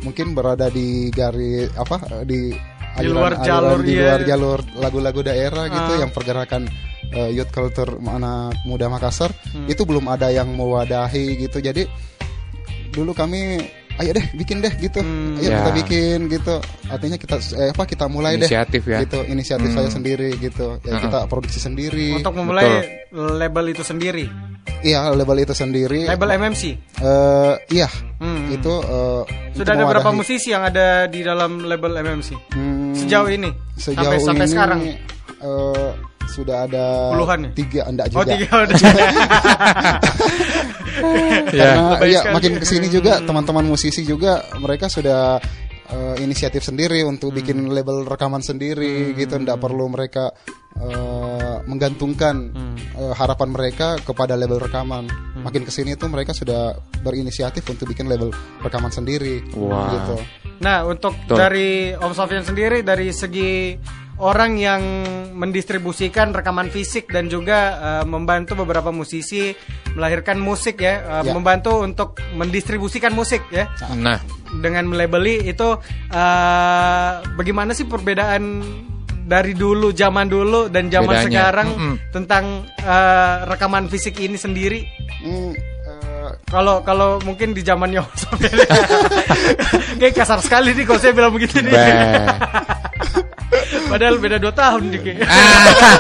mungkin 0.04 0.36
berada 0.36 0.68
di 0.68 1.08
garis 1.10 1.72
apa 1.74 2.28
di 2.28 2.52
Di 2.94 3.10
luar 3.10 3.42
jalur, 3.42 3.82
di 3.82 3.98
iya. 3.98 4.14
luar 4.14 4.22
jalur 4.22 4.60
lagu-lagu 4.78 5.26
daerah 5.26 5.66
gitu 5.66 5.94
Ah. 5.96 6.00
yang 6.00 6.12
pergerakan 6.14 6.70
eh, 7.10 7.30
youth 7.34 7.50
culture 7.50 7.90
anak 7.98 8.54
muda 8.66 8.86
Makassar 8.86 9.34
Hmm. 9.50 9.66
itu 9.66 9.82
belum 9.82 10.06
ada 10.06 10.30
yang 10.30 10.54
mewadahi 10.54 11.42
gitu 11.42 11.58
jadi 11.58 11.90
dulu 12.90 13.18
kami 13.18 13.58
ayo 13.96 14.10
deh 14.12 14.26
bikin 14.34 14.58
deh 14.58 14.74
gitu 14.76 15.00
Hmm. 15.00 15.38
ayo 15.38 15.48
Ya. 15.48 15.58
kita 15.60 15.72
bikin 15.78 16.18
gitu 16.28 16.56
artinya 16.88 17.16
kita 17.16 17.36
eh, 17.54 17.70
apa 17.70 17.84
kita 17.84 18.06
mulai 18.08 18.36
Inisiatif 18.36 18.82
deh 18.82 18.90
ya. 18.90 19.00
gitu 19.02 19.20
inisiatif 19.24 19.70
Hmm. 19.70 19.78
saya 19.78 19.90
sendiri 19.90 20.30
gitu 20.36 20.82
ya 20.82 20.92
Uh-uh. 20.92 21.04
kita 21.04 21.20
produksi 21.26 21.60
sendiri 21.60 22.18
Untuk 22.18 22.34
memulai 22.34 22.82
label 23.14 23.66
itu 23.70 23.82
sendiri. 23.82 24.26
Iya 24.82 25.14
label 25.14 25.38
itu 25.40 25.54
sendiri. 25.54 26.04
Label 26.04 26.36
MMC. 26.36 26.64
Eh, 27.00 27.54
iya. 27.72 27.88
Hmm. 28.18 28.52
Itu 28.52 28.74
eh, 28.80 29.22
Sudah 29.54 29.74
untuk 29.74 29.80
ada 29.80 29.84
berapa 29.88 30.10
musisi 30.12 30.50
yang 30.50 30.66
ada 30.66 31.06
di 31.06 31.22
dalam 31.22 31.62
label 31.62 31.94
MMC? 31.96 32.30
Hmm, 32.52 32.92
Sejauh 32.92 33.30
ini? 33.30 33.48
Sejauh 33.76 34.04
sampai 34.04 34.20
sampai 34.20 34.44
ini, 34.44 34.52
sekarang. 34.52 34.80
eh, 35.40 35.90
sudah 36.26 36.66
ada 36.66 37.12
Puluhan 37.12 37.40
ya? 37.46 37.50
tiga 37.54 37.82
enggak 37.86 38.08
Oh, 38.10 38.22
juga. 38.22 38.34
tiga 38.34 38.54
udah. 38.64 38.78
Karena 41.54 41.98
Lebih 41.98 42.10
ya 42.10 42.22
makin 42.32 42.54
ke 42.58 42.66
sini 42.66 42.88
juga 42.88 43.20
teman-teman 43.20 43.66
musisi 43.66 44.02
juga 44.02 44.32
mereka 44.58 44.88
sudah 44.88 45.38
eh, 45.86 46.16
inisiatif 46.20 46.64
sendiri 46.64 47.04
untuk 47.04 47.30
Hmm. 47.30 47.38
bikin 47.38 47.58
label 47.68 48.02
rekaman 48.04 48.40
sendiri 48.40 49.14
gitu, 49.14 49.36
enggak 49.36 49.58
perlu 49.58 49.86
mereka 49.88 50.32
eh, 50.74 51.56
menggantungkan 51.64 52.36
Hmm. 52.50 52.74
eh, 52.96 53.14
harapan 53.14 53.50
mereka 53.50 53.88
kepada 54.00 54.34
label 54.34 54.58
rekaman. 54.60 55.06
Makin 55.36 55.62
ke 55.62 55.72
sini 55.72 55.94
tuh 55.94 56.08
mereka 56.08 56.32
sudah 56.32 56.74
berinisiatif 57.00 57.62
untuk 57.64 57.86
bikin 57.88 58.08
label 58.08 58.34
rekaman 58.60 58.90
sendiri 58.90 59.44
Wah. 59.54 59.92
gitu. 59.92 60.16
Nah, 60.60 60.82
untuk 60.84 61.14
Betul. 61.20 61.38
dari 61.38 61.70
Om 61.92 62.12
Sofyan 62.12 62.42
sendiri 62.42 62.80
dari 62.80 63.12
segi 63.12 63.76
orang 64.16 64.56
yang 64.56 64.82
mendistribusikan 65.34 66.30
rekaman 66.32 66.68
fisik 66.68 67.10
dan 67.10 67.28
juga 67.28 67.60
eh, 67.76 68.06
membantu 68.06 68.54
beberapa 68.56 68.90
musisi 68.90 69.54
melahirkan 69.94 70.38
musik 70.38 70.78
ya, 70.78 71.02
eh, 71.02 71.24
Ya. 71.24 71.32
membantu 71.32 71.82
untuk 71.82 72.18
mendistribusikan 72.32 73.12
musik 73.12 73.42
ya. 73.50 73.70
Nah, 73.92 74.22
Dengan 74.54 74.86
melabeli 74.86 75.42
itu 75.44 75.70
eh, 76.10 77.12
bagaimana 77.34 77.74
sih 77.74 77.84
perbedaan 77.84 78.62
dari 79.24 79.56
dulu 79.56 79.90
zaman 79.90 80.28
dulu 80.28 80.68
dan 80.68 80.92
zaman 80.92 81.16
Bedanya. 81.16 81.26
sekarang 81.26 81.68
Mm-mm. 81.74 81.96
tentang 82.12 82.44
eh, 82.78 83.36
rekaman 83.48 83.88
fisik 83.88 84.20
ini 84.20 84.36
sendiri? 84.36 84.86
Hmm, 85.24 85.56
eh, 85.56 86.30
Kalau 86.46 86.84
kalau 86.84 87.18
mungkin 87.22 87.52
di 87.52 87.62
zamannya 87.62 88.04
kayak 90.00 90.14
kasar 90.14 90.38
sekali 90.38 90.74
nih 90.74 90.86
kalau 90.86 91.00
saya 91.00 91.14
bilang 91.14 91.32
begitu 91.32 91.60
nih. 91.60 91.74
Padahal 93.94 94.16
beda 94.18 94.38
2 94.38 94.50
tahun 94.54 94.82
nih 94.88 95.00
kayak. 95.00 95.20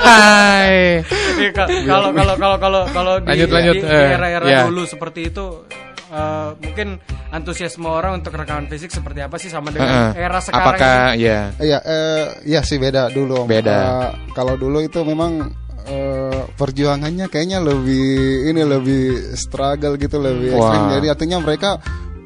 Hai. 0.03 0.77
Iya, 1.33 1.49
ka- 1.51 1.67
Kalau 1.67 2.09
kalau 2.11 2.35
kalau 2.37 2.55
kalau 2.57 2.81
kalau 2.87 3.13
di 3.19 3.27
Lanjut, 3.27 3.49
lanjut. 3.49 3.73
di- 3.75 3.81
di 3.81 3.89
Eh, 3.89 4.13
era-era 4.13 4.45
ya. 4.45 4.61
dulu 4.63 4.83
seperti 4.83 5.27
itu 5.27 5.65
eh, 6.07 6.49
mungkin 6.55 6.87
antusiasme 7.29 7.83
orang 7.83 8.17
untuk 8.17 8.31
rekaman 8.31 8.65
fisik 8.65 8.89
seperti 8.89 9.19
apa 9.19 9.35
sih 9.35 9.49
sama 9.49 9.69
dengan 9.69 10.13
Heeh. 10.13 10.23
era 10.23 10.37
sekarang 10.37 10.77
Apakah 10.77 10.97
ya 11.15 11.49
Iya, 11.57 11.77
eh, 11.81 12.25
iya 12.45 12.61
sih 12.61 12.77
beda 12.77 13.09
dulu. 13.09 13.43
Om. 13.43 13.47
Beda. 13.47 13.73
Eh, 13.73 14.09
kalau 14.31 14.53
dulu 14.55 14.77
itu 14.79 15.01
memang 15.01 15.49
eh, 15.83 16.41
perjuangannya 16.53 17.27
kayaknya 17.27 17.59
lebih 17.59 18.07
ini 18.47 18.61
lebih 18.61 19.03
struggle 19.33 19.97
gitu 19.97 20.15
lebih 20.15 20.53
ekstrim 20.53 20.81
Wah. 20.81 20.91
jadi 20.93 21.07
artinya 21.09 21.37
mereka 21.39 21.81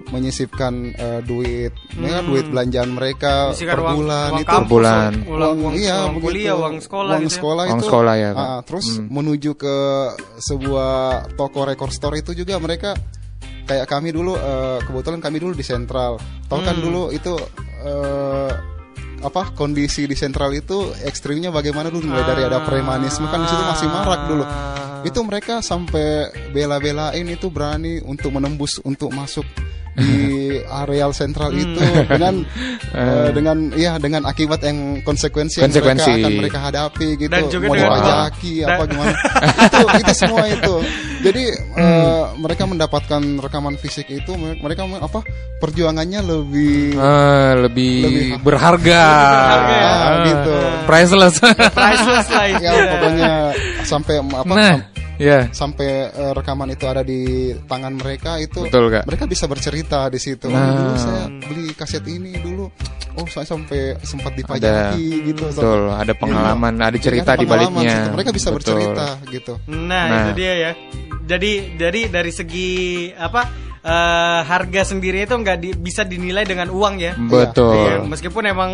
menyisipkan 0.08 0.74
eh, 0.94 1.20
duit 1.22 1.74
Hmm. 1.94 2.24
duit 2.26 2.48
belanjaan 2.48 2.90
mereka 2.90 3.52
Menyisipkan 3.52 3.74
per 3.74 3.82
uang- 3.82 3.98
bulan 3.98 4.30
uang 4.30 4.40
itu 4.40 4.48
kampus, 4.48 4.64
Per 4.64 4.72
bulan. 4.72 5.12
uang- 5.12 5.28
uang- 5.28 5.60
uang- 5.60 5.76
iya 5.76 5.96
uang 5.98 6.14
begitu. 6.14 6.26
kuliah, 6.26 6.56
uang 6.56 6.76
sekolah 6.78 7.10
uang 7.10 7.20
gitu 7.20 7.28
ya. 7.28 7.36
sekolah 7.36 7.64
Uang 7.64 7.72
itu 7.74 7.86
sekolah 7.86 8.16
ya, 8.16 8.30
ah, 8.34 8.60
terus 8.62 8.86
Hmm. 8.94 9.06
menuju 9.10 9.52
ke 9.54 9.76
sebuah 10.38 10.94
toko 11.34 11.60
record 11.64 11.92
store 11.92 12.16
itu 12.18 12.32
juga 12.34 12.56
mereka 12.58 12.96
kayak 13.64 13.86
kami 13.86 14.10
dulu 14.10 14.34
eh, 14.34 14.80
kebetulan 14.82 15.20
kami 15.20 15.38
dulu 15.38 15.52
di 15.52 15.62
sentral 15.62 16.16
tahu 16.48 16.62
kan 16.62 16.74
Hmm. 16.74 16.84
dulu 16.84 17.02
itu 17.12 17.34
eh, 17.80 18.52
apa 19.18 19.50
kondisi 19.52 20.06
di 20.06 20.14
sentral 20.14 20.50
itu 20.52 20.94
ekstrimnya 21.02 21.50
bagaimana 21.50 21.90
dulu 21.90 22.06
mulai 22.08 22.24
dari 22.24 22.42
ada 22.44 22.62
premanisme 22.62 23.26
kan 23.26 23.42
di 23.42 23.48
situ 23.48 23.64
masih 23.66 23.88
marak 23.88 24.22
dulu 24.26 24.46
itu 25.00 25.20
mereka 25.22 25.60
sampai 25.60 26.26
bela-belain 26.52 27.26
itu 27.26 27.50
berani 27.50 27.98
untuk 28.00 28.30
menembus 28.30 28.78
untuk 28.82 29.10
masuk 29.10 29.46
di 29.98 30.14
areal 30.64 31.10
sentral 31.10 31.50
Hmm. 31.50 31.64
itu 31.64 31.82
dengan 32.06 32.34
eh, 32.94 33.30
dengan 33.32 33.58
ya 33.74 33.98
dengan 33.98 34.22
akibat 34.24 34.62
yang 34.62 35.02
konsekuensi, 35.02 35.58
yang 35.58 35.68
Konsekuensi. 35.68 36.06
mereka 36.06 36.22
akan 36.22 36.34
mereka 36.36 36.60
hadapi 36.62 37.08
gitu 37.18 37.32
Dan 37.32 37.44
juga 37.48 37.66
mau 37.66 37.76
dipajaki 37.76 38.54
Dan- 38.58 38.70
apa 38.70 38.84
gimana 38.86 39.12
itu 39.66 39.78
itu 39.98 40.14
semua 40.14 40.44
itu 40.46 40.76
jadi 41.20 41.44
eh, 41.74 42.24
mereka 42.38 42.64
mendapatkan 42.64 43.22
rekaman 43.40 43.76
fisik 43.76 44.06
itu 44.08 44.32
mereka 44.38 44.86
apa 44.98 45.26
perjuangannya 45.58 46.22
lebih 46.22 46.94
Eh, 46.94 47.52
lebih, 47.60 47.96
Lebih- 48.04 48.32
berharga, 48.40 49.02
berharga 49.02 49.74
ya. 49.74 49.90
Ah, 49.90 50.16
Gitu. 50.20 50.56
priceless 50.86 51.36
Priceless 51.68 52.28
lah 52.36 52.46
ya 52.54 52.72
pokoknya 52.88 53.32
sampai 53.82 54.14
apa 54.20 54.46
Nah, 54.48 54.76
sam- 54.78 54.86
ya. 55.18 55.50
sampai 55.50 55.90
eh, 56.08 56.32
rekaman 56.32 56.70
itu 56.70 56.86
ada 56.86 57.02
di 57.02 57.22
tangan 57.62 57.94
mereka 57.94 58.38
itu 58.38 58.64
Betul, 58.64 58.90
Kak. 58.90 59.04
mereka 59.04 59.26
bisa 59.26 59.46
bercerita 59.46 60.08
di 60.08 60.18
situ 60.18 60.48
Oh, 60.48 60.54
Nah. 60.54 60.72
dulu 60.72 60.94
saya 60.96 61.24
beli 61.44 61.66
kaset 61.74 62.04
ini 62.04 62.38
dulu 62.38 62.66
oh 63.14 63.28
saya 63.28 63.44
sampai 63.44 63.98
sempat 64.00 64.30
ada 64.30 64.40
dipajaki 64.40 65.06
gitu 65.28 65.44
betul 65.48 65.90
ada 65.90 66.14
pengalaman 66.14 66.74
ada 66.78 66.98
cerita 66.98 67.34
Ada 67.34 67.42
di 67.42 67.46
baliknya 67.46 67.94
situ. 67.98 68.10
mereka 68.14 68.30
bisa 68.32 68.48
Betul. 68.48 68.58
bercerita 68.78 69.06
gitu 69.28 69.54
Nah, 69.68 70.06
Nah. 70.06 70.20
itu 70.24 70.32
dia 70.36 70.54
ya. 70.56 70.72
Jadi 71.28 71.76
dari 71.76 72.08
dari 72.08 72.32
segi 72.32 72.70
apa 73.12 73.67
eh, 73.80 74.40
harga 74.42 74.82
sendiri 74.84 75.24
itu 75.24 75.34
nggak 75.34 75.58
di- 75.58 75.74
bisa 75.74 76.02
dinilai 76.02 76.44
dengan 76.44 76.68
uang 76.68 76.96
ya. 76.98 77.14
Betul. 77.16 77.74
Iya, 77.74 77.94
meskipun 78.04 78.44
emang 78.46 78.72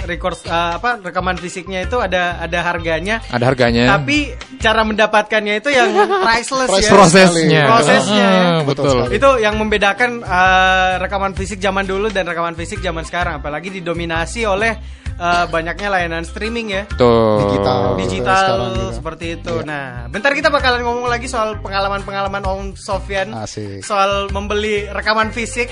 record 0.00 0.38
eh, 0.42 0.72
apa 0.74 1.00
rekaman 1.00 1.36
fisiknya 1.36 1.82
itu 1.82 1.98
ada 1.98 2.38
ada 2.38 2.58
harganya. 2.62 3.18
ada 3.26 3.44
harganya 3.44 3.90
Tapi 3.90 4.30
cara 4.58 4.82
mendapatkannya 4.82 5.58
itu 5.58 5.68
yang 5.68 5.90
priceless 6.26 6.70
ya. 6.72 6.90
prosesnya 6.90 7.62
Prosesnya 7.66 8.24
ya. 8.24 8.42
Ah, 8.44 8.60
betul 8.62 8.96
Itu 9.10 9.28
yang 9.38 9.54
membedakan 9.56 10.20
eh, 10.20 10.92
rekaman 10.98 11.32
fisik 11.32 11.58
zaman 11.58 11.84
dulu 11.84 12.08
dan 12.08 12.24
rekaman 12.24 12.54
fisik 12.54 12.78
zaman 12.78 13.02
sekarang 13.02 13.38
apalagi 13.38 13.70
didominasi 13.70 14.44
oleh 14.44 15.03
eh, 15.14 15.44
banyaknya 15.46 15.88
layanan 15.88 16.22
streaming 16.22 16.68
ya. 16.70 16.82
Betul. 16.86 17.38
Digital. 17.44 17.80
Digital 17.96 18.54
gitu. 18.70 18.84
seperti 18.94 19.24
itu. 19.34 19.54
Nah, 19.62 20.06
bentar 20.08 20.30
kita 20.30 20.48
bakalan 20.48 20.82
ngomong 20.82 21.06
lagi 21.06 21.26
soal 21.26 21.56
pengalaman-pengalaman 21.58 22.42
Om 22.42 22.62
Sofyan 22.74 23.30
Asik. 23.32 23.80
soal 23.80 24.28
membeli 24.28 24.86
rekaman 24.86 25.30
fisik 25.30 25.70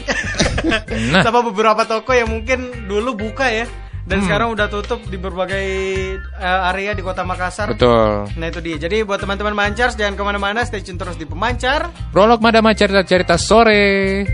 Nah. 1.13 1.23
sama 1.27 1.43
beberapa 1.43 1.83
toko 1.83 2.11
yang 2.11 2.29
mungkin 2.29 2.87
dulu 2.87 3.19
buka 3.19 3.47
ya 3.47 3.67
dan 4.03 4.19
Hmm. 4.19 4.27
sekarang 4.27 4.49
udah 4.51 4.67
tutup 4.67 4.99
di 5.05 5.15
berbagai 5.15 5.67
eh, 6.19 6.69
area 6.69 6.91
di 6.91 7.01
kota 7.01 7.23
Makassar. 7.23 7.71
betul 7.71 8.27
Nah 8.33 8.47
itu 8.47 8.59
dia. 8.59 8.77
Jadi 8.77 9.03
buat 9.03 9.19
teman-teman 9.19 9.55
Mancars 9.55 9.95
jangan 9.95 10.15
ke 10.15 10.23
mana-mana, 10.23 10.63
stay 10.63 10.81
tune 10.81 10.97
terus 10.97 11.15
di 11.15 11.23
Pemancar. 11.23 11.91
prolog 12.11 12.39
madama 12.39 12.71
cerita 12.73 13.03
cerita 13.03 13.35
sore 13.37 14.27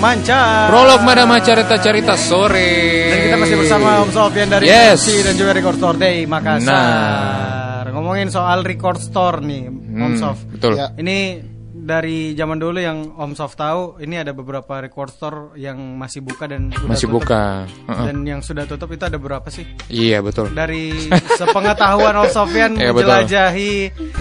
Pemancar. 0.00 0.72
Prolog 0.72 1.04
Madama 1.04 1.44
Carita-Carita 1.44 2.16
sore. 2.16 2.72
Dan 3.04 3.18
kita 3.20 3.36
masih 3.36 3.56
bersama 3.60 4.00
Om 4.00 4.08
Sofian 4.08 4.48
dari 4.48 4.64
Yes. 4.64 5.04
MC 5.04 5.20
dan 5.20 5.36
juga 5.36 5.52
Record 5.52 5.76
Store 5.76 5.98
Day 6.00 6.24
Makassar. 6.24 7.84
Nah. 7.84 7.92
Ngomongin 7.92 8.32
soal 8.32 8.64
record 8.64 8.96
store 8.96 9.44
nih, 9.44 9.68
Om 9.68 9.76
Hmm, 9.92 10.16
Sof. 10.16 10.40
betul. 10.48 10.72
Ya. 10.72 10.88
Ini 10.96 11.44
dari 11.90 12.18
zaman 12.32 12.54
dulu 12.56 12.78
yang 12.78 13.10
Om 13.10 13.34
Sof 13.34 13.52
tahu, 13.52 13.98
ini 13.98 14.14
ada 14.14 14.30
beberapa 14.30 14.78
record 14.78 15.10
store 15.10 15.38
yang 15.54 15.74
masih 15.98 16.22
buka 16.22 16.46
dan 16.46 16.70
Masih 16.86 17.10
tutup. 17.10 17.26
buka. 17.26 17.66
Heeh. 17.66 18.04
Dan 18.06 18.16
yang 18.22 18.40
sudah 18.40 18.62
tutup 18.64 18.86
itu 18.88 19.02
ada 19.02 19.18
berapa 19.18 19.50
sih? 19.50 19.66
Iya 19.86 20.22
betul. 20.22 20.46
Dari 20.50 21.10
sepengetahuan 21.34 22.14
Om 22.16 22.28
Sofian 22.28 22.72
Iya, 22.78 22.94
menjelajahi 22.94 23.72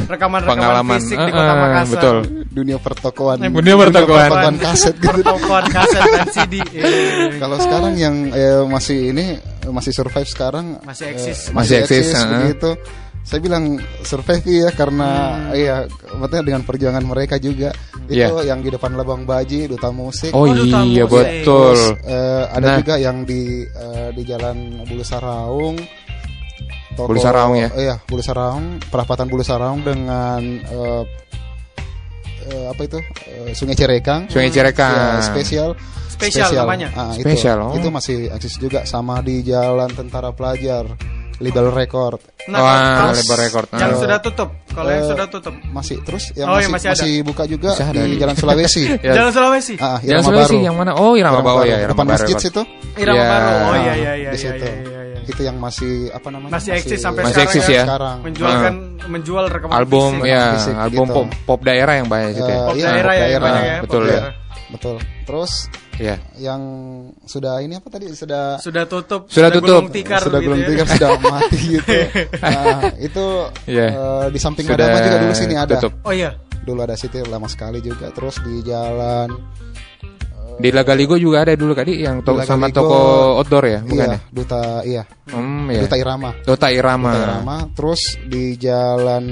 rekaman-rekaman 0.07 0.57
Pengalaman. 0.57 0.97
fisik 0.97 1.17
di 1.17 1.29
Kota 1.29 1.53
Makassar. 1.53 1.93
betul. 1.93 2.17
dunia 2.49 2.77
pertokoan 2.77 3.37
Eh, 3.39 3.49
Dunia 3.51 3.75
pertokoan. 3.77 4.25
pertokoan 4.25 4.55
kaset 4.57 4.95
gitu 4.95 5.11
Pertokoan 5.21 5.65
kaset 5.69 6.01
dan 6.03 6.27
CD. 6.29 6.53
Eh. 6.73 7.37
kalau 7.41 7.57
sekarang 7.57 7.93
yang 7.93 8.15
eh, 8.31 8.65
masih 8.65 9.13
ini 9.13 9.25
masih 9.61 9.93
survive 9.93 10.25
sekarang 10.25 10.81
Masih 10.81 11.05
eh, 11.05 11.13
eksis. 11.13 11.39
Masih 11.53 11.75
eksis, 11.79 12.07
heeh. 12.09 12.25
begitu 12.49 12.71
saya 13.29 13.45
bilang 13.45 13.77
survive 14.01 14.41
ya 14.41 14.73
karena 14.73 15.09
iya 15.53 15.85
maksudnya 16.17 16.41
dengan 16.41 16.65
perjuangan 16.65 17.05
mereka 17.05 17.37
juga 17.37 17.69
itu 18.09 18.17
Iya. 18.17 18.41
yang 18.41 18.59
di 18.59 18.73
depan 18.73 18.97
Labang 18.97 19.21
Baji 19.21 19.69
duta 19.69 19.93
musik 19.93 20.33
Oh, 20.33 20.49
Duta 20.49 20.81
iya 20.81 21.05
Musik. 21.05 21.13
betul. 21.13 21.77
Terus, 21.77 21.81
eh, 22.09 22.43
ada 22.49 22.65
Nah. 22.65 22.77
juga 22.81 22.93
yang 22.97 23.21
di 23.21 23.41
eh, 23.63 24.09
di 24.17 24.21
Jalan 24.25 24.57
Bulu 24.81 25.05
Saraung. 25.05 25.77
Toko- 26.97 27.05
Bulu 27.05 27.21
Saraung 27.21 27.53
ya? 27.53 27.69
Iya, 27.71 27.95
Bulu 28.03 28.19
Saraung, 28.19 28.81
perapatan 28.89 29.29
Bulu 29.29 29.45
Saraung 29.45 29.85
dengan 29.85 30.41
eh, 30.65 31.03
eh, 32.49 32.65
apa 32.65 32.81
itu? 32.81 32.97
Eh, 33.29 33.53
Sungai 33.53 33.77
Cirekang. 33.77 34.25
Sungai 34.25 34.49
Cirekang. 34.49 34.89
Ya, 34.89 35.21
spesial. 35.21 35.69
Spesial 36.09 36.49
namanya? 36.51 36.89
Ah, 36.97 37.13
itu. 37.15 37.23
Spesial, 37.23 37.57
oh. 37.61 37.77
Itu 37.77 37.87
masih 37.87 38.27
eksis 38.27 38.57
juga 38.57 38.83
sama 38.83 39.21
di 39.21 39.39
Jalan 39.39 39.87
Tentara 39.93 40.33
Pelajar. 40.33 40.83
Label 41.39 41.71
record. 41.71 42.19
Nah, 42.47 42.59
Wah, 42.59 43.11
label 43.11 43.37
record. 43.37 43.67
Yang 43.71 43.91
Eh, 43.91 43.99
sudah 43.99 44.17
tutup. 44.19 44.49
Kalau 44.69 44.89
yang 44.89 45.03
eh, 45.03 45.09
sudah 45.09 45.25
tutup. 45.27 45.53
Masih 45.69 45.97
terus 46.01 46.23
yang 46.33 46.47
Oh, 46.47 46.55
masih, 46.55 46.63
yang 46.65 46.73
masih 46.75 46.89
ada. 46.91 47.25
buka 47.25 47.43
juga 47.45 47.69
Masih 47.71 47.85
ada. 47.85 48.01
di 48.01 48.15
Jalan 48.15 48.35
Sulawesi. 48.35 48.83
Ya. 49.07 49.13
Jalan 49.15 49.31
Sulawesi. 49.31 49.73
Ah, 49.77 49.97
Jalan 49.99 50.23
Sulawesi 50.23 50.55
Baru. 50.55 50.67
yang 50.67 50.75
mana? 50.75 50.91
Oh, 50.93 51.13
Irama 51.13 51.39
Baru, 51.39 51.63
ya, 51.63 51.77
Irama 51.79 51.91
Depan 51.93 52.05
Baru 52.05 52.13
masjid 52.15 52.35
situ. 52.37 52.61
Irama 52.95 53.17
Ya. 53.17 53.27
Baru. 53.27 53.49
Oh 53.49 53.75
iya 53.77 53.93
iya 53.95 54.11
iya 54.17 54.29
di 54.29 54.37
situ. 54.37 54.55
iya, 54.59 54.73
iya, 54.75 55.01
iya. 55.05 55.19
Itu 55.25 55.41
yang 55.41 55.57
masih 55.57 56.09
apa 56.09 56.27
namanya? 56.27 56.51
Masih 56.57 56.71
eksis 56.73 56.99
sampai 56.99 57.21
Masih 57.21 57.33
sekarang 57.37 57.51
eksis 57.53 57.65
ya. 57.69 57.83
Sekarang. 57.85 58.17
Menjualkan 58.25 58.73
menjual 59.07 59.45
rekaman 59.47 59.73
album 59.75 60.11
fisik. 60.17 60.29
ya, 60.29 60.43
fisik 60.53 60.75
album 60.75 61.05
gitu. 61.05 61.15
pop, 61.15 61.27
pop 61.45 61.59
daerah 61.61 61.93
yang 61.95 62.07
banyak 62.07 62.29
situ 62.33 62.43
ya. 62.43 62.57
Eh, 62.57 62.65
Pop 62.65 62.75
iya, 62.75 62.87
daerah 62.89 63.13
ya, 63.13 63.25
ya, 63.29 63.77
betul 63.79 64.03
ya. 64.05 64.21
Betul. 64.69 64.95
Terus 65.23 65.65
Iya. 65.95 66.15
yang 66.37 66.61
sudah 67.23 67.59
ini 67.59 67.75
apa 67.75 67.89
tadi 67.89 68.07
sudah 68.13 68.55
Sudah 68.57 68.85
tutup. 68.85 69.27
Sudah 69.27 69.49
tutup. 69.49 69.83
gulung 69.83 69.91
tikar 69.91 70.21
sudah 70.21 70.39
gitu 70.39 70.47
gulung 70.47 70.61
ya. 70.61 70.67
tikar 70.71 70.87
sudah 70.95 71.09
mati 71.19 71.57
gitu. 71.59 71.91
Nah, 72.39 72.79
itu 72.97 73.25
Iya. 73.67 73.87
eh, 73.91 74.25
di 74.29 74.39
samping 74.39 74.63
Sudah 74.63 74.77
Madama 74.79 74.97
juga 75.03 75.17
dulu 75.19 75.33
sini 75.33 75.55
ada. 75.55 75.73
tutup. 75.75 75.93
Oh 76.01 76.13
iya. 76.13 76.31
Dulu 76.59 76.79
ada 76.79 76.93
situ 76.93 77.19
lama 77.25 77.47
sekali 77.47 77.79
juga. 77.79 78.09
Terus 78.11 78.39
di 78.39 78.61
jalan 78.61 79.29
Di 80.59 80.75
Lagaligo 80.75 81.15
juga 81.15 81.47
ada 81.47 81.55
dulu 81.55 81.71
kali 81.71 82.03
yang 82.03 82.19
to- 82.19 82.35
sama 82.43 82.67
toko 82.67 82.99
outdoor 83.39 83.63
ya, 83.63 83.79
bukan 83.79 83.95
iya, 83.95 84.11
ya? 84.11 84.19
Duta 84.27 84.61
iya. 84.83 85.03
Hmm, 85.31 85.71
ya. 85.71 85.87
Duta 85.87 85.95
Irama. 85.95 86.29
Dota 86.43 86.67
Irama. 86.67 87.11
Duta 87.15 87.23
Irama. 87.31 87.57
Terus 87.71 88.01
di 88.27 88.59
jalan 88.59 89.23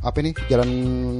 apa 0.00 0.16
ini? 0.18 0.30
Jalan 0.48 0.68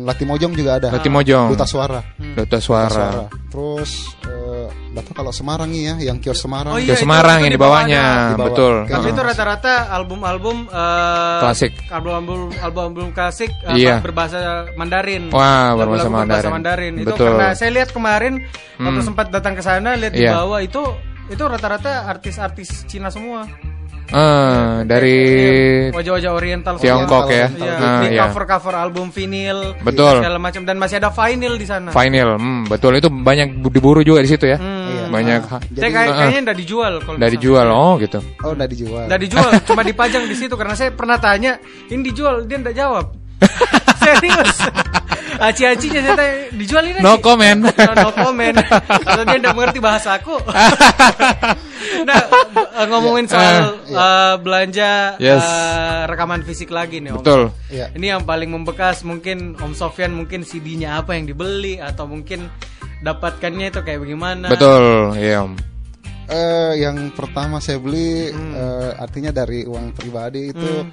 Latimojong 0.05 0.53
juga 0.57 0.81
ada. 0.81 0.89
Latimojong. 0.91 1.53
Duta 1.53 1.67
Suara. 1.69 2.01
Dota 2.17 2.59
Suara. 2.59 3.29
Terus 3.53 4.17
eh 4.25 4.69
nggak 4.91 5.03
tahu 5.05 5.15
kalau 5.15 5.31
Semarang 5.31 5.69
nih 5.69 5.83
ya, 5.85 5.95
yang 6.11 6.19
kios 6.19 6.41
Semarang. 6.41 6.75
Oh 6.75 6.81
iya, 6.81 6.97
itu- 6.97 7.05
Semarang 7.05 7.39
itu 7.39 7.45
yang 7.47 7.53
di 7.53 7.59
di 7.59 7.63
bawahnya, 7.63 8.03
Di 8.03 8.35
bawah. 8.35 8.47
betul. 8.51 8.75
Tapi 8.89 9.07
itu 9.11 9.21
rata-rata 9.23 9.73
album-album 9.93 10.57
eh, 10.67 11.39
Klasik. 11.41 11.73
Album-album 11.89 12.39
album-album 12.57 13.07
klasik 13.13 13.51
apa, 13.61 13.77
Iya. 13.77 13.97
berbahasa 14.01 14.39
Mandarin. 14.75 15.29
Wah, 15.31 15.77
berbahasa 15.77 16.09
Mandarin. 16.09 16.51
Mandarin. 16.51 16.95
Itu 16.99 17.13
Betul. 17.13 17.27
karena 17.37 17.47
saya 17.53 17.71
lihat 17.71 17.91
kemarin 17.91 18.35
waktu 18.77 19.01
Hmm. 19.01 19.07
sempat 19.07 19.27
datang 19.29 19.55
ke 19.55 19.63
sana 19.63 19.95
lihat 19.95 20.13
di 20.13 20.25
Iya. 20.25 20.41
bawah 20.41 20.61
itu 20.61 20.83
itu 21.29 21.43
rata-rata 21.45 22.09
artis-artis 22.09 22.89
Cina 22.89 23.07
semua. 23.07 23.47
Eh, 24.11 24.73
dari 24.85 25.19
Wajah-wajah 25.91 26.31
oriental. 26.33 26.75
Tiongkok 26.77 27.31
ya. 27.31 27.47
Iya, 27.49 27.73
Ah, 27.73 28.01
di 28.03 28.09
iya. 28.11 28.27
cover-cover 28.27 28.75
album 28.75 29.09
vinil 29.09 29.79
Betul. 29.79 30.19
segala 30.19 30.37
macam 30.37 30.63
dan 30.63 30.77
masih 30.77 30.99
ada 30.99 31.09
vinyl 31.09 31.55
di 31.55 31.65
sana. 31.65 31.91
Vinyl, 31.91 32.35
hmm, 32.35 32.67
betul 32.67 32.97
itu 32.97 33.07
banyak 33.07 33.55
bu- 33.57 33.71
diburu 33.71 34.01
juga 34.03 34.19
di 34.21 34.29
situ 34.29 34.45
ya. 34.45 34.59
Hmm. 34.59 35.11
Banyak. 35.11 35.41
Saya 35.47 35.63
Jadi- 35.63 35.81
kayak, 35.89 36.09
Heeh. 36.09 36.19
kayaknya 36.21 36.41
udah 36.43 36.57
dijual 36.57 36.93
kalau 37.01 37.17
Dari 37.17 37.37
misalnya. 37.37 37.45
jual, 37.45 37.67
oh 37.69 37.93
gitu. 37.99 38.19
Oh, 38.41 38.51
udah 38.51 38.67
dijual. 38.67 39.05
Udah 39.07 39.19
dijual, 39.19 39.51
cuma 39.63 39.83
dipajang 39.83 40.25
di 40.25 40.35
situ 40.35 40.55
karena 40.55 40.75
saya 40.75 40.91
pernah 40.91 41.17
tanya, 41.17 41.53
ini 41.87 42.03
dijual, 42.03 42.43
dia 42.45 42.59
enggak 42.59 42.75
jawab. 42.75 43.07
Serius. 44.05 44.57
Aci-acinya 45.41 46.01
saya 46.05 46.15
tanya, 46.21 46.35
dijual 46.53 46.85
ini 46.85 47.01
No 47.01 47.17
Ci?" 47.17 47.23
comment. 47.25 47.61
No, 47.89 47.93
no 47.97 48.11
comment. 48.13 48.57
Kalau 49.01 49.23
dia 49.25 49.37
enggak 49.41 49.57
mengerti 49.57 49.81
bahasa 49.81 50.21
aku. 50.21 50.37
nah, 52.09 52.21
eh, 52.77 52.87
ngomongin 52.93 53.25
soal 53.25 53.81
eh, 53.89 54.35
belanja 54.37 55.17
Yes. 55.17 55.41
eh, 55.41 56.01
rekaman 56.13 56.45
fisik 56.45 56.69
lagi 56.69 57.01
nih, 57.01 57.17
Om. 57.17 57.25
Betul. 57.25 57.43
Iya. 57.73 57.89
Ini 57.97 58.07
yang 58.19 58.23
paling 58.29 58.53
membekas 58.53 59.01
mungkin 59.01 59.57
Om 59.57 59.73
Sofyan 59.73 60.13
mungkin 60.13 60.45
CD-nya 60.45 61.01
apa 61.01 61.17
yang 61.17 61.25
dibeli 61.25 61.81
atau 61.81 62.05
mungkin 62.05 62.53
dapatkannya 63.01 63.73
itu 63.73 63.81
kayak 63.81 64.01
bagaimana? 64.05 64.47
Betul, 64.53 65.17
iya. 65.17 65.41
Om. 65.41 65.57
Eh, 66.31 66.73
yang 66.85 67.11
pertama 67.11 67.59
saya 67.59 67.81
beli 67.81 68.29
Hmm. 68.29 68.53
eh, 68.55 68.91
artinya 69.01 69.33
dari 69.33 69.65
uang 69.65 69.97
pribadi 69.97 70.53
itu 70.53 70.85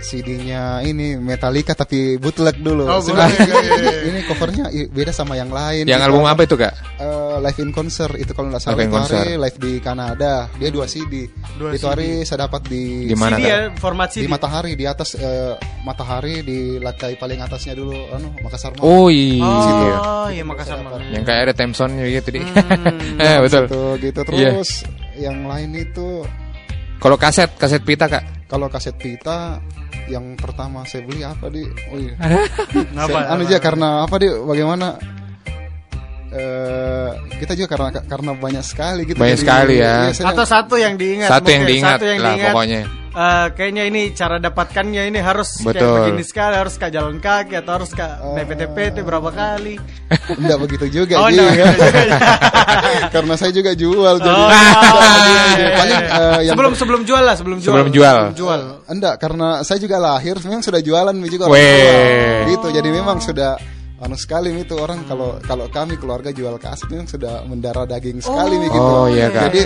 CD-nya 0.00 0.80
ini 0.80 1.14
Metallica 1.14 1.72
tapi 1.72 2.16
bootleg 2.16 2.58
dulu. 2.58 2.86
Oh, 2.86 2.98
Sebenarnya 2.98 3.38
bootleg. 3.38 3.62
ini, 3.62 3.68
ini- 3.68 3.98
ini 4.08 4.20
covernya 4.24 4.64
beda 4.88 5.10
sama 5.10 5.34
yang 5.34 5.48
lain. 5.48 5.84
Yang 5.84 5.98
Gitu. 5.98 6.08
album 6.08 6.24
apa 6.24 6.40
itu, 6.42 6.54
Kak? 6.54 6.72
Eh, 6.96 7.36
live 7.38 7.58
in 7.60 7.70
concert 7.70 8.14
itu 8.14 8.30
kalau 8.30 8.48
nggak 8.48 8.60
salah 8.60 8.78
Live 8.78 8.94
hari 8.94 9.34
live 9.34 9.58
di 9.58 9.72
Kanada. 9.78 10.32
Dia 10.54 10.70
dua 10.70 10.86
CD. 10.86 11.26
Dua 11.54 11.70
itu 11.72 11.82
CD. 11.82 11.90
hari 11.90 12.08
saya 12.22 12.38
dapat 12.44 12.62
di 12.64 13.06
Di 13.06 13.14
mana, 13.14 13.36
CD 13.36 13.46
ya, 13.46 13.58
format 13.74 14.08
CD. 14.08 14.24
di 14.24 14.28
matahari 14.28 14.72
di 14.74 14.84
atas 14.84 15.14
eh, 15.14 15.54
matahari 15.82 16.40
di 16.40 16.58
lantai 16.78 17.14
paling 17.14 17.38
atasnya 17.38 17.74
dulu 17.74 17.94
anu 18.10 18.28
Makassar 18.40 18.74
Mall. 18.74 18.82
Oh 18.82 19.06
iya. 19.08 19.42
Oh, 19.42 20.26
iya 20.28 20.42
Makassar 20.42 20.78
Mall. 20.78 20.98
Yang 21.10 21.24
kayak 21.24 21.40
ada 21.42 21.54
Thompson 21.54 21.90
gitu 21.98 22.28
di. 22.30 22.40
Hmm. 22.40 23.18
eh, 23.26 23.36
betul. 23.40 23.64
Gitu, 23.66 23.82
gitu 24.00 24.20
Iya. 24.30 24.50
terus 24.54 24.70
yang 25.16 25.44
lain 25.44 25.74
itu 25.74 26.22
Kalau 26.98 27.14
kaset, 27.14 27.54
kaset 27.54 27.82
pita, 27.82 28.10
Kak. 28.10 28.50
kalau 28.50 28.66
kaset 28.66 28.90
pita 28.94 29.62
yang 30.08 30.34
pertama 30.34 30.82
saya 30.88 31.04
beli 31.04 31.22
apa 31.22 31.46
di 31.52 31.62
oh 31.92 31.98
iya. 32.00 32.14
Saya- 33.08 33.28
anu 33.32 33.44
aja 33.44 33.58
karena 33.60 34.02
apa 34.08 34.16
di 34.16 34.28
bagaimana 34.32 35.17
eh 36.28 37.08
kita 37.36 37.52
juga 37.52 37.68
karena 37.72 37.88
karena 38.02 38.30
banyak 38.34 38.60
sekali 38.60 39.00
gitu 39.02 39.16
Banyak 39.16 39.38
Jadi, 39.38 39.44
sekali 39.48 39.74
ya. 39.76 39.94
iya, 40.04 40.12
saya- 40.12 40.28
Atau 40.30 40.44
satu 40.44 40.74
yang 40.76 40.94
diingat. 40.94 41.28
Satu 41.28 41.48
yang 41.48 41.62
mungkin. 41.62 41.72
diingat 41.72 41.96
Satu 41.96 42.06
yang 42.06 42.18
lah 42.18 42.28
diingat. 42.30 42.52
pokoknya. 42.52 42.82
Eh, 43.08 43.46
kayaknya 43.50 43.82
ini 43.88 44.02
cara 44.12 44.36
dapatkannya 44.38 45.02
ini 45.08 45.18
harus 45.18 45.58
kayak 45.58 45.74
Betul. 45.74 45.94
begini 45.98 46.22
sekali 46.22 46.54
harus 46.54 46.74
ke 46.76 46.86
jalan 46.86 47.18
kaki 47.18 47.54
atau 47.56 47.72
harus 47.74 47.90
ke 47.90 48.04
DPTPT 48.36 48.96
berapa 49.00 49.26
kali. 49.28 49.74
Enggak 50.38 50.58
begitu 50.60 50.86
juga 50.94 51.14
Oh, 51.18 51.26
enggak 51.26 51.50
juga. 51.50 51.66
karena 53.14 53.34
saya 53.34 53.50
juga 53.50 53.72
jual 53.72 54.14
jadi 54.18 54.28
Oh. 54.30 54.48
paling 55.74 55.98
eh, 56.04 56.40
yang 56.44 56.54
sebelum 56.54 56.72
sebelum 56.76 57.02
jual 57.02 57.22
lah, 57.24 57.34
sebelum 57.34 57.58
jual. 57.58 57.72
Sebelum 57.72 57.88
jual. 57.90 58.18
jual. 58.36 58.60
enggak 58.86 59.14
karena 59.16 59.64
saya 59.64 59.78
juga 59.78 59.96
lahir 59.96 60.36
memang 60.38 60.60
sudah 60.60 60.78
jualan 60.78 61.14
juga 61.26 61.44
tua. 61.48 61.58
gitu 62.46 62.66
jadi 62.70 62.88
memang 62.88 63.18
sudah 63.18 63.56
anu 63.98 64.14
sekali 64.14 64.54
Mi, 64.54 64.62
itu 64.62 64.78
orang. 64.78 65.04
Kalau 65.06 65.42
kalau 65.42 65.66
kami 65.68 65.98
keluarga 65.98 66.30
jual 66.30 66.54
kaset 66.58 66.86
memang 66.90 67.10
sudah 67.10 67.42
mendarah 67.46 67.84
daging 67.84 68.22
sekali 68.22 68.56
Mi, 68.58 68.70
gitu. 68.70 68.78
Oh, 68.80 69.06
iya, 69.10 69.28
Kak. 69.30 69.50
jadi 69.50 69.62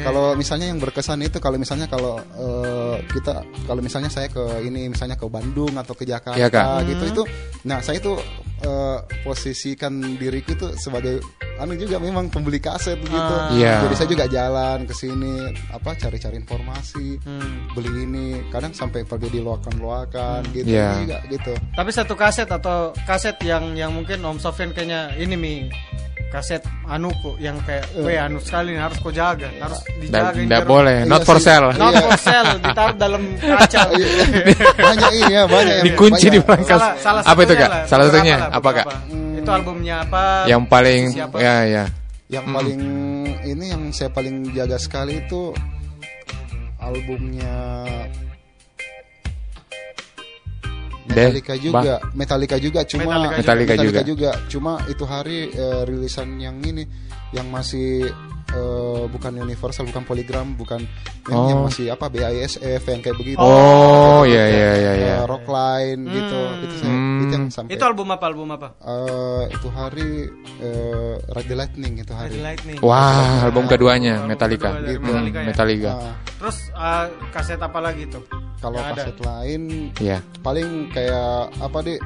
kalau 0.00 0.32
misalnya 0.32 0.72
yang 0.72 0.80
berkesan 0.80 1.20
itu 1.20 1.36
kalau 1.38 1.60
misalnya 1.60 1.84
kalau 1.84 2.16
eh, 2.16 2.96
kita 3.12 3.44
kalau 3.68 3.80
misalnya 3.84 4.08
saya 4.08 4.32
ke 4.32 4.40
ini 4.64 4.88
misalnya 4.88 5.16
ke 5.16 5.28
Bandung 5.28 5.76
atau 5.76 5.92
ke 5.92 6.08
Jakarta 6.08 6.40
Iya, 6.40 6.88
gitu 6.88 7.04
itu 7.04 7.22
nah 7.68 7.84
saya 7.84 8.00
itu 8.00 8.16
eh, 8.64 8.98
posisikan 9.22 10.16
diriku 10.16 10.56
itu 10.56 10.66
sebagai 10.80 11.20
anu 11.60 11.76
juga 11.76 11.96
memang 11.96 12.26
pembeli 12.26 12.56
kaset 12.56 12.96
gitu 12.98 13.12
Ah. 13.12 13.52
Iya. 13.52 13.84
jadi 13.84 13.94
saya 13.94 14.08
juga 14.08 14.24
jalan 14.26 14.78
ke 14.82 14.94
sini 14.94 15.34
apa 15.68 15.92
cari-cari 15.94 16.36
informasi 16.36 17.20
Hmm. 17.20 17.68
beli 17.70 17.92
ini 18.02 18.26
kadang 18.48 18.72
sampai 18.72 19.02
pergi 19.02 19.28
di 19.30 19.40
loakan-loakan 19.40 20.40
gitu 20.50 20.66
Iya. 20.66 20.88
juga 20.98 21.18
gitu 21.28 21.52
Tapi 21.70 21.90
satu 21.90 22.14
kaset 22.14 22.48
atau 22.48 22.96
kaset 23.02 23.36
yang 23.40 23.72
yang 23.74 23.92
mungkin 23.92 24.18
Om 24.18 24.38
Sofyan 24.38 24.70
kayaknya 24.70 25.12
ini 25.14 25.34
mi 25.34 25.54
kaset 26.28 26.62
anuku 26.86 27.34
yang 27.38 27.58
kayak, 27.60 27.82
weh 27.98 28.14
anu 28.14 28.38
sekali 28.38 28.70
nih 28.70 28.78
harus 28.80 28.96
kau 28.98 29.10
jaga, 29.10 29.50
harus 29.52 29.82
dijaga. 29.98 30.30
ini 30.32 30.46
biar- 30.46 30.62
boleh, 30.64 30.98
not 31.02 31.20
Iya 31.20 31.26
for 31.26 31.36
sih. 31.36 31.44
sale. 31.44 31.70
Not 31.74 31.90
Iya. 31.90 32.00
for 32.00 32.14
sale, 32.16 32.50
ditaruh 32.56 32.94
dalam 32.96 33.22
kaca. 33.36 33.82
banyak 34.86 35.10
ini 35.12 35.32
ya 35.32 35.42
banyak 35.44 35.74
yang 35.74 35.86
Dikunci 35.86 36.26
di 36.28 36.38
belakang. 36.38 36.70
salah, 36.70 36.90
salah 36.96 37.22
Apa 37.24 37.40
itu, 37.40 37.50
satunya 37.50 37.58
Kak? 37.60 37.70
lah, 37.72 37.82
Salah 37.84 38.04
satunya 38.06 38.36
apa, 38.48 38.68
Kak? 38.72 38.86
Itu 39.32 39.50
albumnya 39.50 39.96
apa? 40.04 40.22
Yang 40.46 40.62
paling 40.68 41.02
Siapa? 41.10 41.36
ya 41.36 41.49
ya. 41.66 41.84
yang 42.30 42.46
paling 42.54 42.82
ini 43.42 43.64
yang 43.74 43.82
saya 43.90 44.10
paling 44.14 44.54
jaga 44.54 44.78
sekali 44.78 45.18
itu 45.18 45.50
albumnya 46.78 47.84
Metallica 51.10 51.54
Deh, 51.58 51.62
juga, 51.66 51.94
Metallica 52.14 52.56
juga 52.62 52.80
cuma 52.86 53.34
Metallica 53.34 53.74
juga. 53.82 54.00
juga. 54.06 54.30
Cuma 54.46 54.72
itu 54.86 55.02
hari 55.02 55.50
eh, 55.50 55.82
rilisan 55.82 56.38
yang 56.38 56.62
ini 56.62 56.86
yang 57.34 57.50
masih 57.50 58.06
eh, 58.50 59.02
bukan 59.06 59.32
Universal, 59.36 59.86
bukan 59.86 60.02
Polygram, 60.02 60.54
bukan 60.54 60.80
yang, 61.24 61.42
yang 61.46 61.58
Oh. 61.58 61.66
masih 61.66 61.86
apa 61.88 62.06
BISF 62.06 62.58
yang 62.82 63.00
kayak 63.00 63.16
begitu. 63.16 63.38
Oh, 63.38 64.22
iya, 64.22 64.44
iya, 64.44 64.70
iya, 64.74 64.92
iya. 64.94 65.14
Eh, 65.14 65.24
Rockline 65.24 66.00
gitu. 66.04 66.38
Itu 66.60 66.74
saya 66.76 66.90
Hmm. 66.90 67.18
itu 67.20 67.32
yang 67.32 67.46
sampai 67.48 67.70
Itu 67.70 67.84
album 67.84 68.08
apa? 68.08 68.24
Album 68.26 68.48
apa? 68.50 68.68
eh, 68.76 69.42
itu 69.50 69.68
hari 69.68 70.10
eh, 70.58 71.14
Ride 71.28 71.46
the 71.46 71.56
Lightning 71.56 71.94
itu 71.96 72.12
hari. 72.12 72.34
Red 72.34 72.44
Lightning. 72.44 72.76
Wah, 72.80 73.44
album 73.44 73.64
keduanya 73.66 74.18
Album 74.18 74.30
Metallica. 74.30 74.68
kedua 74.72 74.90
Hmm, 74.90 75.04
Metallica 75.04 75.38
ya? 75.38 75.46
Metallica. 75.46 75.92
Ah, 75.92 76.14
Terus 76.36 76.58
eh, 76.70 77.04
kaset 77.30 77.60
apa 77.60 77.78
lagi 77.78 78.04
tuh? 78.06 78.24
kalau 78.58 78.76
Yang 78.76 78.88
ada? 78.88 79.00
kaset 79.00 79.18
lain 79.22 79.62
Iya. 79.96 80.18
paling 80.40 80.68
kayak 80.90 81.32
apa 81.56 81.78
deh 81.80 81.96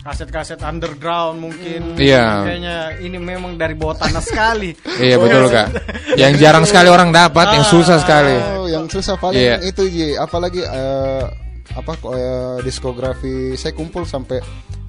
Kaset-kaset 0.00 0.60
underground 0.64 1.44
mungkin. 1.44 1.94
Iya. 1.94 2.40
Kayaknya 2.40 2.76
ini 3.04 3.18
memang 3.20 3.60
dari 3.60 3.76
bawah 3.76 4.00
tanah 4.00 4.24
sekali. 4.24 4.72
Iya 5.04 5.16
betul 5.16 5.48
kak. 5.48 5.68
Yang 6.16 6.32
jarang 6.40 6.64
sekali 6.64 6.88
orang 6.88 7.12
dapat, 7.12 7.46
yang 7.52 7.64
susah 7.64 8.00
sekali. 8.00 8.36
Oh, 8.56 8.64
yang 8.64 8.88
susah 8.88 9.16
paling 9.16 9.36
Iya. 9.36 9.56
itu 9.60 9.82
Ji, 9.86 10.16
apalagi 10.16 10.60
eh, 10.60 11.24
apa 11.70 11.92
kok 11.96 12.12
eh, 12.12 12.56
diskografi 12.60 13.54
saya 13.54 13.72
kumpul 13.72 14.02
sampai 14.04 14.40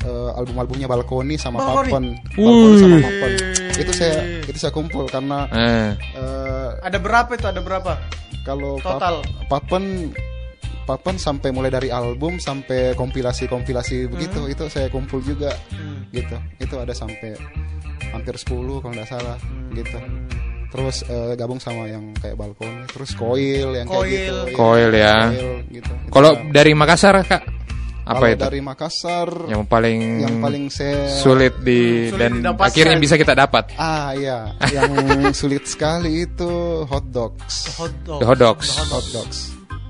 eh, 0.02 0.30
album-albumnya 0.34 0.88
Balkoni 0.88 1.36
sama 1.36 1.60
Balkoni? 1.60 1.92
Papen. 1.92 2.04
Balkoni 2.40 2.76
sama 2.80 2.96
Wih. 2.96 3.04
Papen. 3.04 3.32
Itu 3.78 3.92
saya 3.92 4.14
itu 4.42 4.58
saya 4.58 4.72
kumpul 4.72 5.06
karena 5.08 5.44
Eh, 5.52 5.90
eh, 6.16 6.70
Ada 6.82 6.98
berapa 6.98 7.32
itu? 7.36 7.46
Ada 7.46 7.60
berapa? 7.60 7.94
kalau 8.42 8.82
Total. 8.82 9.22
Papen 9.46 10.10
Papen 10.92 11.16
sampai 11.16 11.50
mulai 11.50 11.70
dari 11.70 11.88
album 11.88 12.36
sampai 12.36 12.92
kompilasi-kompilasi 12.94 14.08
begitu 14.08 14.44
itu 14.46 14.68
saya 14.68 14.88
kumpul 14.88 15.20
juga 15.20 15.56
Hmm. 15.70 16.04
gitu 16.10 16.36
itu 16.60 16.76
ada 16.76 16.92
sampai 16.92 17.32
hampir 18.10 18.36
10 18.36 18.52
kalau 18.78 18.92
nggak 18.92 19.08
salah 19.08 19.40
Hmm. 19.40 19.72
gitu 19.72 20.00
terus 20.68 21.04
eh, 21.06 21.36
gabung 21.36 21.60
sama 21.60 21.84
yang 21.86 22.12
kayak 22.14 22.36
balkon 22.36 22.72
terus 22.88 23.12
koil 23.14 23.72
yang 23.72 23.88
kayak 23.88 24.08
gitu 24.08 24.36
Koil. 24.52 24.56
Koil 24.56 24.92
ya. 24.94 25.16
Koil, 25.30 25.52
gitu 25.70 25.94
Kalau 26.08 26.32
dari 26.48 26.72
Makassar 26.72 27.16
kak, 27.22 27.44
apa 28.02 28.26
itu? 28.30 28.40
dari 28.42 28.60
Makassar 28.60 29.28
Yang 29.48 29.64
paling 29.66 30.00
yang 30.22 30.36
paling 30.40 30.64
saya 30.68 31.08
sulit 31.14 31.60
di 31.60 32.08
Sulit 32.08 32.20
dan 32.20 32.32
didapatkan. 32.40 32.68
akhirnya 32.68 32.98
bisa 32.98 33.16
kita 33.16 33.32
dapat. 33.34 33.76
Ah 33.76 34.12
iya, 34.12 34.52
yang 34.68 34.92
sulit 35.40 35.64
sekali 35.66 36.24
itu 36.24 36.52
hot 36.84 37.04
dogs. 37.10 37.76
Hot 37.76 37.92
The 38.04 38.26
Hot 38.26 38.40
Dogs. 38.40 38.68
Hot 38.82 39.08
dogs. 39.12 39.40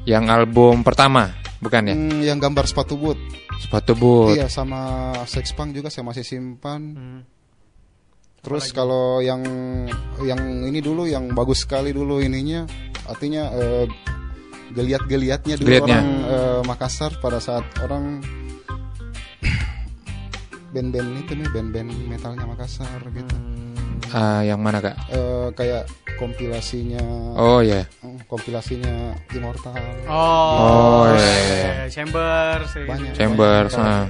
Yang 0.01 0.25
album 0.33 0.81
pertama, 0.81 1.29
bukan 1.61 1.93
ya? 1.93 1.95
Hmm, 1.95 2.19
yang 2.25 2.41
gambar 2.41 2.65
sepatu 2.65 2.97
boot. 2.97 3.19
Sepatu 3.61 3.93
boot. 3.93 4.33
Iya, 4.33 4.49
sama 4.49 5.13
Sex 5.29 5.53
Punk 5.53 5.77
juga 5.77 5.93
saya 5.93 6.01
masih 6.09 6.25
simpan. 6.25 6.81
Hmm. 6.97 7.21
Terus 8.41 8.73
kalau 8.73 9.21
yang 9.21 9.45
yang 10.25 10.65
ini 10.65 10.81
dulu 10.81 11.05
yang 11.05 11.29
bagus 11.37 11.61
sekali 11.61 11.93
dulu 11.93 12.17
ininya, 12.17 12.65
artinya 13.05 13.53
eh, 13.53 13.85
geliat-geliatnya 14.73 15.61
dulu 15.61 15.69
Geliatnya. 15.69 16.01
orang 16.01 16.09
eh, 16.25 16.61
Makassar 16.65 17.11
pada 17.21 17.37
saat 17.37 17.61
orang 17.85 18.25
band-band 20.73 21.09
itu 21.21 21.31
nih 21.37 21.47
band-band 21.53 21.89
metalnya 22.09 22.49
Makassar 22.49 23.05
gitu. 23.13 23.35
Ah, 24.09 24.41
yang 24.41 24.57
mana 24.57 24.81
kak? 24.81 24.97
Eh, 25.13 25.53
kayak 25.53 25.85
kompilasinya 26.17 26.99
Oh 27.37 27.61
ya. 27.61 27.85
Hmm, 28.00 28.00
kompilasinya 28.31 29.11
Immortal 29.35 29.75
Oh, 30.07 30.15
Oh, 30.15 31.03
iya, 31.11 31.19
iya, 31.19 31.27
iya, 31.27 31.35
iya. 31.35 31.71
iya. 31.83 31.85
Chambers. 31.91 32.69
iya. 32.73 32.87
Banyak. 32.87 33.11
Chambers. 33.11 33.73
ah. 33.75 34.07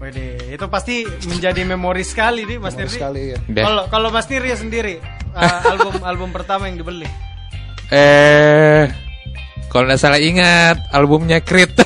Wede, 0.00 0.40
itu 0.48 0.64
pasti 0.72 1.04
menjadi 1.28 1.60
memori 1.68 2.00
sekali 2.00 2.48
nih 2.48 2.56
Mas 2.56 2.72
Memori 2.72 2.88
Nirdi. 2.88 2.96
sekali, 2.96 3.22
ya. 3.36 3.38
Kalau 3.60 3.84
kalau 3.92 4.08
Mas 4.08 4.24
Nirdi 4.26 4.56
sendiri 4.56 4.94
uh, 5.36 5.60
album 5.76 6.00
album 6.00 6.28
pertama 6.32 6.72
yang 6.72 6.80
dibeli. 6.80 7.04
Eh, 7.92 8.88
kalau 9.68 9.84
nggak 9.84 10.00
salah 10.00 10.16
ingat 10.16 10.80
albumnya 10.88 11.44
Creed. 11.44 11.76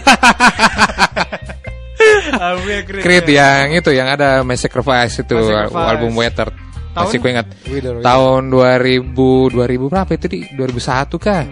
Albumnya 2.35 2.83
Creed, 2.85 3.03
Creed 3.03 3.27
ya. 3.31 3.65
yang 3.65 3.79
itu 3.79 3.91
yang 3.91 4.09
ada 4.11 4.43
My 4.43 4.59
Sacrifice 4.59 5.23
itu 5.23 5.35
My 5.35 5.71
Sacrifice. 5.71 5.89
album 5.91 6.13
Weather. 6.95 7.03
Masih 7.03 7.19
Tahun? 7.19 7.23
gue 7.27 7.31
ingat. 7.35 7.47
Wither. 7.67 7.95
Tahun 8.01 8.43
2000 8.47 9.51
2000 9.51 9.91
berapa 9.93 10.11
itu 10.15 10.27
di 10.31 10.39
2001 10.55 11.19
kah? 11.19 11.43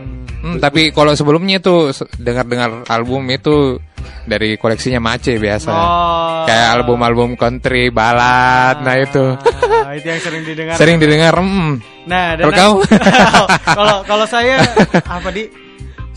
Hmm, 0.43 0.59
tapi 0.59 0.91
kalau 0.91 1.15
sebelumnya 1.15 1.63
itu 1.63 1.95
dengar-dengar 2.19 2.83
album 2.91 3.31
itu 3.31 3.79
dari 4.27 4.59
koleksinya 4.59 4.99
Mace 4.99 5.39
biasa. 5.39 5.71
Oh. 5.71 6.43
Kayak 6.47 6.83
album-album 6.83 7.39
country, 7.39 7.95
balad, 7.95 8.83
nah 8.83 8.99
itu. 8.99 9.39
Ah, 9.39 9.95
itu 9.95 10.07
yang 10.11 10.19
sering 10.23 10.43
didengar. 10.43 10.75
Sering 10.75 10.97
didengar. 10.99 11.35
hmm. 11.39 11.79
Nah, 12.11 12.35
dan 12.35 12.51
Kalau 12.51 12.59
kau? 12.59 12.75
kalau 13.79 13.97
kalau 14.03 14.27
saya 14.27 14.59
apa 15.19 15.31
di 15.31 15.47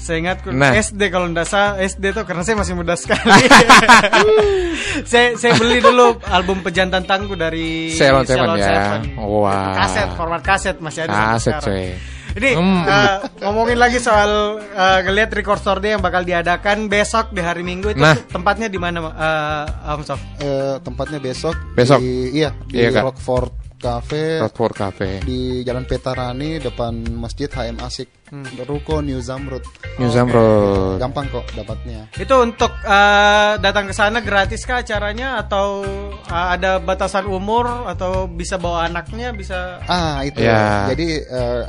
saya 0.06 0.18
ingat 0.22 0.38
Nah. 0.48 0.69
SD 0.72 1.02
kalau 1.10 1.26
ndak 1.26 1.44
salah 1.44 1.82
SD 1.82 2.14
tuh 2.14 2.22
karena 2.23 2.45
saya 2.45 2.56
masih 2.56 2.73
muda 2.73 2.94
sekali. 2.94 3.26
saya 5.10 5.34
saya 5.34 5.53
beli 5.56 5.82
dulu 5.82 6.22
album 6.23 6.61
Pejantan 6.61 7.03
Tangguh 7.03 7.34
dari 7.34 7.90
Ceylon 7.90 8.22
Seven 8.23 8.53
ya. 8.53 8.65
Seven. 9.02 9.02
Wah. 9.18 9.73
Kaset, 9.76 10.10
format 10.14 10.41
kaset 10.41 10.77
masih 10.77 11.02
ada 11.03 11.11
sampai 11.11 11.34
Kaset 11.34 11.41
sekarang. 11.52 11.65
coy. 11.65 11.88
Ini 12.36 12.49
Hmm. 12.52 12.84
eh, 12.84 13.15
ngomongin 13.41 13.80
lagi 13.80 13.95
soal 13.95 14.30
eh, 14.60 14.99
ngeliat 15.02 15.32
record 15.32 15.56
store 15.56 15.80
day 15.80 15.95
yang 15.95 16.03
bakal 16.03 16.22
diadakan 16.22 16.86
besok 16.86 17.32
di 17.32 17.40
hari 17.40 17.64
Minggu 17.64 17.90
itu 17.90 17.98
Nah. 17.98 18.14
tempatnya 18.27 18.68
di 18.68 18.76
mana 18.76 18.99
uh, 19.02 19.65
Om 19.90 20.03
Sof? 20.03 20.19
Eh, 20.38 20.76
tempatnya 20.84 21.18
besok 21.18 21.56
Besok? 21.73 21.98
di 21.98 22.36
iya 22.36 22.52
di 22.68 22.84
Iya. 22.84 23.02
Rockford 23.02 23.64
Cafe. 23.80 24.41
Rockford 24.41 24.73
Cafe. 24.76 25.10
di 25.22 25.61
Jalan 25.61 25.85
Petarani 25.85 26.57
depan 26.60 26.93
Masjid 27.15 27.47
HM 27.47 27.77
Asik. 27.80 28.10
Hmm. 28.31 28.45
Ruko 28.65 29.06
New 29.06 29.22
Zamrud. 29.22 29.61
New 30.02 30.10
Zamrud. 30.10 30.97
gampang 30.97 31.30
kok 31.30 31.45
dapatnya. 31.53 32.10
Itu 32.18 32.41
untuk 32.41 32.73
eh, 32.81 33.53
datang 33.61 33.85
ke 33.89 33.93
sana 33.93 34.19
gratis 34.26 34.65
kah 34.65 34.81
acaranya? 34.81 35.38
Atau 35.39 35.85
eh, 36.26 36.47
ada 36.57 36.81
batasan 36.81 37.30
umur? 37.30 37.85
Atau 37.85 38.26
bisa 38.26 38.57
bawa 38.57 38.89
anaknya? 38.89 39.30
Bisa? 39.35 39.84
Ah 39.85 40.26
itu. 40.26 40.41
Ya. 40.41 40.89
jadi 40.89 41.07
eh, 41.22 41.64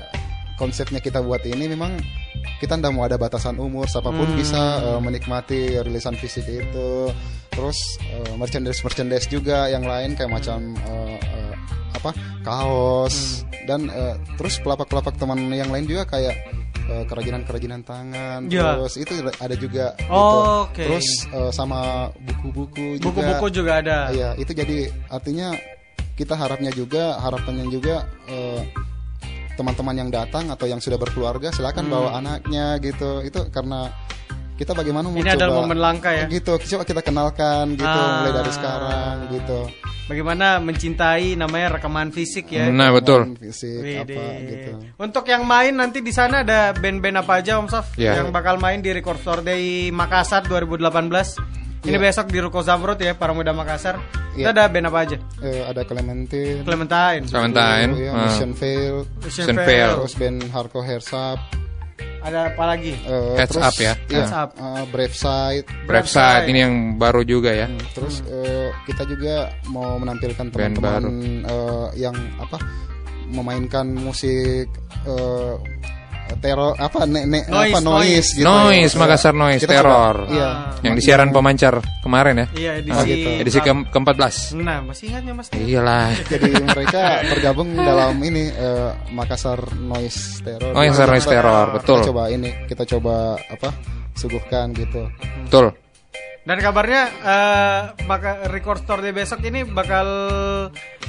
konsepnya 0.57 1.05
kita 1.05 1.21
buat 1.21 1.45
ini 1.45 1.69
memang 1.69 2.01
kita 2.57 2.75
ndak 2.75 2.93
mau 2.93 3.05
ada 3.05 3.17
batasan 3.17 3.57
umur 3.57 3.85
siapa 3.85 4.09
pun 4.09 4.27
Hmm. 4.27 4.37
bisa 4.37 4.63
eh, 4.81 5.01
menikmati 5.01 5.61
rilisan 5.81 6.15
fisik 6.15 6.47
itu 6.47 6.91
terus 7.51 7.77
merchandise 8.37 8.81
merchandise 8.81 9.25
juga 9.27 9.67
yang 9.67 9.83
lain 9.83 10.13
kayak 10.13 10.29
macam 10.29 10.61
eh, 10.77 11.17
eh, 11.17 11.55
apa 11.93 12.11
kaos 12.45 13.43
dan 13.65 13.89
eh, 13.89 14.15
terus 14.37 14.61
pelapak-pelapak 14.61 15.17
teman 15.17 15.41
yang 15.49 15.69
lain 15.69 15.85
juga 15.85 16.05
kayak 16.07 16.37
kerajinan-kerajinan 16.87 17.83
tangan 17.83 18.47
Ya. 18.47 18.79
terus 18.79 18.95
itu 18.95 19.11
ada 19.19 19.57
juga 19.59 19.91
gitu. 19.99 20.07
Oh, 20.07 20.71
oke. 20.71 20.79
terus 20.79 21.07
eh, 21.27 21.51
sama 21.51 22.13
buku-buku 22.23 23.03
juga 23.03 23.07
buku-buku 23.11 23.47
juga 23.51 23.73
ada. 23.83 23.99
Iya, 24.15 24.39
itu 24.39 24.55
jadi 24.55 24.79
artinya 25.11 25.51
kita 26.15 26.33
harapnya 26.33 26.71
juga 26.71 27.19
harapannya 27.19 27.67
juga 27.69 28.07
teman-teman 29.57 29.97
yang 29.97 30.11
datang 30.13 30.47
atau 30.47 30.65
yang 30.65 30.79
sudah 30.79 30.97
berkeluarga 30.97 31.51
silakan 31.51 31.89
Hmm. 31.89 31.93
bawa 31.93 32.09
anaknya 32.15 32.77
gitu. 32.79 33.25
Itu 33.25 33.49
karena 33.49 33.89
kita 34.55 34.73
bagaimana 34.73 35.09
mau 35.09 35.17
Ini 35.17 35.33
coba 35.33 35.37
adalah 35.37 35.55
momen 35.61 35.79
langka 35.81 36.11
ya. 36.13 36.25
Gitu, 36.29 36.53
coba 36.53 36.85
kita 36.85 37.01
kenalkan 37.01 37.75
gitu 37.75 37.85
Ah. 37.85 38.21
mulai 38.21 38.33
dari 38.35 38.53
sekarang 38.53 39.15
gitu. 39.33 39.61
Bagaimana 40.07 40.63
mencintai 40.63 41.35
namanya 41.35 41.77
rekaman 41.77 42.15
fisik 42.15 42.55
ya. 42.55 42.71
Nah, 42.71 42.95
betul. 42.95 43.35
Fisik 43.43 44.07
apa 44.07 44.23
gitu. 44.39 44.71
Untuk 44.97 45.27
yang 45.27 45.43
main 45.43 45.75
nanti 45.75 45.99
di 45.99 46.15
sana 46.15 46.47
ada 46.47 46.71
band-band 46.73 47.27
apa 47.27 47.43
aja 47.43 47.59
Om 47.59 47.67
Sof 47.67 47.99
Iya. 47.99 48.23
yang 48.23 48.31
bakal 48.31 48.57
main 48.57 48.79
di 48.79 48.95
Record 48.95 49.19
Store 49.19 49.43
Day 49.43 49.91
Makassar 49.91 50.47
2018. 50.47 51.35
Ini 51.87 51.95
Iya. 51.95 52.03
besok 52.03 52.27
di 52.29 52.39
Ruko 52.43 52.61
Zamrud 52.61 52.99
ya 52.99 53.15
para 53.15 53.31
muda 53.31 53.55
Makassar. 53.55 54.03
Itu 54.35 54.43
Iya. 54.43 54.51
ada 54.51 54.67
band 54.67 54.91
apa 54.91 54.99
aja? 55.07 55.17
Eh, 55.41 55.63
ada 55.63 55.83
Clementine, 55.87 56.61
Clementine. 56.61 57.25
Clementine. 57.25 57.91
ya, 57.95 58.11
ah. 58.11 58.27
Mission 58.27 58.51
Veil, 58.53 58.97
Mission. 59.23 59.47
Veil. 59.55 59.91
terus 59.97 60.15
band 60.15 60.39
Hardcore 60.51 60.85
Hairsap, 60.85 61.39
Ada 62.21 62.51
apa 62.51 62.65
lagi? 62.67 62.91
eh, 63.07 63.39
Heads 63.39 63.55
terus, 63.55 63.63
Up 63.63 63.77
ya. 63.79 63.95
Iya, 64.11 64.19
Heads 64.19 64.35
Up. 64.35 64.51
eh, 64.59 64.85
Brave 64.91 65.15
Side, 65.15 65.67
Brave 65.87 66.11
Side 66.11 66.45
ini 66.51 66.59
yang 66.59 66.75
baru 66.99 67.23
juga 67.23 67.55
ya. 67.55 67.71
Terus 67.95 68.19
eh, 68.27 68.75
kita 68.83 69.07
juga 69.07 69.55
mau 69.71 69.95
menampilkan 69.95 70.51
teman-teman 70.51 71.07
eh, 71.47 71.87
yang 71.97 72.19
apa 72.43 72.59
memainkan 73.31 73.95
musik 73.95 74.67
eh, 75.07 75.55
teror 76.37 76.75
apa 76.75 77.05
ne, 77.05 77.23
ne- 77.25 77.45
Noise, 77.45 77.73
apa 77.73 77.79
noise, 77.79 77.87
noise. 77.87 78.29
gitu. 78.35 78.45
Noise, 78.45 78.93
Eh, 78.93 78.99
Makassar 78.99 79.33
Noise, 79.33 79.63
kita 79.63 79.73
teror. 79.73 80.17
coba, 80.23 80.33
Iya. 80.33 80.51
Yang 80.81 80.93
di 80.93 81.03
siaran 81.03 81.29
pemancar 81.31 81.75
kemarin 82.01 82.35
ya. 82.37 82.47
Iya, 82.53 82.73
edisi 82.79 82.97
Oh, 82.97 83.05
gitu. 83.05 83.29
Edisi 83.41 83.59
ke 83.61 83.73
ke-14. 83.87 84.35
Nah, 84.57 84.79
masih 84.83 85.05
ingatnya 85.09 85.33
Mas? 85.33 85.49
Iyalah. 85.51 86.07
Jadi 86.33 86.51
mereka 86.59 87.03
bergabung 87.27 87.69
dalam 87.73 88.19
ini 88.21 88.49
eh, 88.49 88.91
Makassar 89.11 89.59
Noise 89.73 90.43
Terror. 90.43 90.71
Oh, 90.71 90.81
Makassar 90.81 91.09
Noise 91.09 91.29
Terror, 91.29 91.67
betul. 91.73 91.99
Kita 91.99 92.09
coba 92.11 92.23
ini, 92.29 92.49
kita 92.67 92.85
coba 92.85 93.15
apa? 93.39 93.71
suguhkan 94.17 94.73
gitu. 94.73 95.05
Betul. 95.45 95.77
Dan 96.41 96.57
kabarnya 96.57 97.03
eh 97.21 97.81
maka 98.05 98.49
record 98.49 98.81
store 98.81 99.03
day 99.03 99.11
besok 99.11 99.43
ini 99.43 99.67
bakal 99.67 100.07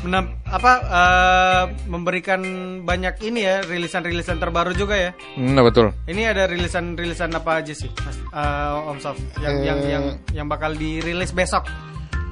menam- 0.02 0.34
apa 0.44 0.72
eh, 0.84 1.64
memberikan 1.86 2.42
banyak 2.82 3.18
ini 3.22 3.42
ya 3.42 3.62
rilisan-rilisan 3.62 4.38
terbaru 4.38 4.72
juga 4.72 4.96
ya. 4.96 5.12
Nah, 5.36 5.62
betul. 5.62 5.94
Ini 6.06 6.30
ada 6.30 6.46
rilisan-rilisan 6.46 7.32
apa 7.32 7.60
aja 7.60 7.74
sih, 7.74 7.90
Mas? 8.02 8.18
Eh, 8.18 8.90
Om 8.90 8.98
Sof 9.00 9.18
yang 9.40 9.56
Eh. 9.58 9.66
yang 9.66 9.80
yang 9.84 10.04
yang 10.34 10.48
bakal 10.48 10.72
dirilis 10.72 11.32
besok. 11.32 11.66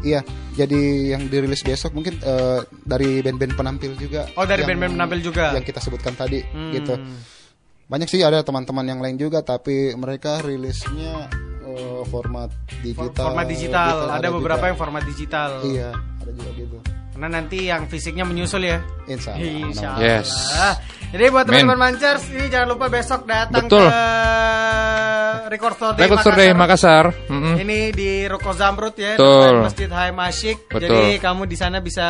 Iya, 0.02 0.22
jadi 0.54 0.82
yang 1.18 1.26
dirilis 1.28 1.62
besok 1.62 1.92
mungkin 1.92 2.18
eh, 2.18 2.60
dari 2.82 3.20
band-band 3.20 3.54
penampil 3.56 3.98
juga. 3.98 4.30
Oh, 4.36 4.46
dari 4.46 4.62
band-band 4.62 4.94
penampil 4.94 5.20
juga. 5.20 5.50
Yang 5.52 5.74
kita 5.74 5.80
sebutkan 5.82 6.14
tadi 6.14 6.46
Hmm. 6.46 6.70
gitu. 6.72 6.94
Banyak 7.86 8.06
sih 8.06 8.22
ada 8.22 8.42
teman-teman 8.42 8.82
yang 8.82 8.98
lain 8.98 9.14
juga 9.16 9.42
tapi 9.42 9.94
mereka 9.94 10.42
rilisnya 10.42 11.26
eh, 11.66 12.02
format 12.06 12.54
digital. 12.80 13.34
format 13.34 13.46
digital. 13.46 13.96
Ada, 14.14 14.30
beberapa 14.30 14.62
juga. 14.62 14.70
yang 14.70 14.78
format 14.78 15.04
digital. 15.04 15.50
Iya, 15.66 15.90
ada 15.94 16.32
juga 16.32 16.52
gitu. 16.54 16.78
Karena 17.16 17.40
nanti 17.40 17.72
yang 17.72 17.88
fisiknya 17.88 18.28
menyusul 18.28 18.68
ya. 18.68 18.84
Insya 19.08 19.40
Allah. 19.40 19.48
Insya 19.48 19.88
Allah. 19.96 20.04
Yes. 20.04 20.30
Jadi 21.16 21.24
buat 21.32 21.48
teman-teman 21.48 21.80
Mancers 21.80 22.28
ini 22.28 22.52
jangan 22.52 22.76
lupa 22.76 22.92
besok 22.92 23.24
datang 23.24 23.72
Betul. 23.72 23.88
ke 23.88 23.96
Record 25.48 25.76
Store 25.80 25.94
Day 25.96 26.04
Record 26.04 26.20
Store 26.20 26.36
Day 26.36 26.50
Makassar. 26.52 27.06
Mm-mm. 27.32 27.56
Ini 27.56 27.96
di 27.96 28.28
Ruko 28.28 28.52
Zamrut 28.52 29.00
ya, 29.00 29.16
Betul. 29.16 29.64
Masjid 29.64 29.88
Hai 29.88 30.12
Masyik. 30.12 30.68
Betul. 30.68 30.92
Jadi 30.92 31.04
kamu 31.24 31.48
di 31.48 31.56
sana 31.56 31.80
bisa 31.80 32.08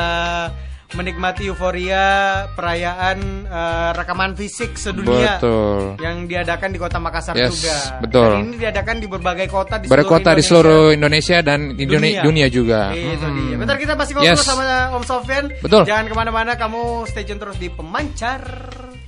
menikmati 0.93 1.49
euforia 1.49 2.05
perayaan 2.53 3.17
eh, 3.43 3.89
rekaman 3.97 4.37
fisik 4.37 4.77
sedunia 4.77 5.41
Betul. 5.41 5.97
yang 5.97 6.29
diadakan 6.29 6.69
di 6.69 6.77
kota 6.77 7.01
Makassar 7.01 7.33
Yes, 7.33 7.57
juga. 7.57 7.77
betul. 7.99 8.29
Dan 8.29 8.41
ini 8.45 8.55
diadakan 8.61 8.95
di 9.01 9.07
berbagai 9.09 9.47
kota 9.49 9.75
di 9.81 9.89
seluruh 9.89 10.05
di 10.05 10.13
Indonesia. 10.13 10.45
seluruh 10.45 10.83
Indonesia 10.93 11.37
dan 11.41 11.59
di 11.73 11.83
dunia, 11.83 12.21
dunia 12.21 12.47
juga. 12.47 12.93
Itu 12.93 13.25
Mhm. 13.25 13.35
dia. 13.49 13.55
Bentar 13.57 13.77
kita 13.81 13.93
masih 13.97 14.13
ngobrol 14.13 14.37
Yes. 14.37 14.45
sama 14.45 14.63
Om 14.93 15.03
Sofyan. 15.03 15.45
Betul. 15.59 15.83
Jangan 15.83 16.05
ke 16.05 16.15
mana-mana, 16.15 16.51
kamu 16.53 16.81
stay 17.09 17.25
tune 17.25 17.41
terus 17.41 17.57
di 17.57 17.67
pemancar. 17.73 18.43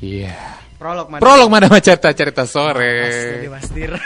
Iya. 0.01 0.33
Prolog 0.77 1.09
mana? 1.09 1.21
Prolog 1.25 1.49
mana 1.49 1.65
cerita 1.81 2.13
cerita 2.13 2.45
sore. 2.45 3.09
Jadi 3.41 3.49
Bastir. 3.49 3.91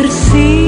untuk 0.00 0.08
bersihkan 0.08 0.59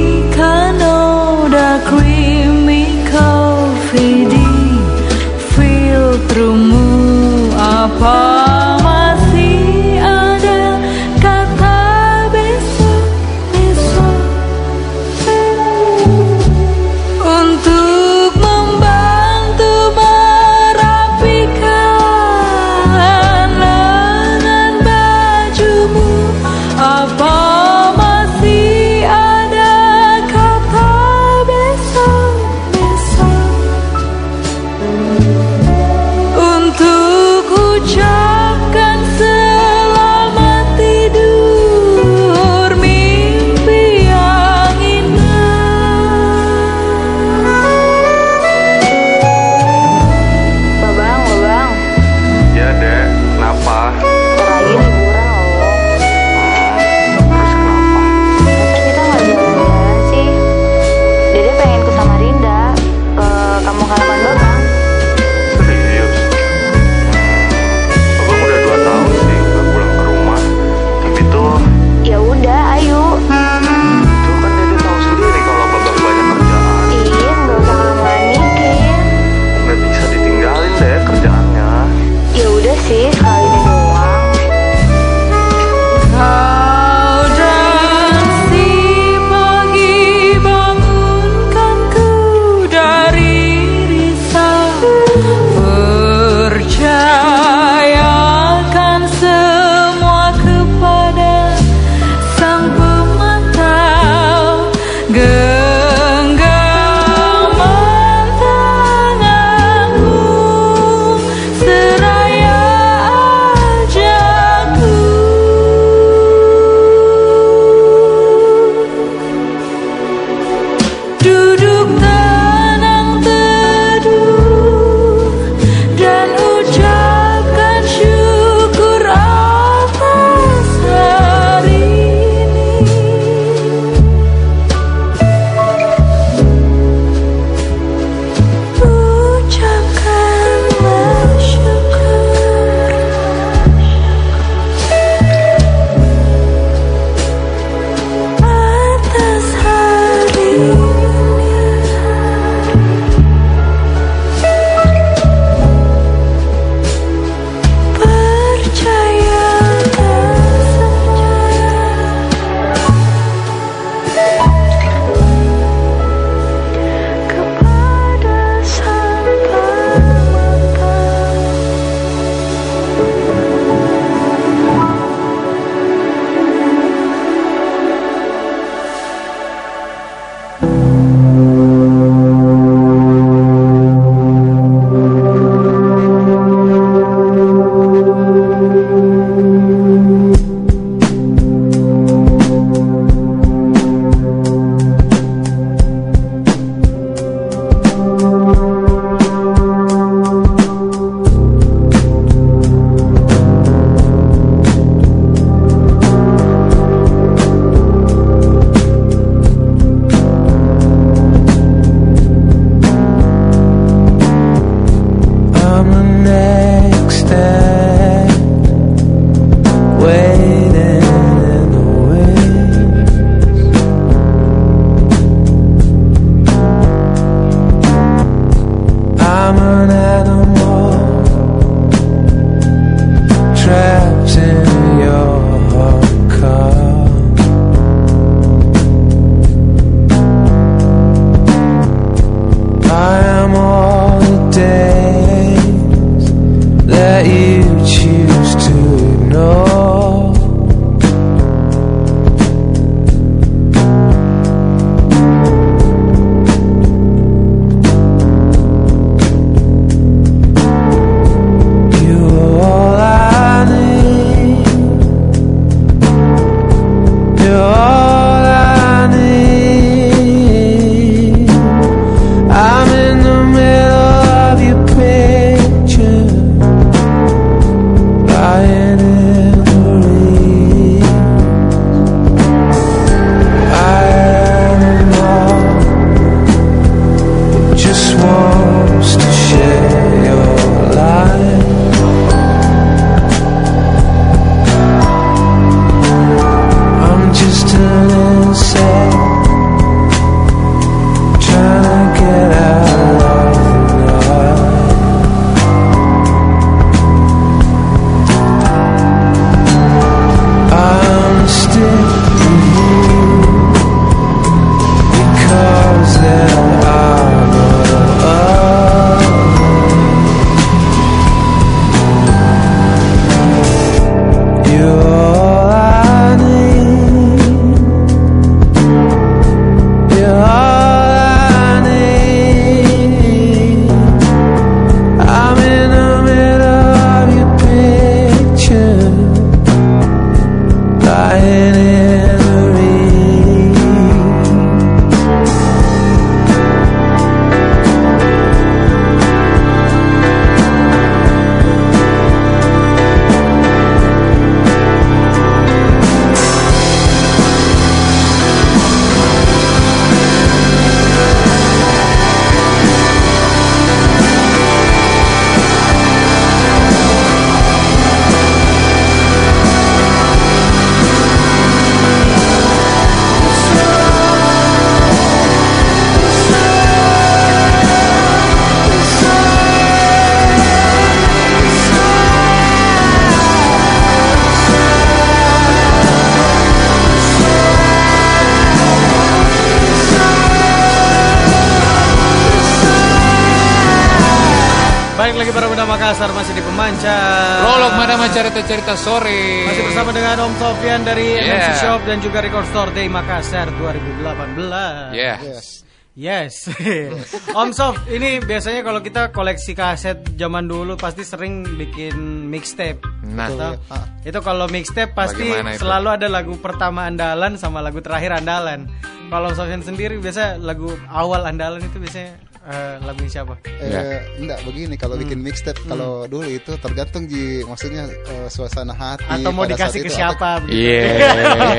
Yes. 406.78 407.34
Om 407.58 407.70
Sof, 407.74 407.96
ini 408.06 408.38
biasanya 408.38 408.86
kalau 408.86 409.00
kita 409.02 409.34
koleksi 409.34 409.72
kaset 409.74 410.22
zaman 410.38 410.70
dulu 410.70 410.94
pasti 410.94 411.26
sering 411.26 411.66
bikin 411.74 412.46
mixtape. 412.46 413.02
Nah. 413.26 413.48
Atau- 413.50 413.78
itu 414.22 414.38
kalau 414.44 414.70
mixtape 414.70 415.16
pasti 415.16 415.50
itu? 415.50 415.82
selalu 415.82 416.08
ada 416.20 416.28
lagu 416.30 416.54
pertama 416.62 417.10
andalan 417.10 417.58
sama 417.58 417.82
lagu 417.82 417.98
terakhir 417.98 418.38
andalan. 418.38 418.86
Kalau 419.32 419.48
Om 419.50 419.56
Sofian 419.56 419.82
sendiri 419.82 420.20
biasa 420.20 420.60
lagu 420.60 420.92
awal 421.08 421.48
andalan 421.48 421.80
itu 421.80 421.96
biasanya 421.96 422.36
eh, 422.64 422.96
lagu 423.00 423.22
siapa? 423.24 423.54
Eh, 423.64 423.88
Ya. 423.88 424.00
enggak 424.36 424.58
begini 424.62 424.94
kalau 424.94 425.14
Hmm. 425.14 425.22
bikin 425.22 425.38
mixtape 425.38 425.80
kalau 425.84 426.24
dulu 426.24 426.44
itu 426.44 426.72
tergantung 426.76 427.24
di 427.24 427.42
maksudnya 427.62 428.06
eh, 428.06 428.46
suasana 428.46 428.92
hati 428.92 429.26
Atau 429.28 429.50
mau 429.50 429.64
dikasih 429.64 430.00
ke 430.00 430.08
itu, 430.08 430.14
siapa. 430.14 430.62
Iya. 430.68 431.02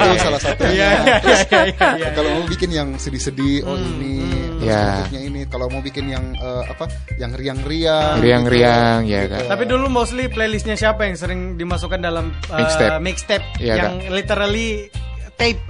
itu 0.04 0.18
salah 0.20 0.38
satunya. 0.38 0.72
Iya, 0.74 0.90
iya, 0.92 1.16
iya, 1.24 1.64
iya, 1.72 1.88
iya. 1.98 2.10
kalau 2.12 2.30
mau 2.34 2.46
bikin 2.46 2.70
yang 2.70 2.90
sedih-sedih 2.96 3.64
oh 3.64 3.76
ini 3.76 4.16
terus 4.54 4.70
Ya. 4.70 4.80
bentuknya 4.98 5.22
ini 5.22 5.42
kalau 5.46 5.68
mau 5.68 5.80
bikin 5.80 6.06
yang 6.08 6.26
eh, 6.34 6.64
apa 6.66 6.86
yang 7.16 7.32
riang-riang 7.32 8.20
Riang-riang, 8.20 9.00
ya 9.04 9.28
kan. 9.28 9.44
Tapi 9.50 9.64
dulu 9.66 9.88
mostly 9.88 10.28
playlistnya 10.28 10.74
siapa 10.74 11.04
yang 11.04 11.16
sering 11.16 11.56
dimasukkan 11.56 12.00
dalam 12.00 12.32
uh, 12.48 12.58
Mixtape. 12.58 13.00
mixtape 13.00 13.46
Iya, 13.58 13.74
yang 13.78 13.94
literally 14.10 14.88
tape. 15.36 15.60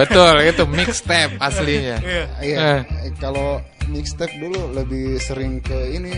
Betul, 0.00 0.34
itu 0.44 0.62
mixtape 0.68 1.34
aslinya. 1.38 1.96
Iya, 2.42 2.42
Eh. 2.42 2.80
eh, 3.06 3.12
kalau 3.18 3.62
mixtape 3.88 4.34
dulu 4.38 4.74
lebih 4.74 5.18
sering 5.22 5.62
ke 5.62 5.94
ini 5.94 6.14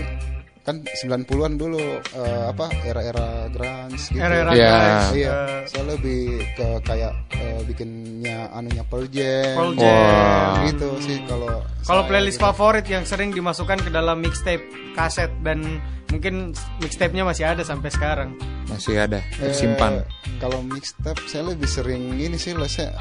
kan 0.69 0.85
90-an 0.85 1.57
dulu 1.57 1.81
eh, 1.97 2.45
apa 2.47 2.69
era-era 2.85 3.49
grunge 3.49 3.97
gitu. 4.07 4.21
Era-era 4.21 4.53
Iya. 4.53 4.69
grunge, 4.69 5.09
Iya, 5.17 5.33
eh, 5.33 5.61
saya 5.65 5.85
lebih 5.89 6.21
ke 6.53 6.69
kayak 6.85 7.13
eh, 7.33 7.61
bikinnya 7.65 8.53
anunya 8.53 8.85
Pearl 8.85 9.09
Jam. 9.09 9.57
Pearl 9.57 9.73
Jam. 9.75 9.89
Wah. 9.89 10.69
Gitu 10.69 10.89
sih 11.01 11.19
kalau 11.25 11.65
Kalau 11.83 12.03
playlist 12.05 12.37
gitu. 12.37 12.45
favorit 12.45 12.85
yang 12.85 13.03
sering 13.03 13.33
dimasukkan 13.33 13.81
ke 13.81 13.89
dalam 13.89 14.21
mixtape 14.21 14.61
kaset 14.93 15.33
dan 15.41 15.81
mungkin 16.09 16.53
mixtape-nya 16.79 17.25
masih 17.25 17.49
ada 17.49 17.65
sampai 17.65 17.89
sekarang. 17.89 18.37
Masih 18.67 19.01
ada, 19.01 19.25
Eh, 19.35 19.49
tersimpan. 19.49 20.05
kalau 20.37 20.61
mixtape 20.63 21.25
saya 21.25 21.49
lebih 21.49 21.65
sering 21.67 22.13
ini 22.15 22.37
sih 22.37 22.53
lah 22.53 22.69
saya 22.69 22.93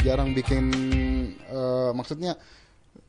jarang 0.00 0.32
bikin 0.32 0.72
eh, 1.44 1.90
maksudnya 1.92 2.32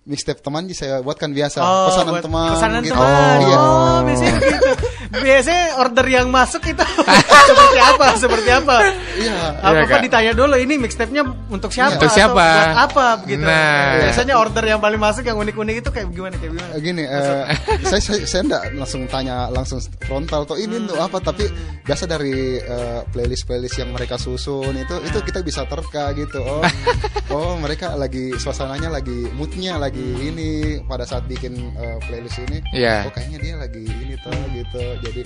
mixtape 0.02 0.42
teman 0.42 0.66
saya 0.74 1.00
buatkan 1.00 1.30
biasa 1.30 1.62
Oh, 1.62 1.88
pesanan 1.94 2.12
buat 2.18 2.26
teman 2.26 2.50
pesanan 2.58 2.80
gitu. 2.82 2.98
teman. 2.98 3.38
Iya. 3.40 3.58
Oh, 3.58 3.98
biasanya 4.02 4.32
gitu. 4.42 4.72
Biasanya 5.12 5.66
order 5.78 6.06
yang 6.08 6.28
masuk 6.28 6.64
itu 6.64 6.80
seperti 7.52 7.80
apa? 7.80 8.08
Seperti 8.16 8.50
apa? 8.50 8.76
Iya. 9.20 9.36
Apa 9.60 9.76
Iya, 9.76 9.84
apa 9.84 9.92
Kak. 9.92 10.02
ditanya 10.08 10.32
dulu 10.32 10.56
ini 10.56 10.80
mixtape-nya 10.80 11.24
untuk 11.48 11.70
siapa? 11.70 12.00
Untuk 12.00 12.08
atau 12.08 12.16
siapa? 12.16 12.46
buat 12.48 12.80
apa 12.88 13.06
gitu. 13.28 13.44
Nah. 13.44 14.08
Biasanya 14.08 14.36
order 14.36 14.64
yang 14.64 14.80
paling 14.80 14.98
masuk 14.98 15.24
yang 15.24 15.36
unik-unik 15.36 15.76
itu 15.84 15.90
kayak 15.92 16.08
gimana 16.10 16.36
kayak 16.36 16.52
gimana? 16.56 16.72
Eh, 16.72 16.82
gini 16.82 17.04
eh, 17.04 17.44
saya 17.84 18.02
saya 18.02 18.20
saya 18.24 18.42
enggak 18.46 18.64
langsung 18.74 19.02
tanya 19.06 19.52
langsung 19.52 19.80
frontal 20.02 20.44
tuh 20.44 20.56
ini 20.56 20.80
untuk 20.80 20.96
apa 20.96 21.20
tapi 21.20 21.44
biasa 21.82 22.06
dari 22.06 22.32
eh, 22.58 23.00
playlist 23.12 23.44
playlist 23.44 23.76
yang 23.78 23.92
mereka 23.92 24.16
susun 24.16 24.72
itu 24.74 24.96
itu 25.04 25.18
kita 25.22 25.40
bisa 25.42 25.66
terka 25.66 26.16
gitu 26.16 26.40
oh 26.40 26.64
oh 27.36 27.54
mereka 27.58 27.94
lagi 27.94 28.32
suasananya 28.34 28.88
lagi 28.88 29.28
moodnya 29.34 29.76
lagi 29.76 30.02
ini 30.22 30.50
pada 30.84 31.04
saat 31.04 31.28
bikin 31.28 31.52
eh, 31.74 31.98
playlist 32.06 32.40
ini 32.42 32.64
Iya. 32.72 33.06
oh 33.06 33.12
kayaknya 33.12 33.38
dia 33.38 33.54
lagi 33.58 33.84
ini 33.84 34.16
tuh 34.18 34.38
gitu 34.54 34.82
jadi 35.02 35.24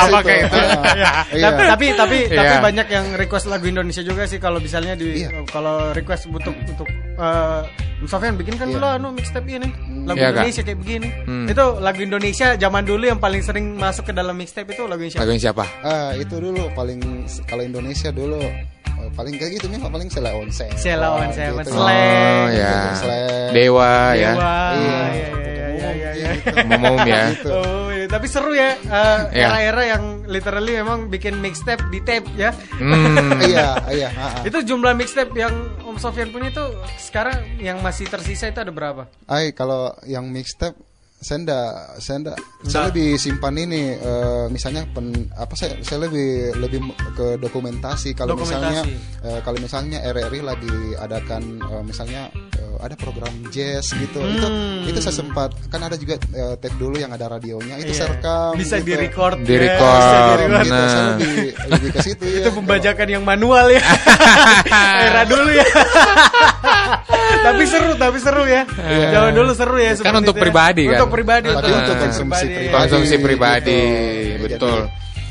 Apa 0.00 0.20
kayak 0.20 0.42
itu? 0.46 0.58
Iya. 0.92 1.10
Tapi 1.48 1.62
tapi 1.64 1.86
tapi, 1.96 2.18
tapi 2.28 2.52
Iya. 2.52 2.60
banyak 2.60 2.86
yang 2.86 3.06
request 3.16 3.48
lagu 3.48 3.64
Indonesia 3.64 4.04
juga 4.04 4.28
sih 4.28 4.36
kalau 4.36 4.60
misalnya 4.60 4.92
di 4.92 5.24
kalau 5.48 5.92
request 5.92 6.28
untuk 6.28 6.52
untuk 6.60 6.84
eh 7.16 7.62
Sofian 8.00 8.32
bikin 8.32 8.56
kan 8.56 8.68
dulu 8.68 8.84
anu 8.84 9.12
mixtape 9.12 9.48
ini 9.50 9.68
lagu 10.04 10.16
Iya, 10.16 10.28
Kak. 10.28 10.40
Indonesia 10.42 10.62
kayak 10.64 10.78
begini. 10.78 11.08
Hmm. 11.24 11.46
Itu 11.46 11.64
lagu 11.78 12.00
Indonesia 12.00 12.46
zaman 12.54 12.84
dulu 12.84 13.04
yang 13.06 13.16
paling 13.16 13.40
sering 13.40 13.76
masuk 13.76 14.08
ke 14.08 14.12
dalam 14.12 14.36
mixtape 14.36 14.72
itu 14.72 14.84
lagu 14.84 15.04
siapa? 15.04 15.20
Lagunya 15.20 15.40
siapa? 15.42 15.64
Ah, 15.80 16.12
itu 16.12 16.36
dulu 16.36 16.68
paling 16.72 17.00
kalau 17.44 17.60
Indonesia 17.60 18.08
dulu 18.08 18.40
eh, 18.40 18.64
paling 19.12 19.36
kayak 19.36 19.56
gitu 19.56 19.68
memang 19.68 19.88
paling 19.88 20.08
Sela 20.08 20.32
Onse. 20.32 20.68
Sela 20.76 21.12
Onse, 21.12 21.44
gitu. 21.44 21.72
Slang. 21.72 21.88
Oh 21.88 22.46
ya. 22.50 22.76
Dewa, 23.52 23.92
ya. 24.12 24.32
Dewa, 24.32 24.52
Iya. 24.76 25.00
Iya, 25.80 25.90
iya, 25.90 26.10
iya. 26.12 26.12
iya, 26.12 26.30
iya, 26.36 26.52
iya. 26.52 26.76
Umum 26.76 26.96
ya. 27.02 27.22
Gitu. 27.32 27.48
Oh, 27.50 27.88
iya. 27.88 28.06
tapi 28.06 28.26
seru 28.28 28.52
ya 28.52 28.76
eh, 28.76 29.18
Iya. 29.32 29.46
era-era 29.48 29.82
yang 29.96 30.04
literally 30.28 30.76
memang 30.76 31.08
bikin 31.08 31.40
mixtape 31.40 31.88
di 31.88 32.00
tape 32.04 32.28
ya. 32.36 32.52
Hmm. 32.76 33.40
Iya, 33.50 33.68
iya. 33.90 34.08
itu 34.44 34.62
jumlah 34.62 34.92
mixtape 34.94 35.32
yang 35.34 35.52
Om 35.82 35.96
Sofyan 35.96 36.30
punya 36.30 36.52
itu 36.52 36.64
sekarang 37.00 37.56
yang 37.58 37.80
masih 37.80 38.06
tersisa 38.06 38.46
itu 38.46 38.60
ada 38.60 38.70
berapa? 38.70 39.08
Ay, 39.26 39.50
kalau 39.56 39.96
yang 40.04 40.28
mixtape 40.28 40.76
saya 41.20 41.38
ndak 41.38 41.68
saya 42.00 42.18
saya 42.64 42.82
lebih 42.88 43.14
simpan 43.14 43.52
ini 43.54 43.92
eh, 43.92 44.46
misalnya 44.48 44.88
pen, 44.88 45.12
apa 45.34 45.52
saya 45.52 45.76
saya 45.80 46.08
lebih 46.08 46.28
lebih 46.56 46.80
ke 47.12 47.36
dokumentasi 47.36 48.12
kalau 48.12 48.32
misalnya 48.34 48.80
eh, 49.20 49.40
kalau 49.40 49.56
misalnya 49.56 50.00
RRI 50.02 50.40
lagi 50.40 50.72
adakan 50.96 51.60
eh, 51.60 51.82
misalnya 51.84 52.22
eh, 52.56 52.76
ada 52.80 52.96
program 52.96 53.28
jazz 53.48 53.92
gitu 53.92 54.16
itu 54.18 54.48
Hmm. 54.50 54.88
itu 54.88 54.96
saya 54.98 55.12
sempat 55.14 55.52
kan 55.68 55.80
ada 55.82 55.94
juga 55.94 56.16
eh, 56.32 56.56
tape 56.56 56.72
dulu 56.74 56.96
yang 56.96 57.12
ada 57.12 57.28
radionya 57.28 57.76
itu 57.76 57.92
Iya. 57.92 57.98
saya 57.98 58.08
rekam 58.16 58.52
Bisa 58.56 58.74
gitu. 58.80 58.86
di-record. 58.88 59.36
Ya, 59.38 59.46
di-record. 59.46 60.00
Gitu, 60.40 60.72
Nah. 60.72 60.88
saya 60.88 61.04
lebih 61.12 61.36
lebih 61.68 61.90
ke 61.92 62.00
situ 62.00 62.24
ya 62.32 62.38
itu 62.40 62.50
pembajakan 62.50 63.08
yang 63.10 63.22
manual 63.22 63.68
ya 63.68 63.82
era 65.04 65.22
dulu 65.24 65.50
ya 65.52 65.66
tapi 67.40 67.62
seru 67.64 67.92
tapi 67.94 68.18
seru 68.18 68.44
ya 68.44 68.62
zaman 69.10 69.32
dulu 69.32 69.52
seru 69.52 69.76
ya 69.76 69.92
Kan 69.92 69.96
seperti 69.98 70.18
untuk 70.18 70.34
itu 70.34 70.38
ya. 70.38 70.44
pribadi 70.44 70.82
kan? 70.82 70.92
untuk 70.94 71.10
pribadi 71.10 71.48
Tapi 71.48 71.70
untuk 71.72 71.96
konsumsi 71.98 72.44
pribadi. 72.46 72.72
Konsumsi 72.72 73.14
pribadi, 73.18 73.80
betul. 74.38 74.78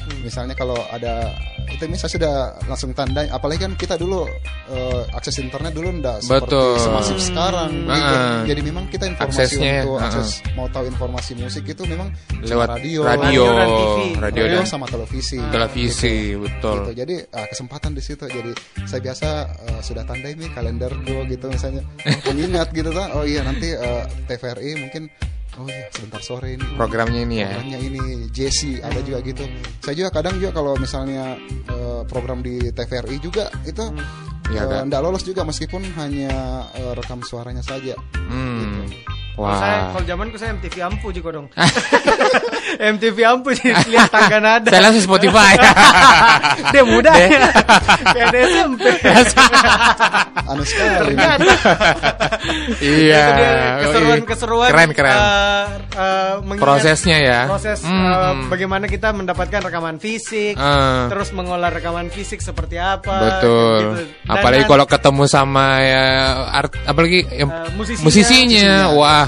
Jadi, 0.10 0.26
misalnya 0.26 0.56
kalau 0.58 0.78
ada 0.90 1.30
itu 1.70 1.86
misalnya 1.86 2.14
sudah 2.18 2.36
langsung 2.66 2.92
tandai 2.98 3.30
apalagi 3.30 3.62
kan 3.62 3.78
kita 3.78 3.94
dulu 3.94 4.26
eh, 4.74 5.04
akses 5.14 5.38
internet 5.38 5.70
dulu 5.70 5.94
enggak 5.94 6.18
seperti 6.26 6.50
Betul. 6.50 6.74
semasif 6.82 7.18
sekarang 7.22 7.72
gitu. 7.86 8.16
Ah. 8.18 8.42
jadi 8.42 8.62
memang 8.66 8.90
kita 8.90 9.06
informasi 9.06 9.38
Aksesnya, 9.46 9.86
untuk 9.86 10.02
ah. 10.02 10.08
akses 10.10 10.30
mau 10.58 10.68
tahu 10.74 10.86
informasi 10.90 11.32
musik 11.38 11.64
itu 11.70 11.86
memang 11.86 12.10
Lewat 12.42 12.82
radio 12.82 13.06
radio, 13.06 13.22
Radio 13.22 13.44
dan 13.54 13.68
TV. 13.70 14.00
radio 14.18 14.44
radio 14.50 14.58
dan 14.58 14.66
sama 14.66 14.86
televisi 14.90 15.38
televisi, 15.52 16.34
betul. 16.34 16.76
gitu. 16.82 16.92
Jadi 17.06 17.16
ah, 17.36 17.46
kesempatan 17.50 17.92
di 17.94 18.02
situ. 18.02 18.26
Jadi 18.26 18.52
saya 18.88 19.02
biasa 19.04 19.28
eh, 19.70 19.82
sudah 19.84 20.04
tandai 20.08 20.34
nih 20.34 20.50
kalender 20.56 20.92
gue 21.04 21.22
gitu 21.30 21.46
misalnya 21.52 21.84
pengingat 22.26 22.72
gitu 22.72 22.90
kan. 22.96 23.14
Oh 23.14 23.24
iya 23.28 23.46
nanti 23.46 23.74
eh, 23.74 24.04
TVRI 24.26 24.72
mungkin 24.88 25.04
oh 25.60 25.68
iya 25.68 25.86
sebentar 25.92 26.22
sore 26.24 26.56
ini 26.56 26.64
Programnya 26.74 27.22
ini 27.22 27.36
ya. 27.40 27.52
programnya 27.52 27.80
ini 27.84 28.02
Jesse 28.32 28.80
ada 28.80 29.00
juga 29.04 29.20
gitu. 29.22 29.44
Saya 29.84 29.96
juga 29.96 30.10
kadang 30.10 30.40
juga 30.40 30.56
kalau 30.56 30.74
misalnya 30.76 31.36
eh, 31.68 32.02
program 32.08 32.40
di 32.40 32.72
TVRI 32.72 33.18
juga 33.20 33.52
itu 33.64 33.84
Iya, 34.50 34.66
eh, 34.66 34.70
kan? 34.72 34.84
nggak 34.90 35.02
lolos 35.04 35.22
juga 35.22 35.46
meskipun 35.46 35.84
hanya 36.00 36.32
eh, 36.74 36.92
rekam 36.96 37.22
suaranya 37.22 37.62
saja. 37.62 37.94
Hmm. 38.16 38.88
Kalau 39.36 39.56
saya 39.56 39.76
Wah. 39.78 39.92
kalau 39.94 40.04
zamanku 40.04 40.36
saya 40.36 40.52
MTV 40.56 40.76
Ampu 40.84 41.08
juga 41.12 41.30
dong. 41.32 41.48
MTV 42.78 43.18
Ampu 43.26 43.50
sih 43.54 43.72
lihat 43.92 44.10
tangga 44.10 44.38
nada. 44.46 44.70
Saya 44.70 44.82
langsung 44.84 45.04
Spotify. 45.04 45.58
Dia 46.74 46.84
muda 46.84 47.10
Deh. 47.12 47.28
ya. 47.28 47.48
Kayak 48.06 48.28
SMP. 48.46 48.84
Anu 50.46 50.64
sekali. 50.64 50.96
Ternyata. 51.10 51.54
Iya. 52.80 53.26
Keseruan-keseruan. 53.82 54.70
Keren 54.70 54.92
keren. 54.92 55.14
eh, 55.14 55.66
eh, 55.96 56.34
mengingat 56.42 56.62
Prosesnya 56.62 57.18
ya. 57.18 57.40
Proses 57.46 57.80
Hmm, 57.82 57.96
hmm. 57.96 58.40
bagaimana 58.48 58.86
kita 58.86 59.10
mendapatkan 59.12 59.62
rekaman 59.62 59.98
fisik, 59.98 60.54
Eh. 60.54 61.04
terus 61.08 61.32
mengolah 61.32 61.70
rekaman 61.70 62.10
fisik 62.10 62.40
seperti 62.40 62.76
apa. 62.76 63.40
Betul. 63.40 63.78
gitu. 63.80 63.90
Dan- 64.26 64.30
Apalagi 64.30 64.64
dan- 64.64 64.70
kalau 64.70 64.86
ketemu 64.86 65.24
sama 65.26 65.66
ya 65.80 66.04
art, 66.52 66.72
apalagi 66.84 67.20
yang 67.32 67.50
Eh, 67.50 67.72
musisinya. 67.74 68.04
musisinya. 68.04 68.70
Wah, 68.92 69.26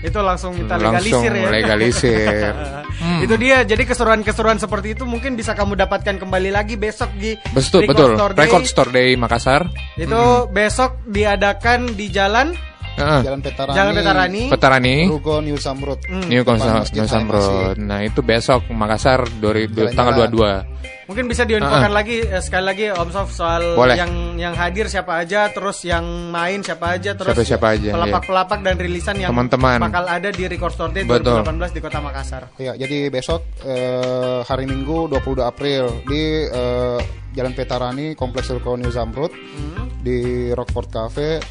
itu 0.00 0.18
langsung 0.20 0.56
kita 0.56 0.80
langsung 0.80 1.20
legalisir 1.20 1.32
ya. 1.36 1.48
legalisir. 1.50 2.54
Hmm. 3.00 3.24
Itu 3.24 3.40
dia. 3.40 3.64
Jadi 3.64 3.88
keseruan-keseruan 3.88 4.60
seperti 4.60 4.92
itu 4.92 5.08
mungkin 5.08 5.32
bisa 5.32 5.56
kamu 5.56 5.72
dapatkan 5.72 6.20
kembali 6.20 6.52
lagi 6.52 6.76
besok 6.76 7.08
di 7.16 7.32
Betul, 7.56 7.88
Record 7.88 7.96
betul. 7.96 8.10
Store 8.12 8.32
Day. 8.36 8.42
Record 8.44 8.64
Store 8.68 8.90
Day 8.92 9.08
Makassar. 9.16 9.62
Itu 9.96 10.52
besok 10.52 11.00
diadakan 11.08 11.96
di 11.96 12.12
jalan 12.12 12.52
Heeh. 13.00 13.20
Jalan 13.24 13.40
Petarani. 13.40 13.76
Jalan 13.76 13.92
Petarani. 13.96 14.42
Petarani. 14.52 14.96
Ruko 15.08 15.34
New 15.40 15.56
Samrut. 15.56 16.00
Hmm. 16.04 16.28
New 16.28 16.44
New. 16.44 17.80
Nah, 17.80 18.00
itu 18.04 18.20
besok 18.20 18.68
Makassar 18.68 19.24
dari 19.40 19.64
tanggal 19.96 20.28
22. 20.28 20.99
Mungkin 21.10 21.26
bisa 21.26 21.42
diinfokan 21.42 21.90
Ah. 21.90 21.96
lagi 21.96 22.22
eh, 22.22 22.38
sekali 22.38 22.64
lagi 22.64 22.84
Om 22.86 23.10
Sof 23.10 23.28
soal 23.30 23.74
Boleh. 23.74 23.98
yang 23.98 24.12
yang 24.38 24.54
hadir 24.54 24.86
siapa 24.86 25.18
aja, 25.18 25.50
terus 25.50 25.82
yang 25.82 26.06
main 26.30 26.62
siapa 26.62 26.94
aja, 26.94 27.12
terus 27.12 27.34
Siapa-siapa 27.34 27.66
aja, 27.68 27.90
pelapak-pelapak 27.90 28.62
dan 28.62 28.78
rilisan 28.78 29.18
yang 29.18 29.34
Teman-teman. 29.34 29.82
bakal 29.82 30.06
ada 30.06 30.30
di 30.30 30.46
Record 30.46 30.70
Store 30.70 30.88
Day 30.88 31.02
Betul. 31.02 31.42
2018 31.42 31.74
di 31.74 31.80
Kota 31.80 31.98
Makassar. 31.98 32.42
Ya, 32.56 32.72
jadi 32.72 33.10
besok 33.10 33.42
eh, 33.60 34.40
hari 34.40 34.64
Minggu 34.64 35.10
22 35.10 35.42
April 35.42 35.82
di 36.06 36.22
eh, 36.46 36.98
Jalan 37.30 37.52
Petarani 37.52 38.14
Kompleks 38.14 38.46
Ruko 38.48 38.74
New 38.74 38.88
Zamrud 38.88 39.34
Hmm. 39.34 39.90
di 39.98 40.18
Rockford 40.50 40.88
Cafe 40.88 41.42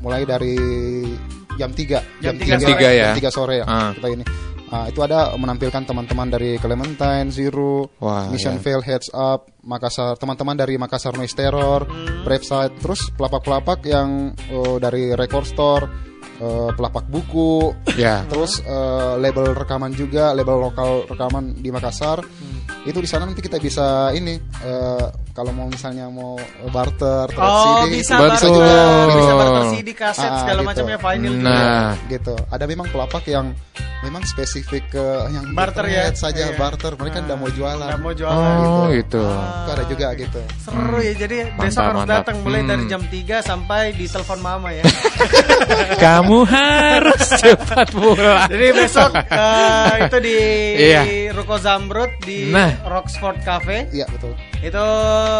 mulai 0.00 0.22
dari 0.22 0.58
jam 1.54 1.70
3 1.70 2.02
Jam 2.18 2.34
tiga 2.34 2.54
sore. 2.56 2.66
Tiga 2.68 2.88
ya? 2.90 3.04
jam 3.06 3.16
3 3.16 3.30
sore 3.30 3.54
ya 3.56 3.64
Ah. 3.64 3.90
kita 3.92 4.08
ini. 4.10 4.24
Ah, 4.74 4.90
itu 4.90 4.98
ada 5.06 5.30
menampilkan 5.38 5.86
teman-teman 5.86 6.26
dari 6.26 6.58
Clementine, 6.58 7.30
Zero, 7.30 7.94
Wah, 8.02 8.26
Mission 8.26 8.58
ya. 8.58 8.62
Fail, 8.66 8.82
Heads 8.82 9.06
Up, 9.14 9.46
Makassar, 9.62 10.18
teman-teman 10.18 10.58
dari 10.58 10.74
Makassar 10.74 11.14
Noise 11.14 11.38
Terror. 11.38 11.86
Brave 12.26 12.42
Side, 12.42 12.82
terus 12.82 13.14
pelapak-pelapak 13.14 13.86
yang 13.86 14.34
oh, 14.50 14.82
dari 14.82 15.14
Record 15.14 15.46
Store, 15.46 15.86
eh, 16.36 16.70
pelapak 16.70 17.06
buku, 17.06 17.70
Ya. 17.94 18.24
terus 18.24 18.58
eh, 18.60 19.12
label 19.16 19.52
rekaman 19.52 19.90
juga 19.90 20.30
label 20.30 20.58
lokal 20.62 21.06
rekaman 21.06 21.54
di 21.54 21.68
Makassar 21.68 22.20
Hmm. 22.20 22.60
itu 22.84 22.96
di 22.96 23.06
sana 23.06 23.24
nanti 23.24 23.38
kita 23.38 23.56
bisa 23.56 23.84
ini 24.10 24.34
eh, 24.60 25.04
kalau 25.30 25.50
mau 25.50 25.66
misalnya 25.66 26.06
mau 26.06 26.34
barter 26.66 27.28
trade 27.28 27.38
Oh, 27.40 27.84
CD 27.84 27.98
bisa 27.98 28.14
barter 28.14 28.46
juga. 28.46 28.76
bisa 29.10 29.32
barter 29.34 29.62
CD, 29.70 29.88
kaset 29.92 30.26
Ah, 30.26 30.38
segala 30.40 30.60
gitu. 30.60 30.68
macam 30.68 30.84
ya 30.86 30.98
vinyl 30.98 31.32
juga. 31.34 31.50
Nah, 31.50 31.88
gitu 32.06 32.34
ada 32.46 32.64
memang 32.64 32.86
pelapak 32.86 33.24
yang 33.26 33.46
memang 34.00 34.20
spesifik 34.22 34.84
ke 34.90 35.06
yang 35.30 35.56
Barter 35.56 35.80
ya? 35.86 36.12
saja 36.12 36.44
Iya. 36.46 36.56
barter 36.56 36.92
mereka 36.94 37.18
nggak 37.20 37.38
mau 37.38 37.48
jualan 37.48 37.80
Nggak 37.80 38.00
mau 38.00 38.12
jualan. 38.12 38.56
oh 38.60 38.86
gitu. 38.90 39.24
itu 39.24 39.70
ada 39.70 39.84
juga 39.86 40.06
gitu 40.14 40.40
Seru 40.60 40.98
ya, 40.98 41.12
jadi 41.16 41.36
besok 41.50 41.56
Mantap, 41.56 41.84
harus 41.86 41.98
mantap. 41.98 42.16
datang 42.20 42.36
mulai 42.40 42.60
Hmm. 42.60 42.68
dari 42.68 42.84
jam 42.84 43.02
3 43.02 43.36
sampai 43.40 43.82
di 43.92 44.04
telepon 44.04 44.38
mama 44.40 44.68
ya. 44.70 44.84
Kamu 46.04 46.23
harus 46.26 47.22
cepat 47.36 47.86
pulang. 47.90 48.46
Jadi 48.46 48.66
besok 48.72 49.10
eh, 49.14 49.86
itu 50.02 50.16
di 50.18 50.36
Iya. 50.86 51.02
Ruko 51.30 51.56
Zamrud 51.56 52.10
di 52.20 52.48
Nah. 52.48 52.70
Rocksport 52.82 53.40
Cafe. 53.40 53.88
iya 53.90 54.06
betul 54.06 54.32
Itu 54.60 54.84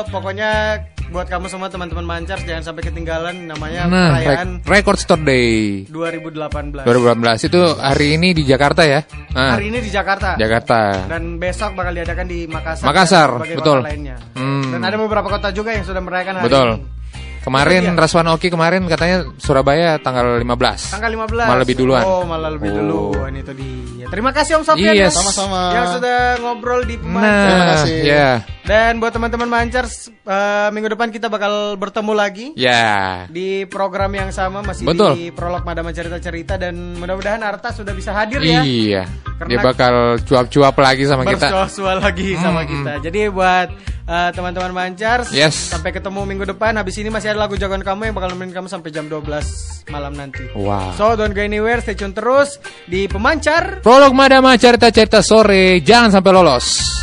pokoknya 0.08 0.50
buat 1.06 1.28
kamu 1.28 1.46
semua 1.46 1.68
teman-teman 1.68 2.02
Mancars 2.02 2.42
jangan 2.42 2.64
sampai 2.64 2.82
ketinggalan 2.82 3.46
namanya 3.46 3.86
Nah, 3.86 4.08
perayaan 4.10 4.48
Rec- 4.58 4.66
Record 4.82 4.98
Store 4.98 5.20
Day 5.20 5.84
2018. 5.86 6.82
2018 6.82 7.44
itu 7.44 7.60
hari 7.76 8.06
ini 8.14 8.32
di 8.32 8.42
Jakarta 8.42 8.82
ya. 8.82 9.04
Nah, 9.30 9.54
Hari 9.54 9.68
ini 9.68 9.78
di 9.78 9.88
Jakarta. 9.88 10.34
Jakarta. 10.34 11.06
Dan 11.06 11.36
besok 11.36 11.74
bakal 11.74 11.92
diadakan 11.92 12.26
di 12.26 12.46
Makassar. 12.46 12.84
Makassar, 12.84 13.28
betul. 13.38 13.78
kota 13.78 13.86
lainnya. 13.86 14.16
Hmm. 14.32 14.70
Dan 14.70 14.80
ada 14.82 14.96
beberapa 14.96 15.28
kota 15.28 15.48
juga 15.50 15.70
yang 15.70 15.82
sudah 15.82 16.00
merayakan 16.00 16.34
hari 16.36 16.46
Betul. 16.46 16.68
ini. 16.72 16.82
Kemarin 17.44 17.82
dia. 17.84 17.92
Raswan 17.94 18.24
Oki 18.32 18.48
kemarin 18.48 18.80
katanya 18.84 19.28
Surabaya 19.36 20.00
tanggal 20.00 20.40
15. 20.40 20.90
Tanggal 20.90 21.10
15. 21.12 21.44
Malah 21.44 21.60
lebih 21.60 21.76
duluan. 21.76 22.02
Oh, 22.02 22.24
malah 22.24 22.48
lebih 22.48 22.72
Oh. 22.72 22.76
duluan 23.12 23.36
itu 23.36 23.52
dia. 23.52 24.08
Terima 24.08 24.30
kasih 24.30 24.56
Om 24.56 24.64
Sofyan 24.64 24.94
Iya, 24.94 25.06
ya. 25.06 25.08
sama-sama. 25.10 25.60
Yang 25.72 25.86
sudah 25.98 26.18
ngobrol 26.38 26.80
di 26.82 26.96
Nah, 26.96 27.04
Pemancar. 27.04 27.44
Terima 27.44 27.64
kasih. 27.68 27.96
ya. 28.00 28.28
Dan 28.64 28.92
buat 28.96 29.12
teman-teman 29.12 29.44
Mancars, 29.44 29.94
eh, 30.08 30.68
minggu 30.70 30.88
depan 30.88 31.08
kita 31.10 31.28
bakal 31.28 31.52
bertemu 31.76 32.12
lagi 32.12 32.46
Ya. 32.54 33.28
di 33.28 33.66
program 33.66 34.08
yang 34.10 34.30
sama 34.30 34.64
masih 34.64 34.86
Betul. 34.86 35.12
di 35.14 35.28
prolog 35.28 35.60
Madama 35.62 35.92
cerita-cerita 35.92 36.56
dan 36.56 36.72
mudah-mudahan 36.94 37.42
Arta 37.42 37.70
sudah 37.70 37.92
bisa 37.92 38.14
hadir 38.14 38.40
ya. 38.40 38.64
Iya. 38.64 39.04
Karena- 39.34 39.50
Dia 39.50 39.58
bakal 39.60 39.94
cuap-cuap 40.22 40.74
lagi 40.78 41.04
sama 41.04 41.26
kita. 41.26 41.44
Bersuah-suah 41.44 41.96
lagi 41.98 42.38
sama 42.38 42.62
Hmm, 42.62 42.70
kita. 42.70 42.92
Jadi 43.04 43.20
buat 43.28 43.68
eh, 44.04 44.30
teman-teman 44.30 44.68
Mancars, 44.70 45.32
Yes. 45.32 45.72
sampai 45.72 45.88
ketemu 45.88 46.22
minggu 46.22 46.44
depan. 46.46 46.76
Habis 46.76 47.00
ini 47.00 47.08
masih 47.08 47.32
ada 47.34 47.50
lagu 47.50 47.58
jagoan 47.58 47.82
kamu 47.82 48.06
yang 48.06 48.14
bakal 48.14 48.30
nemenin 48.30 48.54
kamu 48.54 48.70
sampai 48.70 48.94
jam 48.94 49.10
12 49.10 49.90
malam 49.90 50.14
nanti. 50.14 50.46
Wow. 50.54 50.94
So 50.94 51.18
don't 51.18 51.34
go 51.34 51.42
anywhere, 51.42 51.82
stay 51.82 51.98
tune 51.98 52.14
terus 52.14 52.62
di 52.86 53.10
Pemancar. 53.10 53.82
Prolog 53.82 54.14
Madama 54.14 54.54
cerita-cerita 54.54 55.18
sore, 55.18 55.82
jangan 55.82 56.14
sampai 56.14 56.30
lolos. 56.30 56.94